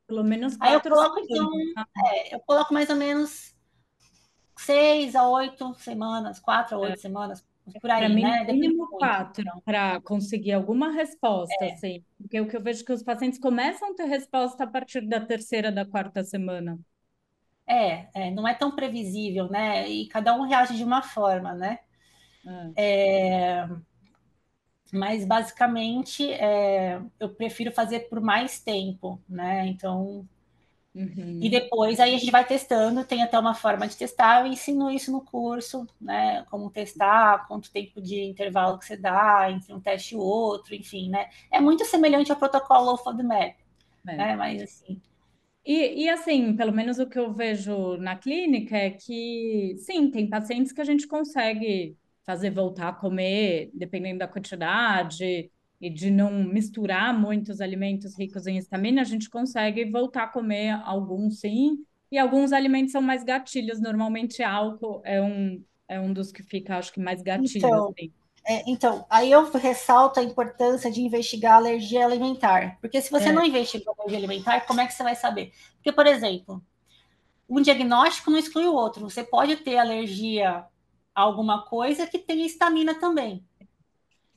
Pelo 0.07 0.25
menos 0.25 0.57
Aí 0.59 0.75
eu 0.75 0.81
coloco, 0.81 1.21
então, 1.21 1.49
é, 2.05 2.35
eu 2.35 2.41
coloco 2.41 2.75
mais 2.75 2.91
ou 2.91 2.97
menos 2.97 3.50
seis 4.61 5.15
a 5.15 5.29
oito 5.29 5.75
semanas, 5.75 6.39
quatro 6.39 6.77
a 6.77 6.81
oito 6.81 6.95
é. 6.95 6.97
semanas, 6.97 7.45
por 7.81 7.91
aí, 7.91 8.13
mim, 8.13 8.23
né? 8.23 8.45
Mínimo 8.45 8.89
quatro 8.89 9.45
para 9.65 10.01
conseguir 10.01 10.53
alguma 10.53 10.91
resposta, 10.93 11.65
é. 11.65 11.73
assim. 11.73 12.05
Porque 12.19 12.41
o 12.41 12.49
que 12.49 12.57
eu 12.57 12.63
vejo 12.63 12.83
é 12.83 12.85
que 12.85 12.93
os 12.93 13.03
pacientes 13.03 13.39
começam 13.39 13.91
a 13.91 13.95
ter 13.95 14.05
resposta 14.05 14.65
a 14.65 14.67
partir 14.67 15.03
da 15.03 15.21
terceira, 15.21 15.71
da 15.71 15.85
quarta 15.85 16.25
semana. 16.25 16.79
É, 17.67 18.09
é 18.15 18.31
não 18.31 18.49
é 18.49 18.55
tão 18.55 18.75
previsível, 18.75 19.49
né? 19.49 19.89
E 19.89 20.07
cada 20.09 20.35
um 20.35 20.43
reage 20.43 20.77
de 20.77 20.85
uma 20.85 21.03
forma, 21.03 21.55
né? 21.55 21.79
É. 22.77 23.63
É, 23.63 23.69
mas 24.93 25.25
basicamente 25.25 26.31
é, 26.33 27.01
eu 27.19 27.29
prefiro 27.29 27.71
fazer 27.71 28.09
por 28.09 28.21
mais 28.21 28.61
tempo, 28.61 29.21
né? 29.29 29.67
Então 29.69 30.27
Uhum. 30.95 31.39
E 31.41 31.49
depois 31.49 32.01
aí 32.01 32.15
a 32.15 32.19
gente 32.19 32.33
vai 32.33 32.45
testando, 32.45 33.05
tem 33.05 33.23
até 33.23 33.39
uma 33.39 33.55
forma 33.55 33.87
de 33.87 33.97
testar, 33.97 34.41
eu 34.41 34.53
ensino 34.53 34.91
isso 34.91 35.13
no 35.13 35.21
curso, 35.21 35.87
né? 36.01 36.45
Como 36.51 36.71
testar, 36.71 37.47
quanto 37.47 37.71
tempo 37.71 38.03
de 38.03 38.21
intervalo 38.23 38.79
que 38.79 38.85
você 38.85 38.97
dá 38.97 39.49
entre 39.51 39.73
um 39.73 39.81
teste 39.81 40.15
e 40.15 40.19
outro, 40.19 40.75
enfim, 40.75 41.09
né? 41.09 41.29
É 41.51 41.61
muito 41.61 41.85
semelhante 41.85 42.33
ao 42.33 42.39
protocolo 42.39 42.97
FODMAP, 42.97 43.55
é. 44.09 44.17
né? 44.17 44.37
Mas 44.37 44.63
assim. 44.63 45.01
E, 45.65 46.05
e 46.05 46.09
assim, 46.09 46.57
pelo 46.57 46.73
menos 46.73 46.99
o 46.99 47.09
que 47.09 47.19
eu 47.19 47.33
vejo 47.33 47.97
na 47.99 48.17
clínica 48.17 48.77
é 48.77 48.91
que 48.91 49.77
sim, 49.79 50.11
tem 50.11 50.29
pacientes 50.29 50.73
que 50.73 50.81
a 50.81 50.85
gente 50.85 51.07
consegue 51.07 51.97
fazer 52.25 52.51
voltar 52.51 52.89
a 52.89 52.93
comer, 52.93 53.71
dependendo 53.75 54.21
da 54.21 54.29
quantidade, 54.29 55.51
e 55.81 55.89
de 55.89 56.11
não 56.11 56.31
misturar 56.45 57.19
muitos 57.19 57.61
alimentos 57.61 58.19
ricos 58.19 58.47
em 58.47 58.59
estamina, 58.59 59.01
a 59.01 59.05
gente 59.05 59.31
consegue 59.31 59.91
voltar 59.91 60.25
a 60.25 60.29
comer 60.29 60.73
alguns 60.85 61.41
sim, 61.41 61.79
e 62.13 62.19
alguns 62.19 62.53
alimentos 62.53 62.93
são 62.93 63.01
mais 63.01 63.25
gatilhos. 63.25 63.81
Normalmente 63.81 64.43
álcool 64.43 65.01
é 65.05 65.23
um, 65.23 65.65
é 65.89 65.99
um 65.99 66.13
dos 66.13 66.33
que 66.33 66.43
fica, 66.43 66.77
acho 66.77 66.93
que, 66.93 67.01
mais 67.01 67.23
gatilho. 67.23 67.67
Então, 67.67 67.89
assim. 67.91 68.13
é, 68.47 68.71
então, 68.71 69.07
aí 69.09 69.31
eu 69.31 69.51
ressalto 69.53 70.21
a 70.21 70.23
importância 70.23 70.91
de 70.91 71.01
investigar 71.01 71.55
alergia 71.55 72.05
alimentar. 72.05 72.79
Porque 72.81 73.01
se 73.01 73.11
você 73.11 73.29
é. 73.29 73.33
não 73.33 73.45
investigar 73.45 73.95
alergia 73.97 74.19
alimentar, 74.19 74.67
como 74.67 74.81
é 74.81 74.87
que 74.87 74.93
você 74.93 75.03
vai 75.03 75.15
saber? 75.15 75.53
Porque, 75.77 75.93
por 75.93 76.07
exemplo, 76.07 76.63
um 77.49 77.63
diagnóstico 77.63 78.31
não 78.31 78.39
exclui 78.39 78.67
o 78.67 78.75
outro. 78.75 79.09
Você 79.09 79.23
pode 79.25 79.57
ter 79.57 79.79
alergia 79.79 80.65
a 81.15 81.23
alguma 81.23 81.65
coisa 81.67 82.07
que 82.07 82.19
tenha 82.19 82.45
estamina 82.45 82.95
também. 82.95 83.45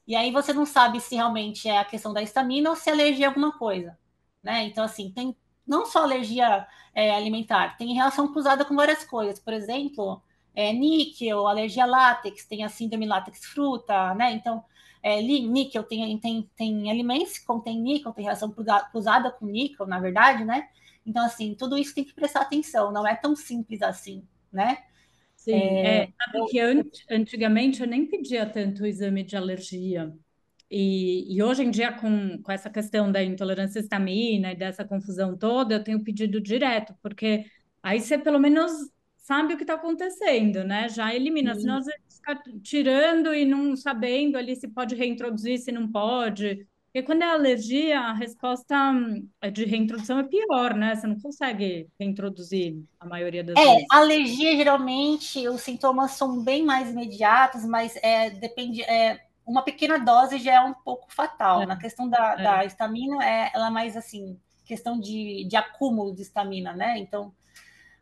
E 0.08 0.16
aí 0.16 0.32
você 0.32 0.54
não 0.54 0.66
sabe 0.66 1.00
se 1.00 1.16
realmente 1.16 1.68
é 1.68 1.80
a 1.80 1.86
questão 1.86 2.14
da 2.14 2.22
estamina 2.22 2.70
ou 2.70 2.76
se 2.76 2.90
é 2.90 2.94
alergia 2.94 3.28
a 3.28 3.30
alguma 3.30 3.52
coisa, 3.58 3.98
né? 4.44 4.64
Então, 4.64 4.84
assim, 4.84 5.12
tem 5.12 5.36
não 5.66 5.86
só 5.86 6.04
alergia 6.04 6.68
é, 6.94 7.16
alimentar, 7.16 7.78
tem 7.78 7.94
relação 7.94 8.32
cruzada 8.32 8.66
com 8.66 8.76
várias 8.76 9.04
coisas. 9.06 9.40
Por 9.40 9.54
exemplo, 9.54 10.22
é, 10.54 10.74
níquel, 10.74 11.48
alergia 11.48 11.84
a 11.84 11.88
látex, 11.88 12.46
tem 12.46 12.64
a 12.64 12.70
síndrome 12.70 13.06
látex 13.06 13.46
fruta, 13.46 14.14
né? 14.16 14.34
Então, 14.34 14.64
é, 15.02 15.22
níquel 15.22 15.84
tem, 15.84 16.18
tem, 16.20 16.50
tem 16.56 16.92
alimentos 16.92 17.38
que 17.38 17.46
contém 17.46 17.80
níquel, 17.82 18.14
tem 18.14 18.24
relação 18.24 18.54
cruzada 18.92 19.32
com 19.32 19.46
níquel, 19.46 19.86
na 19.88 20.00
verdade, 20.00 20.46
né? 20.46 20.70
Então, 21.06 21.26
assim, 21.26 21.54
tudo 21.56 21.78
isso 21.78 21.94
tem 21.94 22.04
que 22.04 22.14
prestar 22.14 22.42
atenção, 22.42 22.92
não 22.92 23.06
é 23.06 23.16
tão 23.16 23.36
simples 23.36 23.82
assim, 23.82 24.26
né? 24.52 24.84
Sim, 25.44 25.52
é, 25.52 26.04
é, 26.04 26.14
sabe 26.18 26.48
que 26.50 26.60
antigamente 27.12 27.82
eu 27.82 27.88
nem 27.88 28.06
pedia 28.06 28.46
tanto 28.46 28.84
o 28.84 28.86
exame 28.86 29.24
de 29.24 29.36
alergia. 29.36 30.14
E, 30.72 31.36
e, 31.36 31.44
hoje 31.44 31.64
em 31.64 31.70
dia, 31.70 31.92
com, 31.92 32.42
com 32.42 32.52
essa 32.52 32.70
questão 32.70 33.12
da 33.12 33.22
intolerância 33.22 33.80
à 33.80 33.84
histamina 33.84 34.54
e 34.54 34.56
dessa 34.56 34.86
confusão 34.86 35.38
toda, 35.38 35.76
eu 35.76 35.84
tenho 35.84 36.04
pedido 36.04 36.40
direto, 36.40 36.96
porque 37.02 37.46
aí 37.84 38.00
você 38.00 38.18
pelo 38.18 38.40
menos 38.40 38.72
sabe 39.18 39.54
o 39.54 39.58
que 39.58 39.64
está 39.64 39.74
acontecendo, 39.74 40.64
né? 40.64 40.88
Já 40.88 41.14
elimina, 41.14 41.54
Sim. 41.56 41.62
senão 41.62 41.78
às 41.78 41.86
vezes 41.86 42.02
fica 42.16 42.42
tirando 42.62 43.34
e 43.34 43.46
não 43.46 43.76
sabendo 43.76 44.38
ali 44.38 44.56
se 44.56 44.68
pode 44.70 44.96
reintroduzir, 44.96 45.60
se 45.60 45.72
não 45.72 45.92
pode. 45.92 46.66
Porque 46.94 47.08
quando 47.08 47.24
é 47.24 47.26
alergia, 47.26 48.00
a 48.00 48.14
resposta 48.14 48.92
hum, 48.92 49.28
de 49.52 49.66
reintrodução 49.66 50.20
é 50.20 50.24
pior, 50.24 50.76
né? 50.76 50.96
Você 50.96 51.08
não 51.08 51.20
consegue 51.20 51.90
reintroduzir 52.00 52.84
a 53.00 53.08
maioria 53.08 53.44
das 53.44 53.56
é, 53.58 53.66
vezes. 53.66 53.82
É, 53.82 53.86
alergia, 53.96 54.56
geralmente, 54.56 55.48
os 55.48 55.62
sintomas 55.62 56.12
são 56.12 56.44
bem 56.44 56.64
mais 56.64 56.92
imediatos, 56.92 57.66
mas 57.66 57.96
é, 57.96 58.30
depende. 58.30 58.84
É, 58.84 59.26
uma 59.44 59.64
pequena 59.64 59.98
dose 59.98 60.38
já 60.38 60.54
é 60.54 60.62
um 60.62 60.76
pouco 60.76 61.12
fatal. 61.12 61.64
É. 61.64 61.66
Na 61.66 61.78
questão 61.78 62.08
da, 62.08 62.34
é. 62.34 62.44
da 62.44 62.64
estamina, 62.64 63.26
é, 63.26 63.50
ela 63.56 63.68
é 63.68 63.72
mais 63.72 63.98
assim, 63.98 64.40
questão 64.64 65.00
de, 65.00 65.48
de 65.50 65.56
acúmulo 65.56 66.14
de 66.14 66.22
estamina, 66.22 66.74
né? 66.74 67.00
Então, 67.00 67.34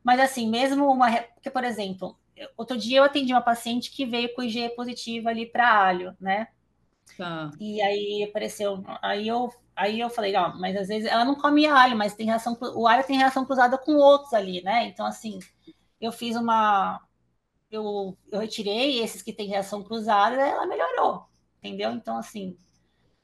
mas 0.03 0.19
assim, 0.19 0.49
mesmo 0.49 0.91
uma. 0.91 1.09
Porque, 1.33 1.49
por 1.49 1.63
exemplo, 1.63 2.19
outro 2.57 2.77
dia 2.77 2.97
eu 2.97 3.05
atendi 3.05 3.31
uma 3.31 3.39
paciente 3.39 3.89
que 3.89 4.05
veio 4.05 4.35
com 4.35 4.43
IgE 4.43 4.67
positivo 4.75 5.29
ali 5.29 5.45
para 5.45 5.73
alho, 5.73 6.13
né? 6.19 6.49
Tá. 7.21 7.51
E 7.59 7.79
aí 7.79 8.23
apareceu, 8.27 8.83
aí 8.99 9.27
eu, 9.27 9.47
aí 9.75 9.99
eu 9.99 10.09
falei, 10.09 10.35
ó, 10.35 10.57
mas 10.57 10.75
às 10.75 10.87
vezes 10.87 11.07
ela 11.07 11.23
não 11.23 11.35
come 11.35 11.67
alho, 11.67 11.95
mas 11.95 12.15
tem 12.15 12.25
reação, 12.25 12.57
o 12.75 12.87
alho 12.87 13.05
tem 13.05 13.15
reação 13.15 13.45
cruzada 13.45 13.77
com 13.77 13.93
outros 13.93 14.33
ali, 14.33 14.63
né? 14.63 14.87
Então, 14.87 15.05
assim, 15.05 15.37
eu 15.99 16.11
fiz 16.11 16.35
uma. 16.35 16.99
Eu, 17.69 18.17
eu 18.31 18.39
retirei 18.39 19.03
esses 19.03 19.21
que 19.21 19.31
têm 19.31 19.49
reação 19.49 19.83
cruzada, 19.83 20.35
ela 20.35 20.65
melhorou, 20.65 21.27
entendeu? 21.59 21.91
Então, 21.91 22.17
assim. 22.17 22.57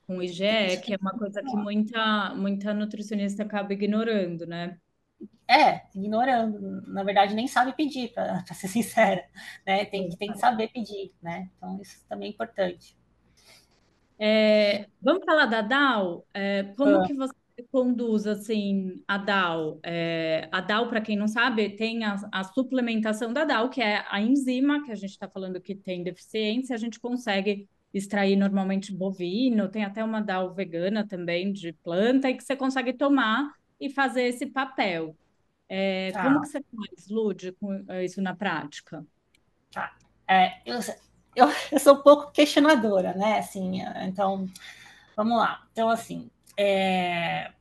Com 0.06 0.22
IgE, 0.22 0.80
que 0.86 0.94
é 0.94 0.98
uma 1.02 1.18
coisa 1.18 1.42
que 1.42 1.56
muita, 1.56 2.36
muita 2.36 2.76
nutricionista 2.76 3.42
acaba 3.42 3.74
ignorando, 3.74 4.46
né? 4.46 4.78
É, 5.50 5.88
ignorando. 5.96 6.82
Na 6.88 7.04
verdade, 7.04 7.34
nem 7.34 7.48
sabe 7.48 7.74
pedir, 7.74 8.14
para 8.14 8.46
ser 8.54 8.68
sincera. 8.68 9.28
Né? 9.66 9.86
Tem, 9.86 10.08
tem 10.10 10.32
que 10.32 10.38
saber 10.38 10.68
pedir, 10.70 11.14
né? 11.22 11.50
Então, 11.58 11.82
isso 11.82 12.06
também 12.08 12.30
é 12.30 12.32
importante. 12.32 12.97
É, 14.20 14.88
vamos 15.02 15.24
falar 15.26 15.46
da 15.46 15.62
DAO? 15.62 16.26
É, 16.34 16.64
como 16.76 16.98
ah. 16.98 17.08
que 17.08 17.14
você 17.14 17.34
conduz 17.72 18.26
assim 18.26 19.04
a 19.08 19.18
DAO? 19.18 19.80
É, 19.84 20.48
a 20.52 20.62
DAO, 20.62 20.88
para 20.88 21.02
quem 21.02 21.16
não 21.16 21.28
sabe, 21.28 21.70
tem 21.70 22.04
a, 22.04 22.16
a, 22.32 22.44
suplementação 22.44 23.32
da 23.32 23.44
DAO, 23.44 23.70
que 23.70 23.82
é 23.82 24.04
a 24.10 24.20
enzima 24.22 24.84
que 24.84 24.92
a 24.92 24.96
gente 24.96 25.12
está 25.12 25.28
falando 25.28 25.62
que 25.62 25.76
tem 25.76 26.04
deficiência, 26.04 26.76
a 26.76 26.80
gente 26.80 27.00
consegue 27.00 27.68
extrair 27.94 28.36
normalmente 28.36 28.94
bovino, 28.94 29.70
tem 29.70 29.84
até 29.84 30.04
uma 30.04 30.22
DAO 30.22 30.54
vegana 30.54 31.08
também 31.08 31.52
de 31.52 31.72
planta, 31.72 32.30
e 32.30 32.36
que 32.36 32.44
você 32.44 32.56
consegue 32.56 32.94
tomar 32.94 33.54
e 33.80 33.90
fazer 33.90 34.24
esse 34.24 34.46
papel. 34.46 35.16
É, 35.70 36.12
tá. 36.12 36.24
Como 36.24 36.42
que 36.42 36.48
você 36.48 36.62
faz, 36.62 37.10
Lud, 37.10 37.52
com 37.60 37.86
é, 37.88 38.06
isso 38.06 38.22
na 38.22 38.36
prática? 38.36 39.06
Tá. 39.72 39.96
É, 40.28 40.62
eu, 40.66 40.80
eu, 41.38 41.48
eu, 41.72 41.80
sou 41.80 41.96
um 41.96 42.02
pouco 42.02 42.32
questionadora, 42.32 43.14
né? 43.14 43.40
Assim, 43.40 43.82
então, 44.02 44.48
vamos 45.16 45.38
lá. 45.38 45.66
Então, 45.72 45.90
assim, 45.90 46.30
é... 46.58 47.52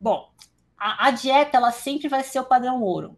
bom, 0.00 0.30
a, 0.78 1.08
a, 1.08 1.10
dieta 1.10 1.56
ela 1.56 1.72
sempre 1.72 2.08
vai 2.08 2.22
ser 2.22 2.40
o 2.40 2.44
padrão 2.44 2.82
ouro. 2.82 3.16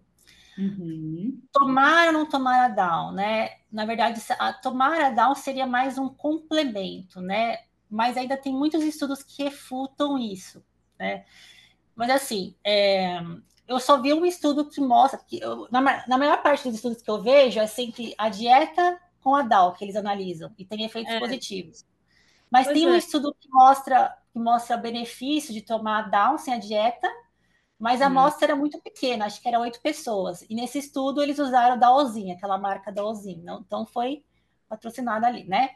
Uhum. 0.57 1.41
Tomar 1.53 2.09
ou 2.09 2.13
não 2.13 2.27
tomar 2.27 2.65
a 2.65 2.69
down, 2.69 3.13
né? 3.13 3.51
Na 3.71 3.85
verdade, 3.85 4.21
a, 4.39 4.53
tomar 4.53 5.01
a 5.01 5.11
down 5.11 5.35
seria 5.35 5.67
mais 5.67 5.99
um 5.99 6.09
complemento, 6.09 7.21
né? 7.21 7.59
Mas 7.89 8.17
ainda 8.17 8.37
tem 8.37 8.53
muitos 8.53 8.83
estudos 8.83 9.23
que 9.23 9.45
refutam 9.45 10.19
isso, 10.19 10.65
né? 10.99 11.25
Mas 11.95 12.11
assim, 12.11 12.55
é, 12.65 13.21
eu 13.69 13.79
só 13.79 14.01
vi 14.01 14.15
um 14.15 14.25
estudo 14.25 14.69
que 14.69 14.81
mostra 14.81 15.19
que 15.19 15.39
eu, 15.41 15.69
na, 15.71 15.81
na, 16.07 16.19
maior 16.19 16.43
parte 16.43 16.65
dos 16.65 16.77
estudos 16.77 17.03
que 17.03 17.11
eu 17.11 17.23
vejo 17.23 17.61
é 17.61 17.67
sempre 17.67 18.15
a 18.17 18.29
dieta 18.29 18.99
com 19.23 19.35
a 19.35 19.43
DAO 19.43 19.75
que 19.75 19.85
eles 19.85 19.97
analisam 19.97 20.53
e 20.59 20.65
tem 20.65 20.85
efeitos 20.85 21.13
é. 21.13 21.19
positivos. 21.19 21.87
Mas 22.51 22.67
pois 22.67 22.79
tem 22.79 22.89
um 22.89 22.95
é. 22.95 22.99
estudo 22.99 23.35
que 23.39 23.49
mostra 23.51 24.17
que 24.33 24.39
mostra 24.39 24.77
benefício 24.77 25.53
de 25.53 25.63
tomar 25.63 26.05
a 26.05 26.09
DAO 26.09 26.39
sem 26.39 26.55
a 26.55 26.59
dieta, 26.59 27.09
mas 27.79 28.03
a 28.03 28.05
hum. 28.05 28.09
amostra 28.09 28.47
era 28.47 28.57
muito 28.57 28.81
pequena, 28.81 29.27
acho 29.27 29.41
que 29.41 29.49
eram 29.49 29.61
oito 29.61 29.81
pessoas. 29.81 30.45
E 30.49 30.55
nesse 30.55 30.79
estudo 30.79 31.23
eles 31.23 31.39
usaram 31.39 31.75
a 31.75 31.77
DAOzinha, 31.77 32.35
aquela 32.35 32.59
marca 32.59 32.91
DAOzinha. 32.91 33.59
Então 33.65 33.87
foi 33.87 34.25
patrocinada 34.69 35.27
ali, 35.27 35.45
né? 35.45 35.71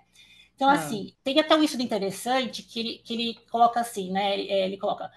Então, 0.54 0.68
ah. 0.68 0.74
assim, 0.74 1.14
tem 1.24 1.38
até 1.38 1.56
um 1.56 1.62
estudo 1.62 1.82
interessante 1.82 2.62
que 2.62 2.80
ele, 2.80 2.98
que 2.98 3.14
ele 3.14 3.34
coloca 3.50 3.80
assim, 3.80 4.10
né? 4.10 4.34
Ele, 4.34 4.52
ele 4.52 4.76
coloca 4.76 5.10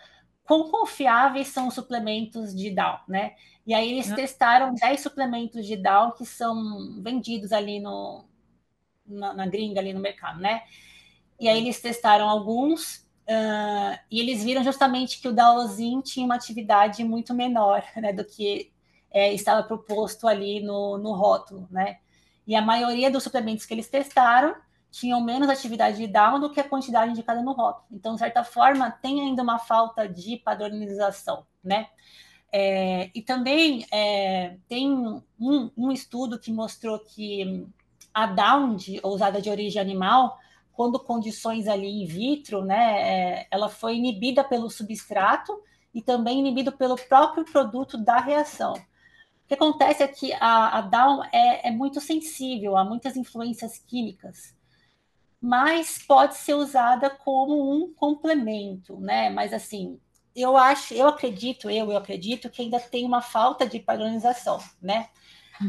quão 0.45 0.69
confiáveis 0.69 1.47
são 1.47 1.67
os 1.67 1.73
suplementos 1.73 2.55
de 2.55 2.69
Down, 2.69 2.99
né? 3.07 3.35
E 3.65 3.73
aí 3.73 3.91
eles 3.91 4.09
uhum. 4.09 4.15
testaram 4.15 4.73
10 4.73 4.99
suplementos 5.01 5.65
de 5.65 5.75
Down 5.75 6.11
que 6.11 6.25
são 6.25 7.01
vendidos 7.01 7.51
ali 7.51 7.79
no, 7.79 8.23
na, 9.05 9.33
na, 9.33 9.47
gringa, 9.47 9.79
ali 9.79 9.91
no 9.91 9.99
mercado, 9.99 10.39
né? 10.39 10.61
E 11.39 11.49
aí 11.49 11.57
eles 11.57 11.81
testaram 11.81 12.29
alguns 12.29 12.97
uh, 13.27 13.99
e 14.09 14.19
eles 14.19 14.43
viram 14.43 14.63
justamente 14.63 15.19
que 15.19 15.27
o 15.27 15.33
Daozin 15.33 15.99
tinha 16.01 16.25
uma 16.25 16.35
atividade 16.35 17.03
muito 17.03 17.33
menor 17.33 17.83
né, 17.97 18.13
do 18.13 18.23
que 18.23 18.71
é, 19.11 19.33
estava 19.33 19.63
proposto 19.63 20.27
ali 20.27 20.61
no, 20.61 20.97
no 20.99 21.13
rótulo, 21.13 21.67
né? 21.71 21.97
E 22.45 22.55
a 22.55 22.61
maioria 22.61 23.09
dos 23.09 23.23
suplementos 23.23 23.65
que 23.65 23.73
eles 23.73 23.89
testaram 23.89 24.55
tinham 24.95 25.19
menos 25.21 25.49
atividade 25.49 25.97
de 25.97 26.07
down 26.07 26.39
do 26.39 26.49
que 26.49 26.59
a 26.59 26.69
quantidade 26.69 27.11
indicada 27.11 27.41
no 27.41 27.51
rótulo. 27.51 27.85
Então, 27.91 28.13
de 28.13 28.19
certa 28.19 28.45
forma, 28.45 28.89
tem 28.89 29.19
ainda 29.19 29.43
uma 29.43 29.59
falta 29.59 30.07
de 30.07 30.37
padronização, 30.37 31.45
né? 31.61 31.89
É, 32.49 33.11
e 33.13 33.21
também 33.21 33.85
é, 33.91 34.55
tem 34.69 34.89
um, 35.37 35.69
um, 35.75 35.91
estudo 35.91 36.39
que 36.39 36.49
mostrou 36.49 36.97
que 36.99 37.67
a 38.13 38.25
down 38.25 38.77
usada 39.03 39.41
de 39.41 39.49
origem 39.49 39.81
animal, 39.81 40.39
quando 40.71 40.97
condições 40.97 41.67
ali 41.67 41.87
in 41.87 42.05
vitro, 42.05 42.63
né, 42.63 43.01
é, 43.01 43.47
ela 43.51 43.67
foi 43.67 43.97
inibida 43.97 44.45
pelo 44.45 44.69
substrato 44.69 45.61
e 45.93 46.01
também 46.01 46.39
inibida 46.39 46.71
pelo 46.71 46.95
próprio 46.95 47.43
produto 47.43 47.97
da 47.97 48.19
reação. 48.19 48.73
O 48.73 49.47
que 49.47 49.55
acontece 49.55 50.01
é 50.01 50.07
que 50.07 50.31
a, 50.33 50.77
a 50.77 50.81
down 50.81 51.21
é, 51.33 51.67
é 51.67 51.71
muito 51.71 51.99
sensível 51.99 52.77
a 52.77 52.85
muitas 52.85 53.17
influências 53.17 53.77
químicas 53.77 54.55
mas 55.45 55.99
pode 55.99 56.37
ser 56.37 56.55
usada 56.55 57.07
como 57.07 57.71
um 57.71 57.93
complemento, 57.93 58.99
né? 58.99 59.29
Mas 59.29 59.53
assim, 59.53 59.99
eu 60.35 60.57
acho, 60.57 60.95
eu 60.95 61.07
acredito, 61.07 61.69
eu, 61.69 61.91
eu 61.91 61.97
acredito 61.97 62.49
que 62.49 62.63
ainda 62.63 62.79
tem 62.79 63.05
uma 63.05 63.21
falta 63.21 63.67
de 63.67 63.79
padronização, 63.79 64.59
né? 64.81 65.07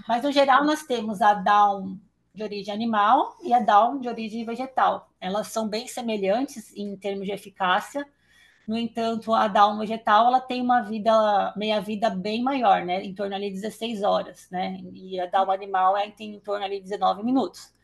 Mas 0.08 0.22
no 0.22 0.32
geral 0.32 0.64
nós 0.64 0.84
temos 0.84 1.20
a 1.20 1.34
Down 1.34 2.00
de 2.34 2.42
origem 2.42 2.72
animal 2.72 3.36
e 3.42 3.52
a 3.52 3.60
Down 3.60 4.00
de 4.00 4.08
origem 4.08 4.46
vegetal. 4.46 5.10
Elas 5.20 5.48
são 5.48 5.68
bem 5.68 5.86
semelhantes 5.86 6.74
em 6.74 6.96
termos 6.96 7.26
de 7.26 7.32
eficácia. 7.32 8.06
No 8.66 8.78
entanto, 8.78 9.34
a 9.34 9.46
Down 9.46 9.78
vegetal 9.78 10.28
ela 10.28 10.40
tem 10.40 10.62
uma 10.62 10.80
vida, 10.80 11.52
meia 11.54 11.82
vida 11.82 12.08
bem 12.08 12.42
maior, 12.42 12.82
né? 12.82 13.04
Em 13.04 13.14
torno 13.14 13.34
ali 13.34 13.50
de 13.50 13.60
16 13.60 14.02
horas, 14.02 14.48
né? 14.50 14.80
E 14.94 15.20
a 15.20 15.26
Down 15.26 15.50
animal 15.50 15.98
é, 15.98 16.10
tem 16.10 16.34
em 16.34 16.40
torno 16.40 16.64
ali 16.64 16.76
de 16.76 16.84
19 16.84 17.22
minutos. 17.22 17.75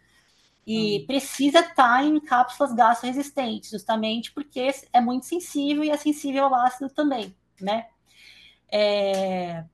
E 0.67 1.01
hum. 1.03 1.07
precisa 1.07 1.61
estar 1.61 1.75
tá 1.75 2.05
em 2.05 2.21
cápsulas 2.21 2.73
gastro-resistentes, 2.75 3.71
justamente 3.71 4.33
porque 4.33 4.71
é 4.93 5.01
muito 5.01 5.27
sensível 5.27 5.83
e 5.85 5.91
é 5.91 5.97
sensível 5.97 6.45
ao 6.45 6.55
ácido 6.55 6.89
também, 6.89 7.35
né? 7.61 7.87
É, 8.71 9.65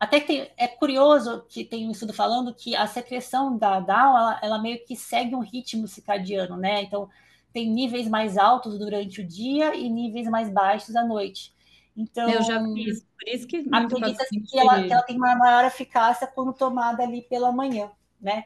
até 0.00 0.20
que 0.20 0.26
tem, 0.26 0.50
é 0.56 0.66
curioso 0.66 1.44
que 1.48 1.64
tem 1.64 1.86
um 1.86 1.90
estudo 1.90 2.14
falando 2.14 2.54
que 2.54 2.74
a 2.74 2.86
secreção 2.86 3.56
da 3.58 3.80
DAO, 3.80 4.16
ela, 4.16 4.40
ela, 4.42 4.58
meio 4.58 4.84
que 4.86 4.96
segue 4.96 5.34
um 5.34 5.40
ritmo 5.40 5.86
circadiano, 5.86 6.56
né? 6.56 6.82
Então, 6.82 7.08
tem 7.52 7.70
níveis 7.70 8.08
mais 8.08 8.38
altos 8.38 8.78
durante 8.78 9.20
o 9.20 9.26
dia 9.26 9.74
e 9.74 9.90
níveis 9.90 10.26
mais 10.28 10.48
baixos 10.50 10.96
à 10.96 11.04
noite. 11.04 11.54
Então, 11.96 12.30
eu 12.30 12.42
já 12.42 12.62
fiz, 12.72 13.02
por 13.02 13.28
isso 13.28 13.46
que 13.46 13.68
acredita-se 13.70 14.40
que 14.40 14.58
ela, 14.58 14.82
que 14.84 14.92
ela 14.92 15.02
tem 15.02 15.16
uma 15.16 15.36
maior 15.36 15.64
eficácia 15.66 16.26
quando 16.26 16.52
tomada 16.54 17.02
ali 17.02 17.22
pela 17.22 17.52
manhã, 17.52 17.90
né? 18.20 18.44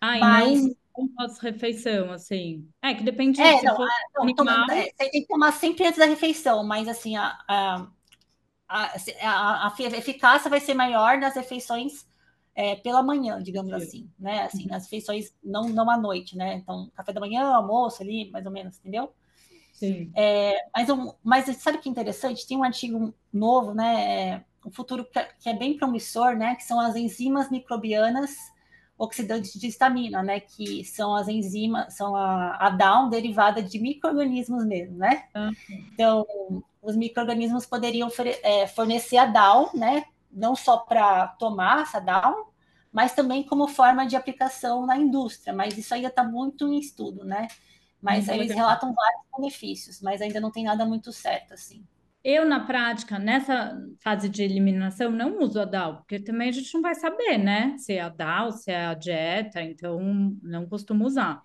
Ah, 0.00 0.18
Mas, 0.18 0.62
não 0.62 0.74
com 0.92 1.08
pós-refeição, 1.08 2.12
assim. 2.12 2.68
É, 2.82 2.94
que 2.94 3.02
depende 3.02 3.40
é, 3.40 3.58
se 3.58 3.64
não, 3.64 3.76
for 3.76 3.86
é, 3.86 3.90
não, 4.14 4.22
animal... 4.22 4.70
É, 4.70 4.84
você 4.84 5.10
tem 5.10 5.22
que 5.22 5.26
tomar 5.26 5.52
sempre 5.52 5.86
antes 5.86 5.98
da 5.98 6.06
refeição, 6.06 6.64
mas 6.64 6.88
assim, 6.88 7.16
a, 7.16 7.38
a, 7.48 7.86
a, 8.68 8.86
a, 9.22 9.68
a 9.68 9.96
eficácia 9.96 10.50
vai 10.50 10.60
ser 10.60 10.74
maior 10.74 11.18
nas 11.18 11.34
refeições 11.34 12.06
é, 12.54 12.76
pela 12.76 13.02
manhã, 13.02 13.42
digamos 13.42 13.70
Sim. 13.70 13.76
assim, 13.76 14.10
né? 14.18 14.42
Assim, 14.42 14.66
nas 14.66 14.84
refeições 14.84 15.34
não, 15.42 15.68
não 15.68 15.88
à 15.90 15.96
noite, 15.96 16.36
né? 16.36 16.54
Então, 16.54 16.90
café 16.94 17.12
da 17.12 17.20
manhã, 17.20 17.42
almoço 17.44 18.02
ali, 18.02 18.30
mais 18.30 18.44
ou 18.44 18.52
menos, 18.52 18.78
entendeu? 18.78 19.12
Sim. 19.72 20.12
É, 20.14 20.56
mas, 20.74 20.90
um, 20.90 21.14
mas 21.22 21.44
sabe 21.56 21.78
o 21.78 21.80
que 21.80 21.88
é 21.88 21.92
interessante? 21.92 22.46
Tem 22.46 22.56
um 22.56 22.64
artigo 22.64 23.14
novo, 23.32 23.72
né? 23.72 24.44
Um 24.64 24.70
futuro 24.70 25.06
é, 25.14 25.24
que 25.38 25.48
é 25.48 25.54
bem 25.54 25.76
promissor, 25.76 26.36
né? 26.36 26.54
Que 26.54 26.64
são 26.64 26.78
as 26.78 26.96
enzimas 26.96 27.50
microbianas 27.50 28.36
oxidantes 29.00 29.58
de 29.58 29.66
histamina, 29.66 30.22
né? 30.22 30.40
Que 30.40 30.84
são 30.84 31.14
as 31.16 31.26
enzimas, 31.26 31.94
são 31.94 32.14
a, 32.14 32.56
a 32.60 32.68
down 32.68 33.08
derivada 33.08 33.62
de 33.62 33.78
micro-organismos 33.78 34.62
mesmo, 34.66 34.98
né? 34.98 35.24
Uhum. 35.34 35.52
Então, 35.94 36.26
os 36.82 36.94
micro-organismos 36.94 37.64
poderiam 37.64 38.10
é, 38.42 38.66
fornecer 38.66 39.16
a 39.16 39.24
down, 39.24 39.70
né? 39.72 40.04
Não 40.30 40.54
só 40.54 40.76
para 40.76 41.28
tomar 41.28 41.80
essa 41.80 41.98
down, 41.98 42.44
mas 42.92 43.14
também 43.14 43.42
como 43.42 43.66
forma 43.66 44.06
de 44.06 44.16
aplicação 44.16 44.84
na 44.84 44.98
indústria. 44.98 45.54
Mas 45.54 45.78
isso 45.78 45.94
ainda 45.94 46.08
está 46.08 46.22
muito 46.22 46.68
em 46.68 46.78
estudo, 46.78 47.24
né? 47.24 47.48
Mas 48.02 48.26
muito 48.26 48.38
eles 48.38 48.48
legal. 48.50 48.66
relatam 48.66 48.92
vários 48.92 49.22
benefícios, 49.34 50.02
mas 50.02 50.20
ainda 50.20 50.40
não 50.40 50.50
tem 50.50 50.64
nada 50.64 50.84
muito 50.84 51.10
certo, 51.10 51.54
assim. 51.54 51.82
Eu, 52.22 52.44
na 52.44 52.60
prática, 52.60 53.18
nessa 53.18 53.78
fase 54.02 54.28
de 54.28 54.42
eliminação, 54.42 55.10
não 55.10 55.38
uso 55.38 55.58
a 55.58 55.64
DAO, 55.64 55.96
porque 55.96 56.20
também 56.20 56.50
a 56.50 56.52
gente 56.52 56.72
não 56.74 56.82
vai 56.82 56.94
saber, 56.94 57.38
né? 57.38 57.76
Se 57.78 57.94
é 57.94 58.00
a 58.00 58.10
DAO, 58.10 58.52
se 58.52 58.70
é 58.70 58.86
a 58.86 58.94
dieta, 58.94 59.62
então 59.62 59.98
não 60.42 60.66
costumo 60.66 61.06
usar. 61.06 61.42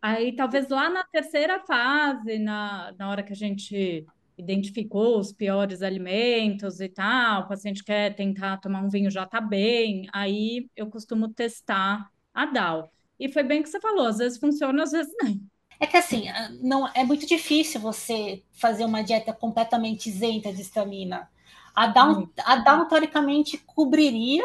Aí, 0.00 0.34
talvez 0.34 0.68
lá 0.68 0.88
na 0.88 1.04
terceira 1.04 1.60
fase, 1.66 2.38
na, 2.38 2.94
na 2.98 3.10
hora 3.10 3.22
que 3.22 3.32
a 3.32 3.36
gente 3.36 4.06
identificou 4.38 5.18
os 5.18 5.32
piores 5.32 5.82
alimentos 5.82 6.80
e 6.80 6.88
tal, 6.88 7.42
o 7.42 7.48
paciente 7.48 7.84
quer 7.84 8.14
tentar 8.14 8.58
tomar 8.58 8.82
um 8.82 8.88
vinho, 8.88 9.10
já 9.10 9.26
tá 9.26 9.40
bem, 9.40 10.06
aí 10.12 10.68
eu 10.76 10.88
costumo 10.88 11.28
testar 11.28 12.10
a 12.32 12.46
DAO. 12.46 12.90
E 13.18 13.28
foi 13.30 13.42
bem 13.42 13.62
que 13.62 13.68
você 13.68 13.80
falou, 13.80 14.06
às 14.06 14.18
vezes 14.18 14.38
funciona, 14.38 14.82
às 14.82 14.92
vezes 14.92 15.12
não. 15.22 15.40
É 15.78 15.86
que 15.86 15.96
assim, 15.96 16.26
não 16.60 16.88
é 16.94 17.04
muito 17.04 17.26
difícil 17.26 17.80
você 17.80 18.42
fazer 18.52 18.84
uma 18.84 19.02
dieta 19.02 19.32
completamente 19.32 20.08
isenta 20.08 20.52
de 20.52 20.62
estamina. 20.62 21.30
A 21.74 21.86
Down, 21.88 22.28
a 22.44 22.56
Down 22.56 22.88
teoricamente 22.88 23.58
cobriria 23.58 24.44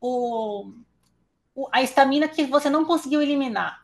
o, 0.00 0.72
o, 1.54 1.68
a 1.72 1.82
estamina 1.82 2.26
que 2.26 2.44
você 2.44 2.68
não 2.68 2.84
conseguiu 2.84 3.22
eliminar. 3.22 3.80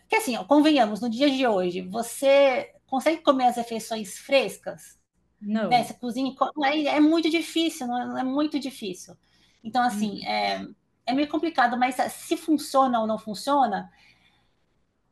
Porque 0.00 0.16
assim, 0.16 0.36
convenhamos, 0.44 1.00
no 1.00 1.10
dia 1.10 1.30
de 1.30 1.46
hoje, 1.46 1.82
você 1.82 2.72
consegue 2.86 3.20
comer 3.22 3.46
as 3.46 3.56
refeições 3.56 4.18
frescas? 4.18 4.98
Não. 5.40 5.68
Né? 5.68 5.84
Você 5.84 5.94
cozinha, 5.94 6.34
é, 6.64 6.86
é 6.86 7.00
muito 7.00 7.28
difícil, 7.28 7.86
não 7.86 8.16
é, 8.16 8.20
é 8.20 8.24
muito 8.24 8.58
difícil. 8.58 9.14
Então, 9.62 9.82
assim, 9.82 10.20
hum. 10.20 10.26
é, 10.26 10.66
é 11.06 11.12
meio 11.12 11.28
complicado, 11.28 11.76
mas 11.76 11.96
se 12.12 12.36
funciona 12.36 13.00
ou 13.00 13.06
não 13.06 13.18
funciona, 13.18 13.90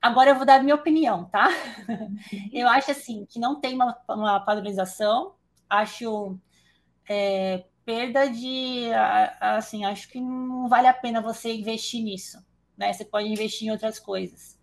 agora 0.04 0.30
eu 0.30 0.36
vou 0.36 0.44
dar 0.44 0.60
a 0.60 0.62
minha 0.62 0.74
opinião, 0.74 1.24
tá? 1.24 1.48
Eu 2.52 2.68
acho 2.68 2.90
assim 2.90 3.24
que 3.24 3.38
não 3.38 3.58
tem 3.58 3.74
uma, 3.74 3.96
uma 4.06 4.38
padronização, 4.38 5.34
acho 5.68 6.38
é, 7.08 7.64
perda 7.86 8.28
de 8.28 8.90
assim, 9.40 9.84
acho 9.86 10.08
que 10.10 10.20
não 10.20 10.68
vale 10.68 10.86
a 10.86 10.92
pena 10.92 11.22
você 11.22 11.54
investir 11.54 12.02
nisso, 12.02 12.38
né? 12.76 12.92
Você 12.92 13.04
pode 13.04 13.28
investir 13.28 13.66
em 13.66 13.70
outras 13.70 13.98
coisas. 13.98 14.58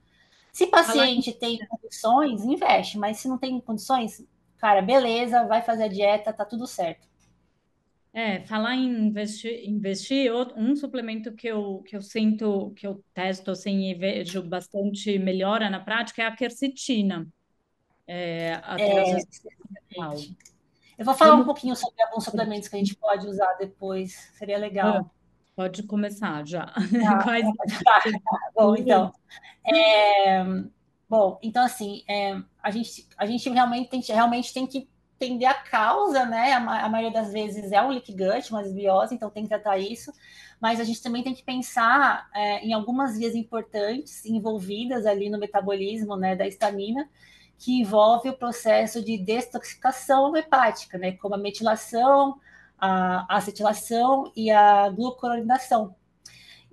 Se 0.52 0.68
paciente 0.68 1.34
tem 1.34 1.58
condições, 1.66 2.44
investe, 2.44 3.00
mas 3.00 3.18
se 3.18 3.28
não 3.28 3.38
tem 3.38 3.60
condições, 3.62 4.24
cara, 4.60 4.82
beleza, 4.82 5.48
vai 5.48 5.64
fazer 5.64 5.86
a 5.86 5.88
dieta, 5.88 6.32
tá 6.32 6.46
tudo 6.46 6.68
certo. 6.68 7.08
É, 8.14 8.42
falar 8.42 8.76
em 8.76 9.08
investir, 9.08 9.64
investir, 9.70 10.30
um 10.58 10.76
suplemento 10.76 11.32
que 11.34 11.48
eu, 11.48 11.82
que 11.88 11.96
eu 11.96 12.02
sinto, 12.02 12.74
que 12.76 12.86
eu 12.86 13.02
testo 13.14 13.52
assim 13.52 13.90
e 13.90 13.94
vejo 13.94 14.44
bastante 14.44 15.18
melhora 15.18 15.70
na 15.70 15.80
prática 15.80 16.22
é 16.22 16.26
a 16.26 16.36
quercetina. 16.36 17.26
É, 18.06 18.60
é, 18.78 19.18
eu 20.98 21.06
vou 21.06 21.16
falar 21.16 21.32
Como... 21.32 21.44
um 21.44 21.46
pouquinho 21.46 21.76
sobre 21.76 22.04
alguns 22.04 22.26
suplementos 22.26 22.68
que 22.68 22.76
a 22.76 22.80
gente 22.80 22.96
pode 22.96 23.26
usar 23.26 23.54
depois, 23.54 24.30
seria 24.38 24.58
legal. 24.58 24.98
Ah, 24.98 25.06
pode 25.56 25.84
começar 25.84 26.46
já. 26.46 26.72
Ah, 26.76 27.24
Quais... 27.24 27.46
tá, 27.84 28.02
tá, 28.02 28.52
bom, 28.54 28.76
então. 28.76 29.14
É, 29.66 30.44
bom, 31.10 31.40
então 31.42 31.64
assim, 31.64 32.04
é, 32.10 32.38
a, 32.62 32.70
gente, 32.72 33.08
a 33.18 33.26
gente 33.26 33.50
realmente 33.50 33.90
tem, 33.90 34.02
realmente 34.02 34.54
tem 34.54 34.68
que 34.68 34.90
entender 35.22 35.46
a 35.46 35.54
causa, 35.54 36.26
né? 36.26 36.54
A, 36.54 36.86
a, 36.86 36.90
maioria 36.90 37.12
das 37.12 37.32
vezes 37.32 37.72
é 37.72 37.82
um 37.82 37.90
leak 37.90 38.12
gut, 38.12 38.50
uma 38.52 38.64
desbiose, 38.64 39.14
então 39.14 39.30
tem 39.30 39.44
que 39.44 39.50
tratar 39.50 39.78
isso. 39.78 40.12
Mas 40.60 40.80
a 40.80 40.84
gente 40.84 41.02
também 41.02 41.24
tem 41.24 41.34
que 41.34 41.44
pensar 41.44 42.28
é, 42.34 42.66
em 42.66 42.74
algumas 42.74 43.18
vias 43.18 43.36
importantes 43.36 44.26
envolvidas 44.26 45.06
ali 45.06 45.30
no 45.30 45.40
metabolismo 45.40 46.16
né, 46.16 46.36
da 46.36 46.48
histamina, 46.48 47.08
que 47.58 47.80
envolve 47.80 48.30
o 48.30 48.38
processo 48.38 49.04
de 49.04 49.18
detoxificação 49.18 50.36
hepática, 50.36 50.98
né? 50.98 51.12
Como 51.14 51.36
a 51.36 51.38
metilação, 51.38 52.40
a 52.78 53.38
acetilação 53.38 54.32
e 54.36 54.50
a 54.50 54.90
glucuronidação. 54.90 55.96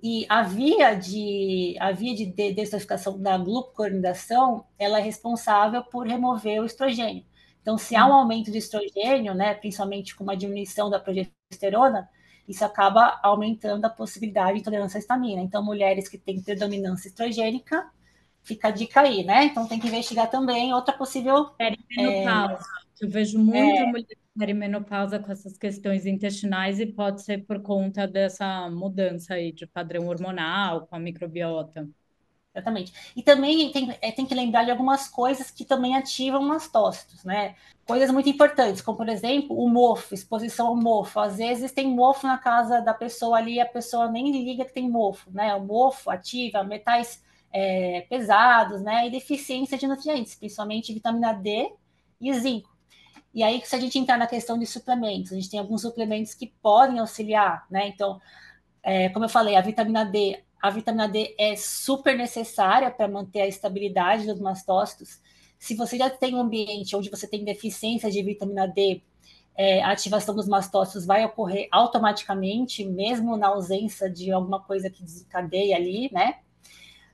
E 0.01 0.25
a 0.29 0.41
via 0.43 0.95
de 0.95 1.75
a 1.79 1.91
via 1.91 2.15
de 2.15 2.25
detoxificação 2.25 3.21
da 3.21 3.37
glucuronidação, 3.37 4.65
ela 4.79 4.99
é 4.99 5.01
responsável 5.01 5.83
por 5.83 6.07
remover 6.07 6.61
o 6.61 6.65
estrogênio. 6.65 7.23
Então, 7.61 7.77
se 7.77 7.95
há 7.95 8.05
um 8.05 8.13
aumento 8.13 8.51
de 8.51 8.57
estrogênio, 8.57 9.33
né, 9.33 9.53
principalmente 9.53 10.15
com 10.15 10.23
uma 10.23 10.35
diminuição 10.35 10.89
da 10.89 10.99
progesterona, 10.99 12.09
isso 12.47 12.65
acaba 12.65 13.19
aumentando 13.21 13.85
a 13.85 13.89
possibilidade 13.89 14.53
de 14.53 14.59
intolerância 14.61 14.97
à 14.97 14.99
histamina. 14.99 15.41
Então, 15.41 15.63
mulheres 15.63 16.07
que 16.07 16.17
têm 16.17 16.41
predominância 16.41 17.07
estrogênica, 17.07 17.87
fica 18.41 18.69
a 18.69 18.71
dica 18.71 19.01
aí, 19.01 19.23
né? 19.23 19.45
Então, 19.45 19.67
tem 19.67 19.79
que 19.79 19.87
investigar 19.87 20.29
também 20.29 20.73
outra 20.73 20.93
possível... 20.93 21.51
Perimenopausa. 21.51 22.63
É, 23.01 23.05
Eu 23.05 23.09
vejo 23.09 23.37
muita 23.37 23.83
é, 23.83 23.85
mulher 23.85 24.17
perimenopausa 24.37 25.19
com 25.19 25.31
essas 25.31 25.57
questões 25.57 26.05
intestinais 26.05 26.79
e 26.79 26.85
pode 26.85 27.21
ser 27.21 27.45
por 27.45 27.61
conta 27.61 28.07
dessa 28.07 28.69
mudança 28.69 29.33
aí 29.35 29.51
de 29.51 29.67
padrão 29.67 30.07
hormonal 30.07 30.87
com 30.87 30.95
a 30.95 30.99
microbiota. 30.99 31.87
Exatamente. 32.53 32.91
E 33.15 33.21
também 33.21 33.71
tem, 33.71 33.95
é, 34.01 34.11
tem 34.11 34.25
que 34.25 34.33
lembrar 34.33 34.63
de 34.63 34.71
algumas 34.71 35.07
coisas 35.07 35.51
que 35.51 35.63
também 35.63 35.95
ativam 35.95 36.41
mastócitos, 36.41 37.23
né? 37.23 37.55
Coisas 37.85 38.11
muito 38.11 38.27
importantes, 38.27 38.81
como, 38.81 38.97
por 38.97 39.07
exemplo, 39.07 39.55
o 39.57 39.69
mofo, 39.69 40.13
exposição 40.15 40.67
ao 40.67 40.75
mofo. 40.75 41.19
Às 41.19 41.37
vezes 41.37 41.71
tem 41.71 41.87
mofo 41.87 42.25
na 42.25 42.37
casa 42.37 42.81
da 42.81 42.93
pessoa 42.93 43.37
ali 43.37 43.59
a 43.59 43.65
pessoa 43.65 44.09
nem 44.09 44.31
liga 44.31 44.65
que 44.65 44.73
tem 44.73 44.89
mofo, 44.89 45.29
né? 45.31 45.53
O 45.55 45.63
mofo 45.63 46.09
ativa 46.09 46.63
metais 46.63 47.23
é, 47.53 48.01
pesados, 48.09 48.81
né? 48.81 49.07
E 49.07 49.11
deficiência 49.11 49.77
de 49.77 49.87
nutrientes, 49.87 50.35
principalmente 50.35 50.93
vitamina 50.93 51.33
D 51.33 51.71
e 52.19 52.33
zinco. 52.33 52.75
E 53.31 53.43
aí, 53.43 53.61
se 53.63 53.75
a 53.75 53.79
gente 53.79 53.97
entrar 53.99 54.17
na 54.17 54.25
questão 54.25 54.57
de 54.57 54.65
suplementos, 54.65 55.31
a 55.31 55.35
gente 55.35 55.49
tem 55.51 55.59
alguns 55.59 55.83
suplementos 55.83 56.33
que 56.33 56.47
podem 56.47 56.99
auxiliar, 56.99 57.67
né? 57.69 57.87
Então, 57.87 58.19
é, 58.81 59.09
como 59.09 59.25
eu 59.25 59.29
falei, 59.29 59.55
a 59.55 59.61
vitamina 59.61 60.03
D 60.03 60.43
a 60.61 60.69
vitamina 60.69 61.07
D 61.07 61.35
é 61.37 61.55
super 61.55 62.17
necessária 62.17 62.91
para 62.91 63.07
manter 63.07 63.41
a 63.41 63.47
estabilidade 63.47 64.25
dos 64.25 64.39
mastócitos. 64.39 65.21
Se 65.57 65.75
você 65.75 65.97
já 65.97 66.09
tem 66.09 66.35
um 66.35 66.41
ambiente 66.41 66.95
onde 66.95 67.09
você 67.09 67.27
tem 67.27 67.43
deficiência 67.43 68.09
de 68.09 68.21
vitamina 68.21 68.67
D, 68.67 69.01
é, 69.55 69.81
a 69.83 69.91
ativação 69.91 70.33
dos 70.33 70.47
mastócitos 70.47 71.05
vai 71.05 71.25
ocorrer 71.25 71.67
automaticamente, 71.71 72.85
mesmo 72.85 73.35
na 73.35 73.47
ausência 73.47 74.09
de 74.09 74.31
alguma 74.31 74.61
coisa 74.61 74.89
que 74.89 75.03
desencadeia 75.03 75.75
ali, 75.75 76.09
né? 76.13 76.37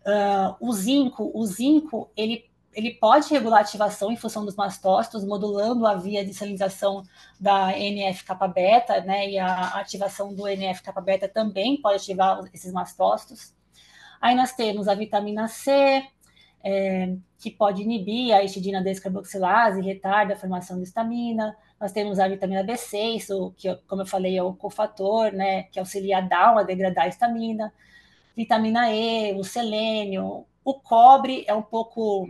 Uh, 0.05 0.55
o 0.59 0.71
zinco, 0.71 1.31
o 1.33 1.43
zinco, 1.47 2.11
ele 2.15 2.45
ele 2.75 2.93
pode 2.93 3.29
regular 3.29 3.59
a 3.59 3.61
ativação 3.61 4.11
em 4.11 4.17
função 4.17 4.43
dos 4.43 4.55
mastócitos, 4.55 5.23
modulando 5.23 5.87
a 5.87 5.95
via 5.95 6.25
de 6.25 6.33
salinização 6.33 7.03
da 7.39 7.71
NF-kappa-beta, 7.77 8.99
né? 9.01 9.29
E 9.29 9.39
a 9.39 9.79
ativação 9.79 10.35
do 10.35 10.45
NF-kappa-beta 10.45 11.29
também 11.29 11.81
pode 11.81 11.95
ativar 11.95 12.43
esses 12.53 12.73
mastócitos. 12.73 13.55
Aí 14.21 14.35
nós 14.35 14.51
temos 14.51 14.89
a 14.89 14.93
vitamina 14.93 15.47
C, 15.47 16.03
é, 16.61 17.15
que 17.39 17.49
pode 17.49 17.81
inibir 17.81 18.35
a 18.35 18.43
histidina 18.43 18.83
descarboxilase, 18.83 19.81
retarda 19.81 20.33
a 20.33 20.37
formação 20.37 20.77
de 20.77 20.83
histamina. 20.83 21.55
Nós 21.79 21.93
temos 21.93 22.19
a 22.19 22.27
vitamina 22.27 22.63
B6, 22.63 23.29
o, 23.29 23.51
que, 23.51 23.73
como 23.87 24.01
eu 24.01 24.05
falei, 24.05 24.37
é 24.37 24.43
o 24.43 24.53
cofator, 24.53 25.31
né? 25.31 25.63
Que 25.63 25.79
auxilia 25.79 26.17
a 26.17 26.21
Down 26.21 26.57
a 26.57 26.63
degradar 26.63 27.05
a 27.05 27.07
histamina. 27.07 27.73
Vitamina 28.35 28.91
E, 28.93 29.33
o 29.33 29.45
selênio, 29.45 30.45
o 30.65 30.73
cobre 30.73 31.45
é 31.47 31.53
um 31.53 31.61
pouco 31.61 32.27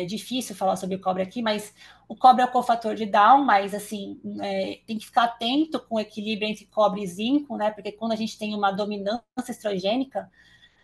é 0.00 0.04
difícil 0.04 0.54
falar 0.54 0.76
sobre 0.76 0.96
o 0.96 1.00
cobre 1.00 1.22
aqui, 1.22 1.42
mas 1.42 1.74
o 2.08 2.16
cobre 2.16 2.42
é 2.42 2.44
o 2.44 2.50
cofator 2.50 2.94
de 2.94 3.06
Down, 3.06 3.44
mas 3.44 3.74
assim, 3.74 4.20
é, 4.40 4.80
tem 4.86 4.98
que 4.98 5.06
ficar 5.06 5.24
atento 5.24 5.80
com 5.80 5.96
o 5.96 6.00
equilíbrio 6.00 6.48
entre 6.48 6.66
cobre 6.66 7.02
e 7.02 7.06
zinco, 7.06 7.56
né? 7.56 7.70
Porque 7.70 7.92
quando 7.92 8.12
a 8.12 8.16
gente 8.16 8.38
tem 8.38 8.54
uma 8.54 8.70
dominância 8.70 9.22
estrogênica, 9.48 10.30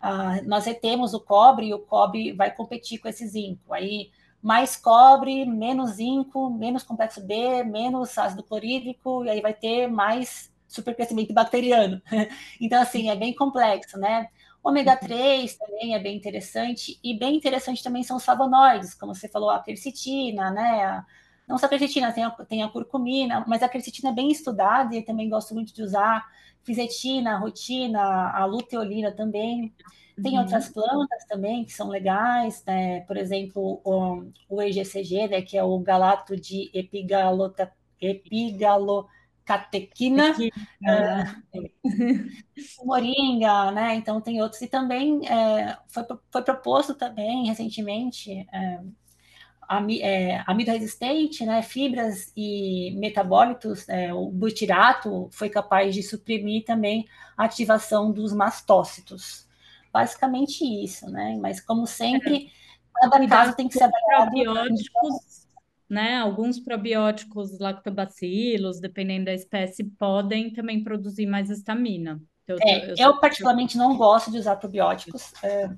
ah, 0.01 0.41
nós 0.43 0.65
retemos 0.67 1.15
o 1.15 1.21
cobre 1.21 1.67
e 1.69 1.75
o 1.75 1.79
cobre 1.81 2.33
vai 2.33 2.55
competir 2.55 2.99
com 2.99 3.09
esse 3.09 3.27
zinco. 3.27 3.73
Aí, 3.73 4.11
mais 4.43 4.77
cobre, 4.77 5.45
menos 5.45 5.93
zinco, 5.93 6.51
menos 6.51 6.83
complexo 6.83 7.21
B, 7.21 7.65
menos 7.65 8.17
ácido 8.17 8.43
clorídrico, 8.43 9.25
e 9.25 9.31
aí 9.31 9.41
vai 9.41 9.55
ter 9.55 9.89
mais 9.89 10.53
supercrescimento 10.69 11.33
bacteriano. 11.33 12.01
Então, 12.61 12.81
assim, 12.81 13.11
é 13.11 13.17
bem 13.17 13.35
complexo, 13.35 13.99
né? 13.99 14.29
Ômega 14.69 14.97
3 14.97 15.57
também 15.57 15.95
é 15.95 15.99
bem 15.99 16.15
interessante, 16.15 17.01
e 17.03 17.19
bem 17.19 17.37
interessante 17.37 17.83
também 17.83 18.03
são 18.03 18.19
os 18.19 18.25
flavonoides, 18.25 18.93
como 18.93 19.15
você 19.15 19.27
falou, 19.27 19.49
a 19.49 19.63
quercetina, 19.63 20.51
né? 20.51 20.85
A, 20.85 21.07
não 21.49 21.57
só 21.57 21.65
a 21.65 21.69
quercetina, 21.71 22.13
tem 22.13 22.25
a, 22.25 22.31
tem 22.31 22.63
a 22.63 22.69
curcumina, 22.69 23.43
mas 23.49 23.63
a 23.63 23.69
quercetina 23.69 24.11
é 24.11 24.13
bem 24.13 24.31
estudada 24.31 24.95
e 24.95 25.01
também 25.01 25.31
gosto 25.31 25.55
muito 25.55 25.75
de 25.75 25.83
usar 25.83 26.23
fisetina, 26.63 27.39
rotina, 27.39 28.31
a 28.31 28.45
luteolina 28.45 29.11
também. 29.11 29.73
Tem 30.23 30.35
uhum. 30.35 30.41
outras 30.41 30.69
plantas 30.69 31.25
também 31.27 31.65
que 31.65 31.73
são 31.73 31.89
legais, 31.89 32.63
né? 32.67 33.01
por 33.03 33.17
exemplo, 33.17 33.81
o, 33.83 34.31
o 34.51 34.61
EGCG, 34.61 35.29
né? 35.29 35.41
que 35.41 35.57
é 35.57 35.65
o 35.65 35.79
galato 35.79 36.37
de 36.37 36.71
epigalota, 36.75 37.73
epigalo 37.99 39.09
catequina, 39.49 40.35
uh, 40.37 41.25
moringa, 42.85 43.71
né? 43.71 43.95
Então 43.95 44.21
tem 44.21 44.43
outros. 44.43 44.61
E 44.61 44.67
também 44.67 45.27
é, 45.27 45.75
foi, 45.89 46.05
foi 46.31 46.43
proposto 46.43 46.95
também 46.95 47.47
recentemente 47.47 48.47
é, 48.53 48.81
é, 50.03 50.45
amido 50.47 50.71
resistente, 50.71 51.47
né? 51.47 51.63
Fibras 51.63 52.31
e 52.37 52.95
metabólitos, 52.99 53.89
é, 53.89 54.13
o 54.13 54.31
butirato 54.31 55.31
foi 55.33 55.49
capaz 55.49 55.95
de 55.95 56.03
suprimir 56.03 56.67
também 56.67 57.09
a 57.35 57.45
ativação 57.47 58.13
dos 58.13 58.35
mastócitos. 58.35 59.49
Basicamente 59.91 60.63
isso, 60.63 61.11
né? 61.11 61.39
Mas 61.41 61.59
como 61.59 61.87
sempre, 61.87 62.51
é. 62.99 63.09
cada 63.09 63.27
caso 63.27 63.57
tem 63.57 63.67
que 63.67 63.79
ser 63.79 63.85
avaliado. 63.85 64.31
Probióticos 64.31 65.38
né? 65.89 66.19
Alguns 66.19 66.61
probióticos 66.61 67.59
lactobacilos, 67.59 68.81
dependendo 68.81 69.27
da 69.27 69.35
espécie, 69.35 69.85
podem 69.85 70.53
também 70.53 70.85
produzir 70.85 71.27
mais 71.27 71.49
estamina. 71.49 72.21
Então, 72.45 72.57
é, 72.63 72.93
eu, 72.93 72.97
eu, 72.97 73.21
particularmente 73.21 73.77
não 73.77 73.97
gosto 73.97 74.31
de 74.31 74.39
usar 74.39 74.57
probióticos. 74.57 75.33
É, 75.43 75.71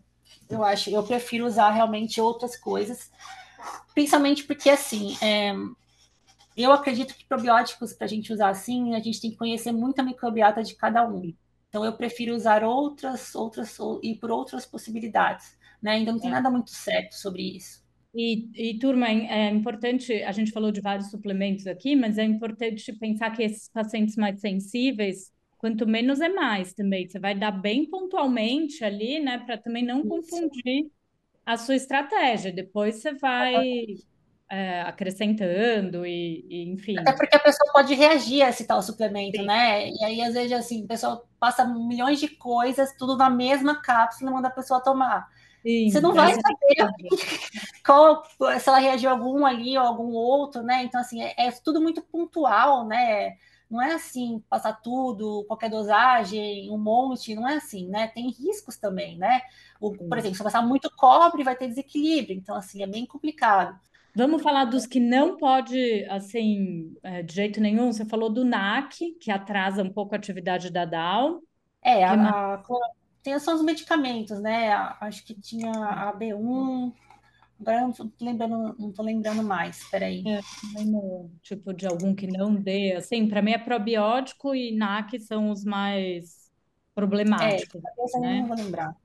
eu 0.49 0.65
acho, 0.65 0.91
eu 0.91 1.03
prefiro 1.03 1.47
usar 1.47 1.71
realmente 1.71 2.21
outras 2.21 2.57
coisas, 2.57 3.11
principalmente 3.95 4.45
porque 4.45 4.71
assim, 4.71 5.17
é, 5.23 5.55
eu 6.57 6.73
acredito 6.73 7.15
que 7.15 7.25
probióticos 7.25 7.93
para 7.93 8.05
a 8.05 8.09
gente 8.09 8.33
usar 8.33 8.51
assim, 8.51 8.95
a 8.95 9.01
gente 9.01 9.21
tem 9.21 9.31
que 9.31 9.37
conhecer 9.37 9.73
muito 9.73 10.01
a 10.01 10.05
microbiota 10.05 10.63
de 10.63 10.75
cada 10.75 11.07
um. 11.09 11.33
Então 11.69 11.85
eu 11.85 11.93
prefiro 11.93 12.35
usar 12.35 12.65
outras, 12.65 13.35
outras 13.35 13.79
e 14.03 14.17
por 14.17 14.31
outras 14.31 14.67
possibilidades, 14.67 15.57
né? 15.81 15.93
Ainda 15.93 16.13
não 16.13 16.19
tem 16.19 16.31
é. 16.31 16.35
nada 16.35 16.51
muito 16.51 16.71
certo 16.71 17.13
sobre 17.13 17.57
isso. 17.57 17.81
E, 18.15 18.51
e, 18.55 18.79
turma, 18.79 19.09
é 19.09 19.51
importante, 19.51 20.13
a 20.23 20.33
gente 20.33 20.51
falou 20.51 20.73
de 20.73 20.81
vários 20.81 21.11
suplementos 21.11 21.67
aqui, 21.67 21.95
mas 21.95 22.19
é 22.19 22.25
importante 22.25 22.93
pensar 22.95 23.31
que 23.31 23.43
esses 23.43 23.69
pacientes 23.69 24.17
mais 24.17 24.41
sensíveis, 24.41 25.33
quanto 25.59 25.87
menos 25.87 26.21
é 26.21 26.29
mais 26.29 26.73
também. 26.73 27.07
Você 27.07 27.21
vai 27.21 27.37
dar 27.37 27.53
bem 27.53 27.89
pontualmente 27.89 28.85
ali, 28.85 29.21
né, 29.21 29.39
para 29.39 29.57
também 29.57 29.85
não 29.85 30.01
Isso. 30.01 30.09
confundir 30.09 30.91
a 31.47 31.57
sua 31.57 31.77
estratégia. 31.77 32.53
Depois 32.53 32.97
você 32.97 33.15
vai 33.15 33.87
é, 34.51 34.83
acrescentando 34.83 36.05
e, 36.05 36.45
e, 36.51 36.69
enfim. 36.73 36.99
Até 36.99 37.13
porque 37.13 37.37
a 37.37 37.41
pessoa 37.41 37.73
pode 37.73 37.95
reagir 37.95 38.43
a 38.43 38.49
esse 38.49 38.67
tal 38.67 38.83
suplemento, 38.83 39.39
Sim. 39.39 39.47
né? 39.47 39.89
E 39.89 40.05
aí, 40.05 40.21
às 40.21 40.35
vezes, 40.35 40.53
assim, 40.53 40.83
o 40.85 40.89
pessoal 40.89 41.29
passa 41.39 41.65
milhões 41.65 42.19
de 42.19 42.29
coisas, 42.29 42.93
tudo 42.99 43.17
na 43.17 43.31
mesma 43.31 43.81
cápsula, 43.81 44.33
manda 44.33 44.49
a 44.49 44.53
pessoa 44.53 44.83
tomar. 44.83 45.29
Sim, 45.63 45.91
você 45.91 46.01
não 46.01 46.15
vai 46.15 46.33
saber 46.33 46.91
qual, 47.85 48.23
se 48.59 48.69
ela 48.69 48.79
reagiu 48.79 49.11
a 49.11 49.13
algum 49.13 49.45
ali 49.45 49.77
ou 49.77 49.85
algum 49.85 50.13
outro, 50.13 50.63
né? 50.63 50.85
Então, 50.85 51.01
assim, 51.01 51.23
é, 51.23 51.35
é, 51.37 51.51
tudo 51.51 51.81
muito 51.81 52.01
pontual, 52.01 52.87
né? 52.87 53.37
Não 53.71 53.81
é 53.81 53.93
assim, 53.93 54.43
passar 54.49 54.73
tudo, 54.81 55.45
qualquer 55.47 55.71
dosagem, 55.71 56.71
um 56.71 56.79
monte, 56.79 57.35
não 57.35 57.49
é 57.49 57.57
assim, 57.57 57.89
né? 57.89 58.09
Tem 58.09 58.31
riscos 58.31 58.77
também, 58.77 59.17
né? 59.17 59.43
O, 59.81 59.93
por 59.93 60.19
exemplo, 60.19 60.37
se 60.37 60.43
passar 60.43 60.63
muito 60.63 60.91
cobre, 60.97 61.45
vai 61.45 61.55
ter 61.55 61.69
desequilíbrio. 61.69 62.37
Então, 62.37 62.57
assim, 62.57 62.83
é 62.83 62.87
bem 62.87 63.07
complicado. 63.07 63.79
Vamos 64.15 64.43
falar 64.43 64.65
dos 64.65 64.87
que 64.87 64.99
não 64.99 65.37
pode, 65.37 66.05
assim, 66.11 66.97
é, 67.03 67.23
de 67.23 67.33
jeito 67.33 67.61
nenhum. 67.61 67.93
Você 67.93 68.05
falou 68.05 68.29
do 68.29 68.45
NAC, 68.45 69.13
que 69.21 69.31
atrasa 69.31 69.83
um 69.83 69.93
pouco 69.93 70.15
a 70.15 70.19
atividade 70.19 70.71
da 70.71 70.85
DAO. 70.85 71.41
É, 71.83 72.05
a, 72.05 72.13
a, 72.13 72.63
tem 73.23 73.39
são 73.39 73.55
os 73.55 73.63
medicamentos, 73.63 74.41
né? 74.41 74.73
Acho 75.01 75.25
que 75.25 75.35
tinha 75.35 75.71
a 75.71 76.13
B1, 76.13 76.93
agora 77.61 77.81
não 77.83 77.91
estou 77.91 78.11
lembrando, 78.21 78.75
não 78.79 78.93
tô 78.93 79.03
lembrando 79.03 79.43
mais, 79.43 79.85
peraí. 79.91 80.25
É, 80.27 80.41
tipo 81.43 81.73
de 81.75 81.87
algum 81.87 82.15
que 82.15 82.27
não 82.27 82.55
dê, 82.55 82.95
assim, 82.95 83.29
para 83.29 83.43
mim 83.43 83.53
é 83.53 83.59
probiótico 83.59 84.55
e 84.55 84.75
NAC 84.75 85.21
são 85.21 85.51
os 85.51 85.65
mais 85.65 86.51
problemáticos. 86.95 87.83
É, 88.15 88.19
né? 88.21 88.41
não 88.41 88.49
vou 88.49 88.57
lembrar. 88.57 88.97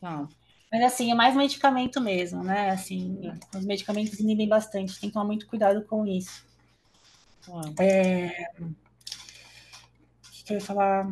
Tá. 0.00 0.28
Mas 0.72 0.82
assim, 0.82 1.10
é 1.10 1.14
mais 1.14 1.36
medicamento 1.36 2.00
mesmo, 2.00 2.42
né? 2.42 2.70
Assim, 2.70 3.18
é. 3.22 3.58
os 3.58 3.64
medicamentos 3.64 4.18
inibem 4.18 4.48
bastante, 4.48 4.98
tem 4.98 5.10
que 5.10 5.14
tomar 5.14 5.26
muito 5.26 5.46
cuidado 5.46 5.84
com 5.84 6.06
isso. 6.06 6.44
Ah. 7.48 7.82
É... 7.82 8.50
O 8.60 8.84
que 10.44 10.52
eu 10.52 10.58
ia 10.58 10.60
falar? 10.60 11.10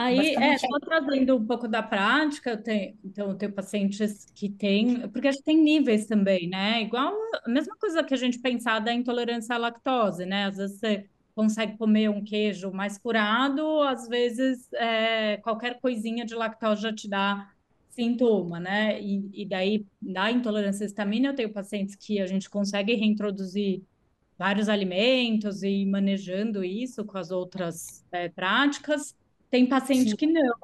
Aí, 0.00 0.36
é, 0.36 0.56
só 0.56 0.78
trazendo 0.78 1.36
um 1.36 1.44
pouco 1.44 1.66
da 1.66 1.82
prática, 1.82 2.50
eu 2.50 2.62
tenho, 2.62 2.96
então, 3.04 3.30
eu 3.30 3.34
tenho 3.34 3.52
pacientes 3.52 4.26
que 4.32 4.48
têm, 4.48 5.08
porque 5.08 5.26
a 5.26 5.32
gente 5.32 5.42
tem 5.42 5.60
níveis 5.60 6.06
também, 6.06 6.48
né? 6.48 6.82
Igual 6.82 7.12
a 7.44 7.50
mesma 7.50 7.76
coisa 7.76 8.04
que 8.04 8.14
a 8.14 8.16
gente 8.16 8.38
pensar 8.38 8.78
da 8.78 8.92
intolerância 8.92 9.56
à 9.56 9.58
lactose, 9.58 10.24
né? 10.24 10.44
Às 10.44 10.56
vezes 10.56 10.78
você 10.78 11.06
consegue 11.34 11.76
comer 11.76 12.08
um 12.10 12.22
queijo 12.22 12.70
mais 12.70 12.96
curado, 12.96 13.82
às 13.82 14.06
vezes 14.06 14.72
é, 14.74 15.38
qualquer 15.38 15.80
coisinha 15.80 16.24
de 16.24 16.36
lactose 16.36 16.82
já 16.82 16.92
te 16.92 17.08
dá 17.08 17.50
sintoma, 17.90 18.60
né? 18.60 19.02
E, 19.02 19.28
e 19.34 19.44
daí, 19.44 19.84
da 20.00 20.30
intolerância 20.30 20.84
à 20.84 20.86
histamina, 20.86 21.30
eu 21.30 21.34
tenho 21.34 21.52
pacientes 21.52 21.96
que 21.96 22.20
a 22.20 22.26
gente 22.28 22.48
consegue 22.48 22.94
reintroduzir 22.94 23.82
vários 24.38 24.68
alimentos 24.68 25.64
e 25.64 25.84
manejando 25.84 26.62
isso 26.62 27.04
com 27.04 27.18
as 27.18 27.32
outras 27.32 28.04
é, 28.12 28.28
práticas. 28.28 29.16
Tem 29.50 29.66
paciente 29.66 30.10
Sim. 30.10 30.16
que 30.16 30.26
não, 30.26 30.54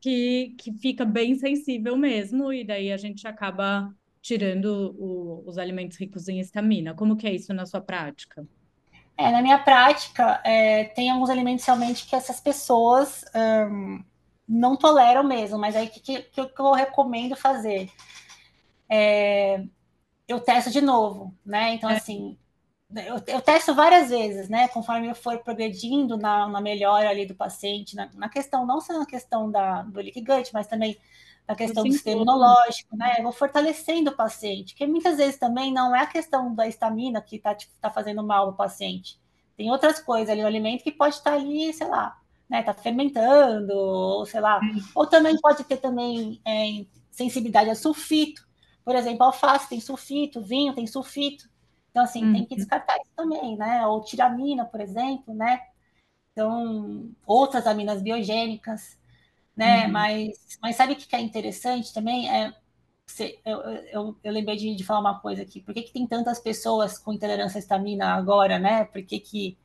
que, 0.00 0.54
que 0.58 0.72
fica 0.72 1.04
bem 1.04 1.34
sensível 1.36 1.96
mesmo, 1.96 2.52
e 2.52 2.64
daí 2.64 2.92
a 2.92 2.96
gente 2.96 3.26
acaba 3.26 3.94
tirando 4.20 4.94
o, 4.98 5.44
os 5.46 5.58
alimentos 5.58 5.96
ricos 5.96 6.28
em 6.28 6.40
histamina. 6.40 6.94
Como 6.94 7.16
que 7.16 7.26
é 7.26 7.32
isso 7.32 7.54
na 7.54 7.64
sua 7.64 7.80
prática? 7.80 8.46
É, 9.16 9.30
na 9.30 9.40
minha 9.40 9.58
prática, 9.58 10.40
é, 10.44 10.84
tem 10.84 11.10
alguns 11.10 11.30
alimentos 11.30 11.64
realmente 11.64 12.06
que 12.06 12.14
essas 12.14 12.40
pessoas 12.40 13.24
um, 13.70 14.02
não 14.46 14.76
toleram 14.76 15.24
mesmo, 15.24 15.58
mas 15.58 15.74
aí 15.74 15.86
o 15.86 15.90
que, 15.90 16.00
que, 16.00 16.22
que, 16.22 16.60
eu 16.60 16.72
recomendo 16.72 17.34
fazer? 17.34 17.90
É, 18.88 19.64
eu 20.28 20.38
testo 20.40 20.70
de 20.70 20.80
novo, 20.80 21.34
né? 21.44 21.74
Então, 21.74 21.88
é. 21.88 21.96
assim, 21.96 22.36
eu, 22.94 23.16
eu, 23.26 23.40
testo 23.40 23.74
várias 23.74 24.10
vezes, 24.10 24.48
né? 24.48 24.68
Conforme 24.68 25.08
eu 25.08 25.14
for 25.14 25.38
progredindo 25.38 26.16
na, 26.16 26.48
na 26.48 26.60
melhora 26.60 27.08
ali 27.10 27.26
do 27.26 27.34
paciente, 27.34 27.96
na, 27.96 28.08
na, 28.14 28.28
questão, 28.28 28.64
não 28.64 28.80
só 28.80 28.98
na 28.98 29.06
questão 29.06 29.50
da, 29.50 29.82
do 29.82 30.00
leak 30.00 30.20
gut, 30.20 30.50
mas 30.52 30.66
também 30.66 30.96
na 31.48 31.54
questão 31.54 31.84
do 31.84 31.92
sistema 31.92 32.22
imunológico, 32.22 32.96
né? 32.96 33.16
Eu 33.18 33.24
vou 33.24 33.32
fortalecendo 33.32 34.10
o 34.10 34.16
paciente, 34.16 34.72
porque 34.72 34.86
muitas 34.86 35.16
vezes 35.16 35.38
também 35.38 35.72
não 35.72 35.94
é 35.94 36.00
a 36.00 36.06
questão 36.06 36.54
da 36.54 36.66
estamina 36.66 37.20
que 37.20 37.36
está 37.36 37.56
tá 37.80 37.90
fazendo 37.90 38.22
mal 38.22 38.46
no 38.46 38.56
paciente. 38.56 39.18
Tem 39.56 39.70
outras 39.70 40.00
coisas 40.00 40.28
ali 40.28 40.42
no 40.42 40.46
alimento 40.46 40.84
que 40.84 40.92
pode 40.92 41.16
estar 41.16 41.32
tá 41.32 41.36
ali, 41.36 41.72
sei 41.72 41.88
lá, 41.88 42.16
né? 42.48 42.62
Tá 42.62 42.72
fermentando, 42.72 43.72
ou 43.72 44.26
sei 44.26 44.40
lá. 44.40 44.60
Ou 44.94 45.06
também 45.06 45.36
pode 45.40 45.64
ter 45.64 45.78
também 45.78 46.40
é, 46.44 46.84
sensibilidade 47.10 47.70
a 47.70 47.74
sulfito. 47.74 48.46
Por 48.84 48.94
exemplo, 48.94 49.24
alface 49.24 49.68
tem 49.68 49.80
sulfito, 49.80 50.40
vinho 50.40 50.74
tem 50.74 50.86
sulfito. 50.86 51.48
Então, 51.96 52.04
assim, 52.04 52.26
uhum. 52.26 52.32
tem 52.34 52.44
que 52.44 52.52
uhum. 52.52 52.58
descartar 52.58 52.94
isso 52.98 53.10
também, 53.16 53.56
né? 53.56 53.86
Ou 53.86 54.04
tiramina, 54.04 54.66
por 54.66 54.82
exemplo, 54.82 55.32
né? 55.32 55.62
Então, 56.30 57.10
outras 57.26 57.66
aminas 57.66 58.02
biogênicas, 58.02 58.98
né? 59.56 59.86
Uhum. 59.86 59.92
Mas, 59.92 60.58
mas 60.60 60.76
sabe 60.76 60.92
o 60.92 60.96
que 60.96 61.16
é 61.16 61.20
interessante 61.22 61.94
também? 61.94 62.30
É, 62.30 62.52
eu, 63.46 63.60
eu, 63.90 64.16
eu 64.22 64.30
lembrei 64.30 64.56
de, 64.56 64.74
de 64.74 64.84
falar 64.84 65.00
uma 65.00 65.20
coisa 65.20 65.40
aqui. 65.40 65.58
Por 65.58 65.72
que, 65.72 65.84
que 65.84 65.92
tem 65.94 66.06
tantas 66.06 66.38
pessoas 66.38 66.98
com 66.98 67.14
intolerância 67.14 67.56
à 67.56 67.60
estamina 67.60 68.12
agora, 68.12 68.58
né? 68.58 68.84
Por 68.84 69.02
que, 69.02 69.18
que 69.18 69.56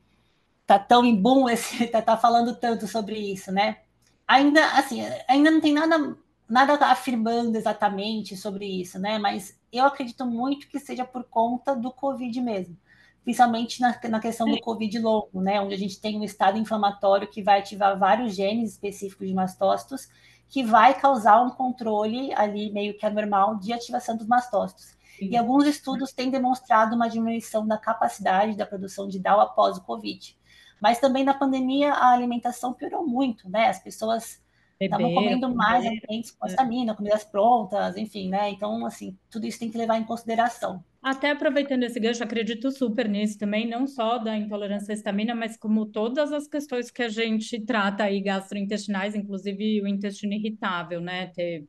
tá 0.66 0.78
tão 0.78 1.04
em 1.04 1.14
boom 1.14 1.50
esse, 1.50 1.86
tá, 1.92 2.00
tá 2.00 2.16
falando 2.16 2.56
tanto 2.56 2.88
sobre 2.88 3.14
isso, 3.14 3.52
né? 3.52 3.82
Ainda, 4.26 4.64
assim, 4.78 5.02
ainda 5.28 5.50
não 5.50 5.60
tem 5.60 5.74
nada 5.74 6.16
nada 6.48 6.74
afirmando 6.86 7.58
exatamente 7.58 8.38
sobre 8.38 8.64
isso, 8.64 8.98
né? 8.98 9.18
Mas 9.18 9.60
eu 9.72 9.86
acredito 9.86 10.26
muito 10.26 10.68
que 10.68 10.78
seja 10.78 11.04
por 11.04 11.24
conta 11.24 11.74
do 11.74 11.90
Covid 11.90 12.40
mesmo, 12.40 12.76
principalmente 13.24 13.80
na, 13.80 13.98
na 14.10 14.20
questão 14.20 14.48
do 14.48 14.60
Covid 14.60 14.98
longo, 14.98 15.40
né? 15.40 15.60
Onde 15.60 15.74
a 15.74 15.78
gente 15.78 16.00
tem 16.00 16.18
um 16.18 16.24
estado 16.24 16.58
inflamatório 16.58 17.28
que 17.28 17.42
vai 17.42 17.60
ativar 17.60 17.98
vários 17.98 18.34
genes 18.34 18.72
específicos 18.72 19.26
de 19.26 19.34
mastócitos, 19.34 20.08
que 20.48 20.62
vai 20.62 20.92
causar 20.92 21.40
um 21.42 21.48
controle 21.48 22.34
ali 22.34 22.70
meio 22.70 22.96
que 22.96 23.06
anormal 23.06 23.56
de 23.56 23.72
ativação 23.72 24.16
dos 24.16 24.26
mastócitos. 24.26 24.94
Sim. 25.18 25.30
E 25.30 25.36
alguns 25.36 25.66
estudos 25.66 26.12
têm 26.12 26.30
demonstrado 26.30 26.94
uma 26.94 27.08
diminuição 27.08 27.66
da 27.66 27.78
capacidade 27.78 28.56
da 28.56 28.66
produção 28.66 29.08
de 29.08 29.18
DAO 29.18 29.40
após 29.40 29.78
o 29.78 29.82
Covid. 29.82 30.36
Mas 30.80 30.98
também 30.98 31.24
na 31.24 31.32
pandemia 31.32 31.92
a 31.92 32.10
alimentação 32.10 32.74
piorou 32.74 33.06
muito, 33.06 33.48
né? 33.48 33.68
As 33.68 33.78
pessoas 33.78 34.42
estavam 34.86 35.14
comendo 35.14 35.54
mais 35.54 35.84
alimentos 35.84 36.30
com 36.30 36.46
estamina, 36.46 36.94
comidas 36.94 37.24
prontas, 37.24 37.96
enfim, 37.96 38.28
né? 38.28 38.50
Então, 38.50 38.84
assim, 38.86 39.16
tudo 39.30 39.46
isso 39.46 39.58
tem 39.58 39.70
que 39.70 39.78
levar 39.78 39.98
em 39.98 40.04
consideração. 40.04 40.82
Até 41.02 41.30
aproveitando 41.32 41.82
esse 41.82 41.98
gancho, 41.98 42.22
acredito 42.22 42.70
super 42.70 43.08
nisso 43.08 43.38
também, 43.38 43.68
não 43.68 43.86
só 43.88 44.18
da 44.18 44.36
intolerância 44.36 44.92
à 44.92 44.94
estamina, 44.94 45.34
mas 45.34 45.56
como 45.56 45.84
todas 45.86 46.32
as 46.32 46.46
questões 46.46 46.90
que 46.90 47.02
a 47.02 47.08
gente 47.08 47.60
trata 47.60 48.04
aí 48.04 48.20
gastrointestinais, 48.20 49.14
inclusive 49.14 49.82
o 49.82 49.88
intestino 49.88 50.32
irritável, 50.32 51.00
né? 51.00 51.26
Ter 51.28 51.66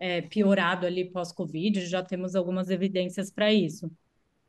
é, 0.00 0.20
piorado 0.20 0.84
ali 0.84 1.04
pós-Covid, 1.04 1.86
já 1.86 2.02
temos 2.02 2.34
algumas 2.34 2.70
evidências 2.70 3.30
para 3.30 3.52
isso. 3.52 3.88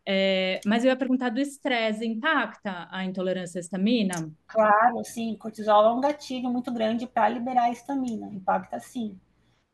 É, 0.05 0.59
mas 0.65 0.83
eu 0.83 0.89
ia 0.89 0.97
perguntar 0.97 1.29
do 1.29 1.39
estresse, 1.39 2.05
impacta 2.05 2.87
a 2.91 3.05
intolerância 3.05 3.59
à 3.59 3.61
histamina? 3.61 4.31
Claro, 4.47 5.03
sim. 5.03 5.35
Cortisol 5.37 5.85
é 5.85 5.93
um 5.93 6.01
gatilho 6.01 6.49
muito 6.49 6.71
grande 6.71 7.07
para 7.07 7.29
liberar 7.29 7.63
a 7.63 7.71
histamina, 7.71 8.27
impacta 8.27 8.79
sim. 8.79 9.17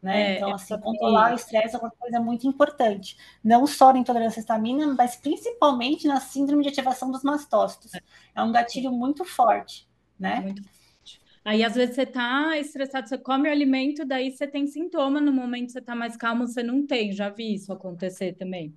Né? 0.02 0.34
É, 0.34 0.36
então, 0.38 0.54
assim, 0.54 0.80
controlar 0.80 1.34
o 1.34 1.36
estresse 1.36 1.76
é 1.76 1.80
uma 1.80 1.92
coisa 1.92 2.20
muito 2.22 2.48
importante. 2.48 3.18
Não 3.44 3.68
só 3.68 3.92
na 3.92 4.00
intolerância 4.00 4.40
à 4.40 4.42
histamina, 4.42 4.94
mas 4.98 5.16
principalmente 5.16 6.08
na 6.08 6.22
síndrome 6.22 6.64
de 6.64 6.70
ativação 6.70 7.12
dos 7.12 7.24
mastócitos. 7.24 7.92
É 8.34 8.42
um 8.42 8.52
gatilho 8.52 8.92
muito 8.92 9.26
forte, 9.26 9.90
né? 10.18 10.40
Muito 10.40 10.64
forte. 10.64 11.20
Aí, 11.44 11.64
às 11.64 11.76
vezes, 11.76 11.96
você 11.96 12.06
tá 12.06 12.58
estressado, 12.58 13.10
você 13.10 13.18
come 13.18 13.50
o 13.50 13.52
alimento, 13.52 14.06
daí 14.06 14.32
você 14.32 14.48
tem 14.48 14.68
sintoma, 14.68 15.20
no 15.20 15.34
momento 15.34 15.72
você 15.72 15.82
tá 15.82 15.96
mais 15.96 16.16
calmo, 16.16 16.48
você 16.48 16.64
não 16.64 16.86
tem. 16.86 17.12
Já 17.12 17.30
vi 17.30 17.56
isso 17.56 17.74
acontecer 17.74 18.34
também. 18.34 18.74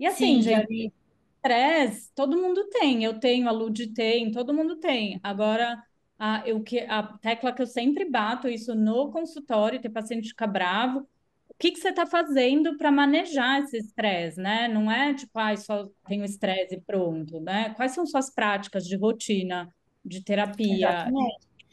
E 0.00 0.06
assim, 0.06 0.36
Sim, 0.36 0.42
gente, 0.42 0.92
estresse 1.36 2.10
todo 2.14 2.38
mundo 2.38 2.64
tem. 2.70 3.04
Eu 3.04 3.20
tenho, 3.20 3.46
a 3.46 3.52
Lud 3.52 3.86
tem, 3.88 4.30
todo 4.30 4.54
mundo 4.54 4.76
tem. 4.76 5.20
Agora, 5.22 5.82
a, 6.18 6.42
eu, 6.46 6.62
que, 6.62 6.80
a 6.80 7.02
tecla 7.02 7.52
que 7.52 7.60
eu 7.60 7.66
sempre 7.66 8.08
bato 8.08 8.48
isso 8.48 8.74
no 8.74 9.10
consultório, 9.10 9.78
ter 9.78 9.90
paciente 9.90 10.28
ficar 10.28 10.46
bravo, 10.46 11.00
o 11.48 11.54
que, 11.58 11.70
que 11.70 11.78
você 11.78 11.90
está 11.90 12.06
fazendo 12.06 12.78
para 12.78 12.90
manejar 12.90 13.60
esse 13.60 13.76
estresse, 13.76 14.40
né? 14.40 14.66
Não 14.68 14.90
é 14.90 15.12
tipo, 15.12 15.38
ah, 15.38 15.54
só 15.54 15.86
tenho 16.08 16.24
estresse 16.24 16.76
e 16.76 16.80
pronto, 16.80 17.38
né? 17.38 17.74
Quais 17.76 17.92
são 17.92 18.06
suas 18.06 18.30
práticas 18.30 18.86
de 18.86 18.96
rotina, 18.96 19.68
de 20.02 20.24
terapia, 20.24 21.10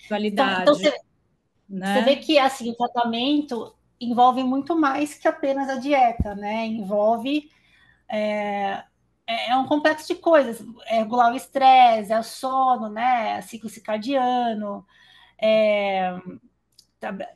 qualidade? 0.09 0.63
Então, 0.63 0.73
então 0.73 0.75
você, 0.75 0.97
né? 1.69 1.93
você 1.93 2.01
vê 2.01 2.15
que 2.17 2.37
assim, 2.37 2.71
o 2.71 2.75
tratamento 2.75 3.73
envolve 4.01 4.43
muito 4.43 4.75
mais 4.75 5.13
que 5.13 5.29
apenas 5.29 5.69
a 5.69 5.75
dieta, 5.77 6.35
né? 6.35 6.65
Envolve 6.65 7.49
é, 8.09 8.83
é, 9.27 9.49
é 9.51 9.55
um 9.57 9.65
complexo 9.65 10.07
de 10.07 10.15
coisas. 10.15 10.65
É 10.85 10.99
regular 10.99 11.31
o 11.31 11.35
estresse, 11.35 12.11
é 12.11 12.19
o 12.19 12.23
sono, 12.23 12.89
né? 12.89 13.41
Ciclo 13.41 13.69
circadiano, 13.69 14.85
é, 15.37 16.15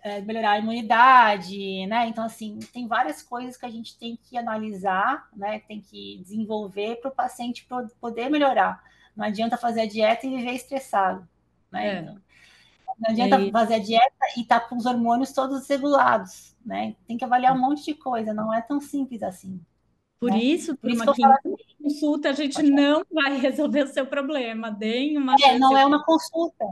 é, 0.01 0.21
melhorar 0.21 0.51
a 0.51 0.59
imunidade, 0.59 1.85
né? 1.87 2.07
Então, 2.07 2.23
assim, 2.23 2.59
tem 2.73 2.87
várias 2.87 3.21
coisas 3.21 3.57
que 3.57 3.65
a 3.65 3.69
gente 3.69 3.97
tem 3.97 4.17
que 4.17 4.37
analisar, 4.37 5.27
né? 5.35 5.59
Tem 5.59 5.81
que 5.81 6.19
desenvolver 6.23 6.97
para 6.97 7.11
o 7.11 7.15
paciente 7.15 7.67
poder 7.99 8.29
melhorar. 8.29 8.81
Não 9.15 9.25
adianta 9.25 9.57
fazer 9.57 9.81
a 9.81 9.85
dieta 9.85 10.25
e 10.25 10.35
viver 10.35 10.53
estressado, 10.53 11.27
né? 11.71 11.87
É. 11.87 11.99
Então, 11.99 12.21
não 12.99 13.09
adianta 13.09 13.41
é 13.41 13.51
fazer 13.51 13.75
a 13.75 13.79
dieta 13.79 14.25
e 14.37 14.41
estar 14.41 14.59
tá 14.61 14.67
com 14.67 14.77
os 14.77 14.85
hormônios 14.85 15.31
todos 15.31 15.67
regulados, 15.67 16.55
né? 16.65 16.95
Tem 17.07 17.17
que 17.17 17.25
avaliar 17.25 17.55
um 17.55 17.59
monte 17.59 17.83
de 17.83 17.93
coisa, 17.93 18.33
não 18.33 18.53
é 18.53 18.61
tão 18.61 18.79
simples 18.79 19.21
assim. 19.23 19.59
Por 20.21 20.29
né? 20.29 20.37
isso, 20.37 20.77
por 20.77 20.91
isso 20.91 21.03
que 21.13 21.25
assim, 21.25 21.55
consulta 21.81 22.29
a 22.29 22.33
gente 22.33 22.61
não 22.61 23.03
vai 23.11 23.37
resolver 23.41 23.85
o 23.85 23.87
seu 23.87 24.05
problema. 24.05 24.69
Deem 24.69 25.17
uma 25.17 25.35
É, 25.41 25.57
não 25.57 25.75
é 25.75 25.83
uma 25.83 26.05
consulta. 26.05 26.63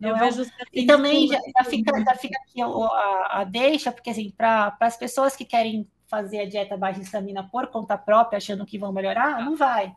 Eu 0.00 0.16
é 0.16 0.18
vejo 0.18 0.42
e 0.72 0.84
também 0.84 1.28
já, 1.28 1.38
já, 1.58 1.64
fica, 1.64 1.96
já 2.00 2.14
fica 2.16 2.36
aqui 2.42 2.60
a, 2.60 2.66
a, 2.66 3.40
a 3.40 3.44
deixa, 3.44 3.92
porque 3.92 4.10
assim, 4.10 4.32
para 4.36 4.76
as 4.80 4.96
pessoas 4.96 5.36
que 5.36 5.44
querem 5.44 5.88
fazer 6.08 6.40
a 6.40 6.48
dieta 6.48 6.76
baixa 6.76 6.98
em 6.98 7.02
estamina 7.02 7.48
por 7.48 7.68
conta 7.68 7.96
própria, 7.96 8.38
achando 8.38 8.66
que 8.66 8.78
vão 8.78 8.92
melhorar, 8.92 9.44
não 9.44 9.54
vai. 9.54 9.94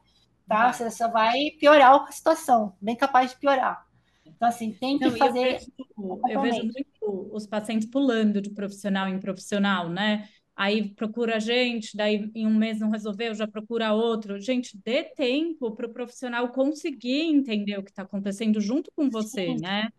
Tá? 0.48 0.66
Vai. 0.66 0.74
Você 0.74 0.92
só 0.92 1.08
vai 1.08 1.52
piorar 1.60 2.06
a 2.08 2.12
situação, 2.12 2.76
bem 2.80 2.96
capaz 2.96 3.32
de 3.32 3.38
piorar. 3.38 3.84
Então, 4.24 4.48
assim, 4.48 4.74
tem 4.74 5.00
que 5.00 5.06
não, 5.06 5.18
fazer. 5.18 5.60
Eu 5.98 6.22
vejo, 6.22 6.30
eu 6.30 6.42
vejo 6.42 6.64
muito 6.64 7.30
os 7.34 7.48
pacientes 7.48 7.90
pulando 7.90 8.42
de 8.42 8.52
profissional 8.52 9.08
em 9.08 9.20
profissional, 9.20 9.90
né? 9.90 10.28
Aí 10.62 10.90
procura 10.90 11.38
a 11.38 11.40
gente, 11.40 11.98
daí 11.98 12.30
em 12.36 12.46
um 12.46 12.54
mês 12.54 12.80
não 12.80 12.92
resolveu, 12.92 13.34
já 13.34 13.48
procura 13.48 13.94
outro. 13.94 14.40
Gente, 14.40 14.80
dê 14.86 15.04
tempo 15.04 15.72
para 15.72 15.88
o 15.88 15.92
profissional 15.92 16.50
conseguir 16.50 17.24
entender 17.24 17.80
o 17.80 17.84
que 17.84 17.90
está 17.90 18.04
acontecendo 18.04 18.62
junto 18.62 18.92
com 18.96 19.10
você, 19.10 19.48
Sim. 19.48 19.60
né? 19.60 19.90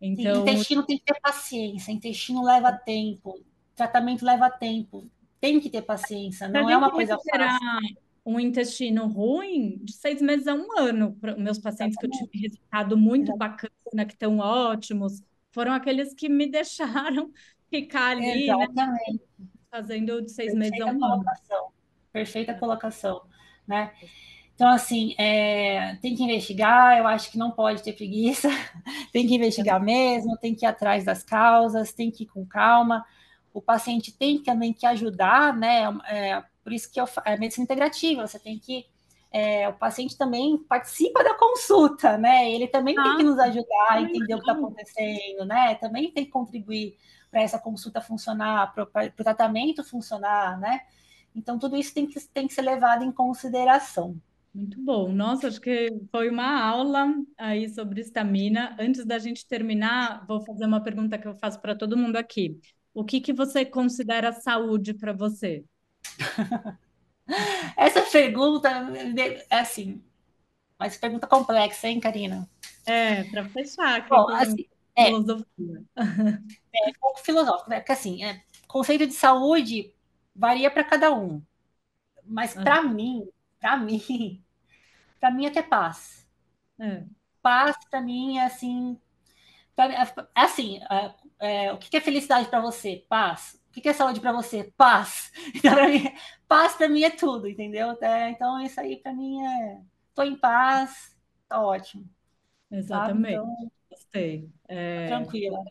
Então, 0.00 0.44
Sim, 0.44 0.50
intestino 0.50 0.84
tem 0.84 0.98
que 0.98 1.04
ter 1.04 1.20
paciência, 1.20 1.92
intestino 1.92 2.42
leva 2.42 2.72
tempo, 2.72 3.40
tratamento 3.76 4.24
leva 4.24 4.50
tempo, 4.50 5.08
tem 5.40 5.60
que 5.60 5.70
ter 5.70 5.82
paciência, 5.82 6.48
não 6.48 6.68
é 6.68 6.76
uma 6.76 6.90
coisa 6.90 7.16
fácil. 7.16 7.96
Um 8.26 8.40
intestino 8.40 9.06
ruim 9.06 9.78
de 9.84 9.92
seis 9.92 10.20
meses 10.20 10.48
a 10.48 10.54
um 10.54 10.66
ano. 10.76 11.16
Meus 11.38 11.60
pacientes 11.60 11.96
Exatamente. 11.96 12.18
que 12.18 12.24
eu 12.26 12.30
tive 12.30 12.42
resultado 12.48 12.96
muito 12.96 13.30
Exatamente. 13.30 13.38
bacana, 13.38 14.04
que 14.04 14.14
estão 14.14 14.38
ótimos, 14.38 15.22
foram 15.52 15.72
aqueles 15.72 16.12
que 16.12 16.28
me 16.28 16.46
deixaram 16.50 17.30
ficar 17.70 18.16
ali, 18.16 18.48
né? 18.48 18.64
Exatamente. 18.64 19.22
Né? 19.38 19.57
Fazendo 19.70 20.22
de 20.22 20.30
seis 20.30 20.52
Perfeita 20.52 20.76
meses 20.76 20.86
a 20.86 20.92
um 20.92 20.98
colocação. 20.98 21.58
ano. 21.58 21.72
Perfeita 22.12 22.54
colocação, 22.54 23.22
né? 23.66 23.92
Então, 24.54 24.68
assim, 24.68 25.14
é, 25.16 25.96
tem 26.02 26.16
que 26.16 26.22
investigar, 26.24 26.98
eu 26.98 27.06
acho 27.06 27.30
que 27.30 27.38
não 27.38 27.52
pode 27.52 27.82
ter 27.82 27.92
preguiça, 27.92 28.48
tem 29.12 29.26
que 29.26 29.34
investigar 29.34 29.80
mesmo, 29.80 30.36
tem 30.36 30.54
que 30.54 30.64
ir 30.64 30.68
atrás 30.68 31.04
das 31.04 31.22
causas, 31.22 31.92
tem 31.92 32.10
que 32.10 32.24
ir 32.24 32.26
com 32.26 32.44
calma. 32.44 33.04
O 33.54 33.62
paciente 33.62 34.10
tem 34.10 34.42
também 34.42 34.72
que 34.72 34.84
ajudar, 34.84 35.56
né? 35.56 35.84
É, 36.08 36.42
por 36.64 36.72
isso 36.72 36.90
que 36.90 37.00
eu, 37.00 37.08
é 37.24 37.36
medicina 37.36 37.64
integrativa, 37.64 38.26
você 38.26 38.38
tem 38.38 38.58
que. 38.58 38.84
É, 39.30 39.68
o 39.68 39.74
paciente 39.74 40.16
também 40.16 40.56
participa 40.56 41.22
da 41.22 41.34
consulta, 41.34 42.16
né? 42.16 42.50
Ele 42.50 42.66
também 42.66 42.98
ah, 42.98 43.02
tem 43.02 43.16
que 43.18 43.22
nos 43.22 43.38
ajudar 43.38 43.86
a 43.90 44.00
entender 44.00 44.34
o 44.34 44.38
que 44.38 44.50
está 44.50 44.52
acontecendo, 44.52 45.44
né? 45.44 45.74
Também 45.74 46.10
tem 46.10 46.24
que 46.24 46.30
contribuir 46.30 46.96
para 47.30 47.42
essa 47.42 47.58
consulta 47.58 48.00
funcionar, 48.00 48.72
para 48.74 48.84
o 48.84 49.10
tratamento 49.24 49.84
funcionar, 49.84 50.58
né? 50.58 50.80
Então, 51.34 51.58
tudo 51.58 51.76
isso 51.76 51.94
tem 51.94 52.06
que, 52.06 52.20
tem 52.28 52.46
que 52.46 52.54
ser 52.54 52.62
levado 52.62 53.04
em 53.04 53.12
consideração. 53.12 54.20
Muito 54.54 54.80
bom. 54.80 55.12
Nossa, 55.12 55.48
acho 55.48 55.60
que 55.60 55.88
foi 56.10 56.30
uma 56.30 56.64
aula 56.64 57.14
aí 57.36 57.68
sobre 57.68 58.00
estamina. 58.00 58.76
Antes 58.78 59.04
da 59.04 59.18
gente 59.18 59.46
terminar, 59.46 60.26
vou 60.26 60.40
fazer 60.40 60.64
uma 60.64 60.82
pergunta 60.82 61.18
que 61.18 61.28
eu 61.28 61.34
faço 61.34 61.60
para 61.60 61.76
todo 61.76 61.96
mundo 61.96 62.16
aqui. 62.16 62.58
O 62.92 63.04
que, 63.04 63.20
que 63.20 63.32
você 63.32 63.64
considera 63.64 64.32
saúde 64.32 64.94
para 64.94 65.12
você? 65.12 65.64
Essa 67.76 68.02
pergunta 68.10 68.68
é 69.50 69.58
assim, 69.58 70.02
mas 70.78 70.96
pergunta 70.96 71.26
complexa, 71.26 71.88
hein, 71.88 72.00
Karina? 72.00 72.48
É, 72.86 73.24
para 73.24 73.48
fechar. 73.50 74.08
Bom, 74.08 74.28
assim, 74.30 74.66
é, 74.96 75.06
filosofia. 75.06 75.84
É 76.84 76.88
um 76.90 76.92
pouco 77.00 77.20
filosófico, 77.20 77.70
né? 77.70 77.80
Porque 77.80 77.92
assim, 77.92 78.24
é, 78.24 78.42
conceito 78.66 79.06
de 79.06 79.12
saúde 79.12 79.92
varia 80.34 80.70
para 80.70 80.84
cada 80.84 81.12
um. 81.12 81.42
Mas 82.24 82.54
para 82.54 82.82
mim, 82.82 83.28
para 83.60 83.76
mim, 83.78 84.44
para 85.18 85.30
mim 85.30 85.46
é 85.46 85.50
ter 85.50 85.64
paz. 85.64 86.26
É. 86.78 87.04
Paz 87.42 87.76
para 87.90 88.00
mim 88.00 88.38
é 88.38 88.44
assim, 88.44 88.98
pra, 89.74 89.86
é, 89.92 90.02
é 90.02 90.40
assim, 90.40 90.80
é, 90.90 91.14
é, 91.66 91.72
o 91.72 91.78
que 91.78 91.96
é 91.96 92.00
felicidade 92.00 92.48
para 92.48 92.60
você? 92.60 93.04
Paz. 93.08 93.60
O 93.68 93.80
que 93.80 93.88
é 93.88 93.92
saúde 93.92 94.20
para 94.20 94.32
você? 94.32 94.72
Paz. 94.76 95.32
Então, 95.54 95.72
pra 95.74 95.88
mim, 95.88 96.12
paz 96.46 96.74
para 96.74 96.88
mim 96.88 97.02
é 97.02 97.10
tudo, 97.10 97.48
entendeu? 97.48 97.96
É, 98.00 98.30
então 98.30 98.60
isso 98.60 98.80
aí 98.80 98.96
para 98.96 99.12
mim 99.12 99.44
é, 99.44 99.80
tô 100.14 100.22
em 100.22 100.36
paz, 100.36 101.16
tá 101.48 101.60
ótimo. 101.60 102.08
Exatamente. 102.70 103.34
Então, 103.34 103.70
Gostei. 103.90 104.50
É... 104.68 105.06
Tranquila. 105.06 105.62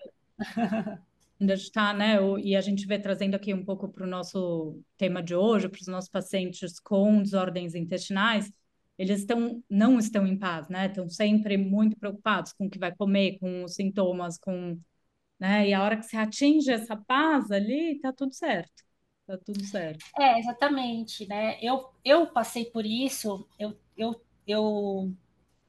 Ainda 1.39 1.53
está, 1.53 1.93
né? 1.93 2.17
E 2.43 2.55
a 2.55 2.61
gente 2.61 2.85
vê 2.87 2.97
trazendo 2.97 3.35
aqui 3.35 3.53
um 3.53 3.63
pouco 3.63 3.87
para 3.87 4.03
o 4.03 4.09
nosso 4.09 4.81
tema 4.97 5.21
de 5.21 5.35
hoje, 5.35 5.69
para 5.69 5.79
os 5.79 5.87
nossos 5.87 6.09
pacientes 6.09 6.79
com 6.79 7.21
desordens 7.21 7.75
intestinais, 7.75 8.51
eles 8.97 9.19
estão, 9.19 9.63
não 9.69 9.99
estão 9.99 10.25
em 10.25 10.37
paz, 10.37 10.67
né? 10.67 10.87
Estão 10.87 11.07
sempre 11.07 11.55
muito 11.55 11.95
preocupados 11.97 12.53
com 12.53 12.65
o 12.65 12.69
que 12.69 12.79
vai 12.79 12.95
comer, 12.95 13.37
com 13.39 13.63
os 13.63 13.75
sintomas, 13.75 14.39
com, 14.39 14.79
né? 15.39 15.69
E 15.69 15.73
a 15.73 15.83
hora 15.83 15.97
que 15.97 16.03
você 16.03 16.17
atinge 16.17 16.71
essa 16.71 16.95
paz 16.95 17.51
ali, 17.51 17.99
tá 17.99 18.11
tudo 18.11 18.33
certo. 18.33 18.83
Tá 19.27 19.37
tudo 19.37 19.63
certo. 19.65 20.03
É, 20.19 20.39
exatamente, 20.39 21.27
né? 21.27 21.59
Eu, 21.61 21.91
eu 22.03 22.25
passei 22.27 22.65
por 22.65 22.85
isso, 22.85 23.47
eu, 23.59 23.77
eu, 23.95 24.19
eu 24.47 25.13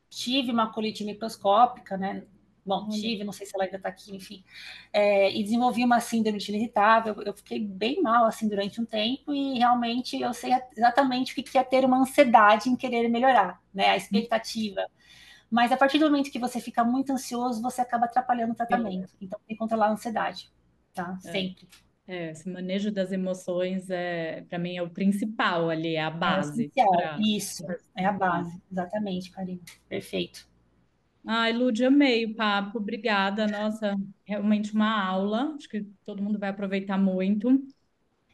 tive 0.08 0.50
uma 0.50 0.72
colite 0.72 1.04
microscópica, 1.04 1.98
né? 1.98 2.24
Bom, 2.68 2.86
tive, 2.88 3.24
não 3.24 3.32
sei 3.32 3.46
se 3.46 3.52
ela 3.54 3.64
ainda 3.64 3.78
está 3.78 3.88
aqui, 3.88 4.14
enfim. 4.14 4.44
É, 4.92 5.34
e 5.34 5.42
desenvolvi 5.42 5.82
uma 5.82 6.00
síndrome 6.00 6.36
de 6.36 6.52
irritável. 6.54 7.14
Eu 7.22 7.32
fiquei 7.32 7.58
bem 7.58 8.02
mal, 8.02 8.26
assim, 8.26 8.46
durante 8.46 8.78
um 8.78 8.84
tempo 8.84 9.32
e 9.34 9.58
realmente 9.58 10.20
eu 10.20 10.34
sei 10.34 10.52
exatamente 10.76 11.32
o 11.32 11.42
que 11.42 11.56
é 11.56 11.64
ter 11.64 11.82
uma 11.82 11.98
ansiedade 11.98 12.68
em 12.68 12.76
querer 12.76 13.08
melhorar, 13.08 13.58
né? 13.72 13.88
A 13.88 13.96
expectativa. 13.96 14.84
Mas 15.50 15.72
a 15.72 15.78
partir 15.78 15.98
do 15.98 16.04
momento 16.04 16.30
que 16.30 16.38
você 16.38 16.60
fica 16.60 16.84
muito 16.84 17.10
ansioso, 17.10 17.62
você 17.62 17.80
acaba 17.80 18.04
atrapalhando 18.04 18.52
o 18.52 18.54
tratamento. 18.54 19.14
Então, 19.18 19.40
tem 19.46 19.56
que 19.56 19.58
controlar 19.58 19.86
a 19.86 19.92
ansiedade, 19.92 20.52
tá? 20.92 21.18
É. 21.24 21.32
Sempre. 21.32 21.66
É, 22.06 22.30
esse 22.30 22.48
manejo 22.50 22.90
das 22.90 23.12
emoções 23.12 23.88
é, 23.88 24.42
para 24.48 24.58
mim, 24.58 24.76
é 24.76 24.82
o 24.82 24.90
principal 24.90 25.70
ali, 25.70 25.94
é 25.94 26.02
a 26.02 26.08
é 26.08 26.10
base. 26.10 26.72
É 26.76 26.84
pra... 26.84 27.18
Isso, 27.18 27.64
é 27.96 28.04
a 28.04 28.12
base, 28.12 28.60
exatamente, 28.70 29.30
Karina. 29.30 29.60
Perfeito. 29.88 30.46
Ai, 31.26 31.52
Lud, 31.52 31.84
amei 31.84 32.24
o 32.24 32.34
papo, 32.34 32.78
obrigada. 32.78 33.46
Nossa, 33.46 33.96
realmente 34.24 34.72
uma 34.72 35.06
aula. 35.06 35.54
Acho 35.56 35.68
que 35.68 35.82
todo 36.04 36.22
mundo 36.22 36.38
vai 36.38 36.50
aproveitar 36.50 36.96
muito. 36.96 37.62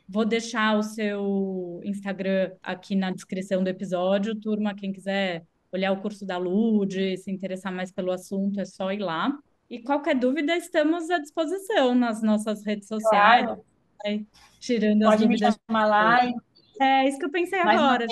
Vou 0.08 0.24
deixar 0.24 0.76
o 0.76 0.82
seu 0.82 1.80
Instagram 1.84 2.52
aqui 2.62 2.94
na 2.94 3.10
descrição 3.10 3.64
do 3.64 3.68
episódio. 3.68 4.34
Turma, 4.34 4.74
quem 4.74 4.92
quiser 4.92 5.44
olhar 5.72 5.92
o 5.92 6.00
curso 6.00 6.24
da 6.24 6.36
Lud, 6.36 7.16
se 7.16 7.30
interessar 7.30 7.72
mais 7.72 7.90
pelo 7.90 8.12
assunto, 8.12 8.60
é 8.60 8.64
só 8.64 8.92
ir 8.92 8.98
lá. 8.98 9.36
E 9.68 9.80
qualquer 9.80 10.14
dúvida, 10.14 10.56
estamos 10.56 11.10
à 11.10 11.18
disposição 11.18 11.94
nas 11.94 12.22
nossas 12.22 12.64
redes 12.64 12.86
sociais. 12.86 13.46
Claro. 13.46 13.64
Né? 14.04 14.24
Tirando 14.60 15.00
Pode 15.00 15.14
as 15.14 15.20
dúvidas. 15.20 15.54
Me 15.54 15.60
chamar 15.66 15.86
lá 15.86 16.32
é 16.80 17.08
isso 17.08 17.18
que 17.18 17.24
eu 17.24 17.30
pensei 17.30 17.62
mais 17.62 17.80
agora. 17.80 18.06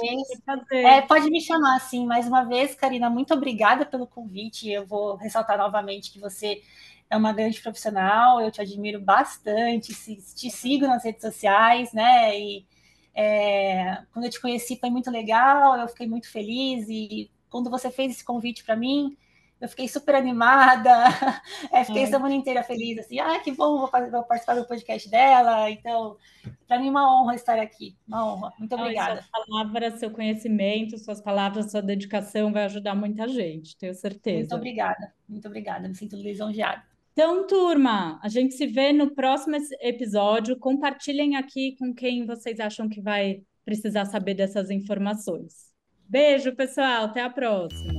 É, 0.72 1.00
pode 1.02 1.28
me 1.30 1.40
chamar, 1.40 1.80
sim. 1.80 2.06
Mais 2.06 2.26
uma 2.26 2.44
vez, 2.44 2.74
Karina, 2.74 3.10
muito 3.10 3.34
obrigada 3.34 3.84
pelo 3.84 4.06
convite. 4.06 4.70
Eu 4.70 4.86
vou 4.86 5.16
ressaltar 5.16 5.58
novamente 5.58 6.10
que 6.10 6.20
você 6.20 6.62
é 7.10 7.16
uma 7.16 7.32
grande 7.32 7.60
profissional, 7.60 8.40
eu 8.40 8.50
te 8.50 8.60
admiro 8.60 9.00
bastante, 9.00 9.92
te 10.34 10.50
sigo 10.50 10.86
nas 10.86 11.04
redes 11.04 11.20
sociais, 11.20 11.92
né? 11.92 12.38
E 12.38 12.66
é, 13.14 14.02
quando 14.12 14.24
eu 14.24 14.30
te 14.30 14.40
conheci 14.40 14.78
foi 14.78 14.88
muito 14.88 15.10
legal, 15.10 15.76
eu 15.76 15.88
fiquei 15.88 16.06
muito 16.06 16.30
feliz. 16.30 16.88
E 16.88 17.30
quando 17.50 17.70
você 17.70 17.90
fez 17.90 18.12
esse 18.12 18.24
convite 18.24 18.64
para 18.64 18.76
mim, 18.76 19.16
eu 19.62 19.68
fiquei 19.68 19.86
super 19.86 20.16
animada, 20.16 20.90
é, 21.72 21.84
fiquei 21.84 22.02
a 22.02 22.08
semana 22.08 22.34
inteira 22.34 22.64
feliz, 22.64 22.98
assim, 22.98 23.20
ah, 23.20 23.38
que 23.38 23.52
bom, 23.52 23.78
vou, 23.78 23.86
fazer, 23.86 24.10
vou 24.10 24.24
participar 24.24 24.56
do 24.56 24.66
podcast 24.66 25.08
dela, 25.08 25.70
então, 25.70 26.16
para 26.66 26.80
mim 26.80 26.88
é 26.88 26.90
uma 26.90 27.22
honra 27.22 27.36
estar 27.36 27.60
aqui, 27.60 27.96
uma 28.08 28.26
honra, 28.26 28.52
muito 28.58 28.74
obrigada. 28.74 29.20
Ai, 29.20 29.22
sua 29.22 29.46
palavra, 29.46 29.96
seu 29.96 30.10
conhecimento, 30.10 30.98
suas 30.98 31.20
palavras, 31.20 31.70
sua 31.70 31.80
dedicação 31.80 32.52
vai 32.52 32.64
ajudar 32.64 32.96
muita 32.96 33.28
gente, 33.28 33.78
tenho 33.78 33.94
certeza. 33.94 34.38
Muito 34.38 34.56
obrigada, 34.56 35.14
muito 35.28 35.46
obrigada, 35.46 35.88
me 35.88 35.94
sinto 35.94 36.16
lisonjeada. 36.16 36.82
Então, 37.12 37.46
turma, 37.46 38.18
a 38.20 38.28
gente 38.28 38.54
se 38.54 38.66
vê 38.66 38.92
no 38.92 39.14
próximo 39.14 39.54
episódio, 39.80 40.58
compartilhem 40.58 41.36
aqui 41.36 41.76
com 41.78 41.94
quem 41.94 42.26
vocês 42.26 42.58
acham 42.58 42.88
que 42.88 43.00
vai 43.00 43.42
precisar 43.64 44.06
saber 44.06 44.34
dessas 44.34 44.70
informações. 44.70 45.70
Beijo, 46.08 46.52
pessoal, 46.56 47.04
até 47.04 47.22
a 47.22 47.30
próxima. 47.30 47.94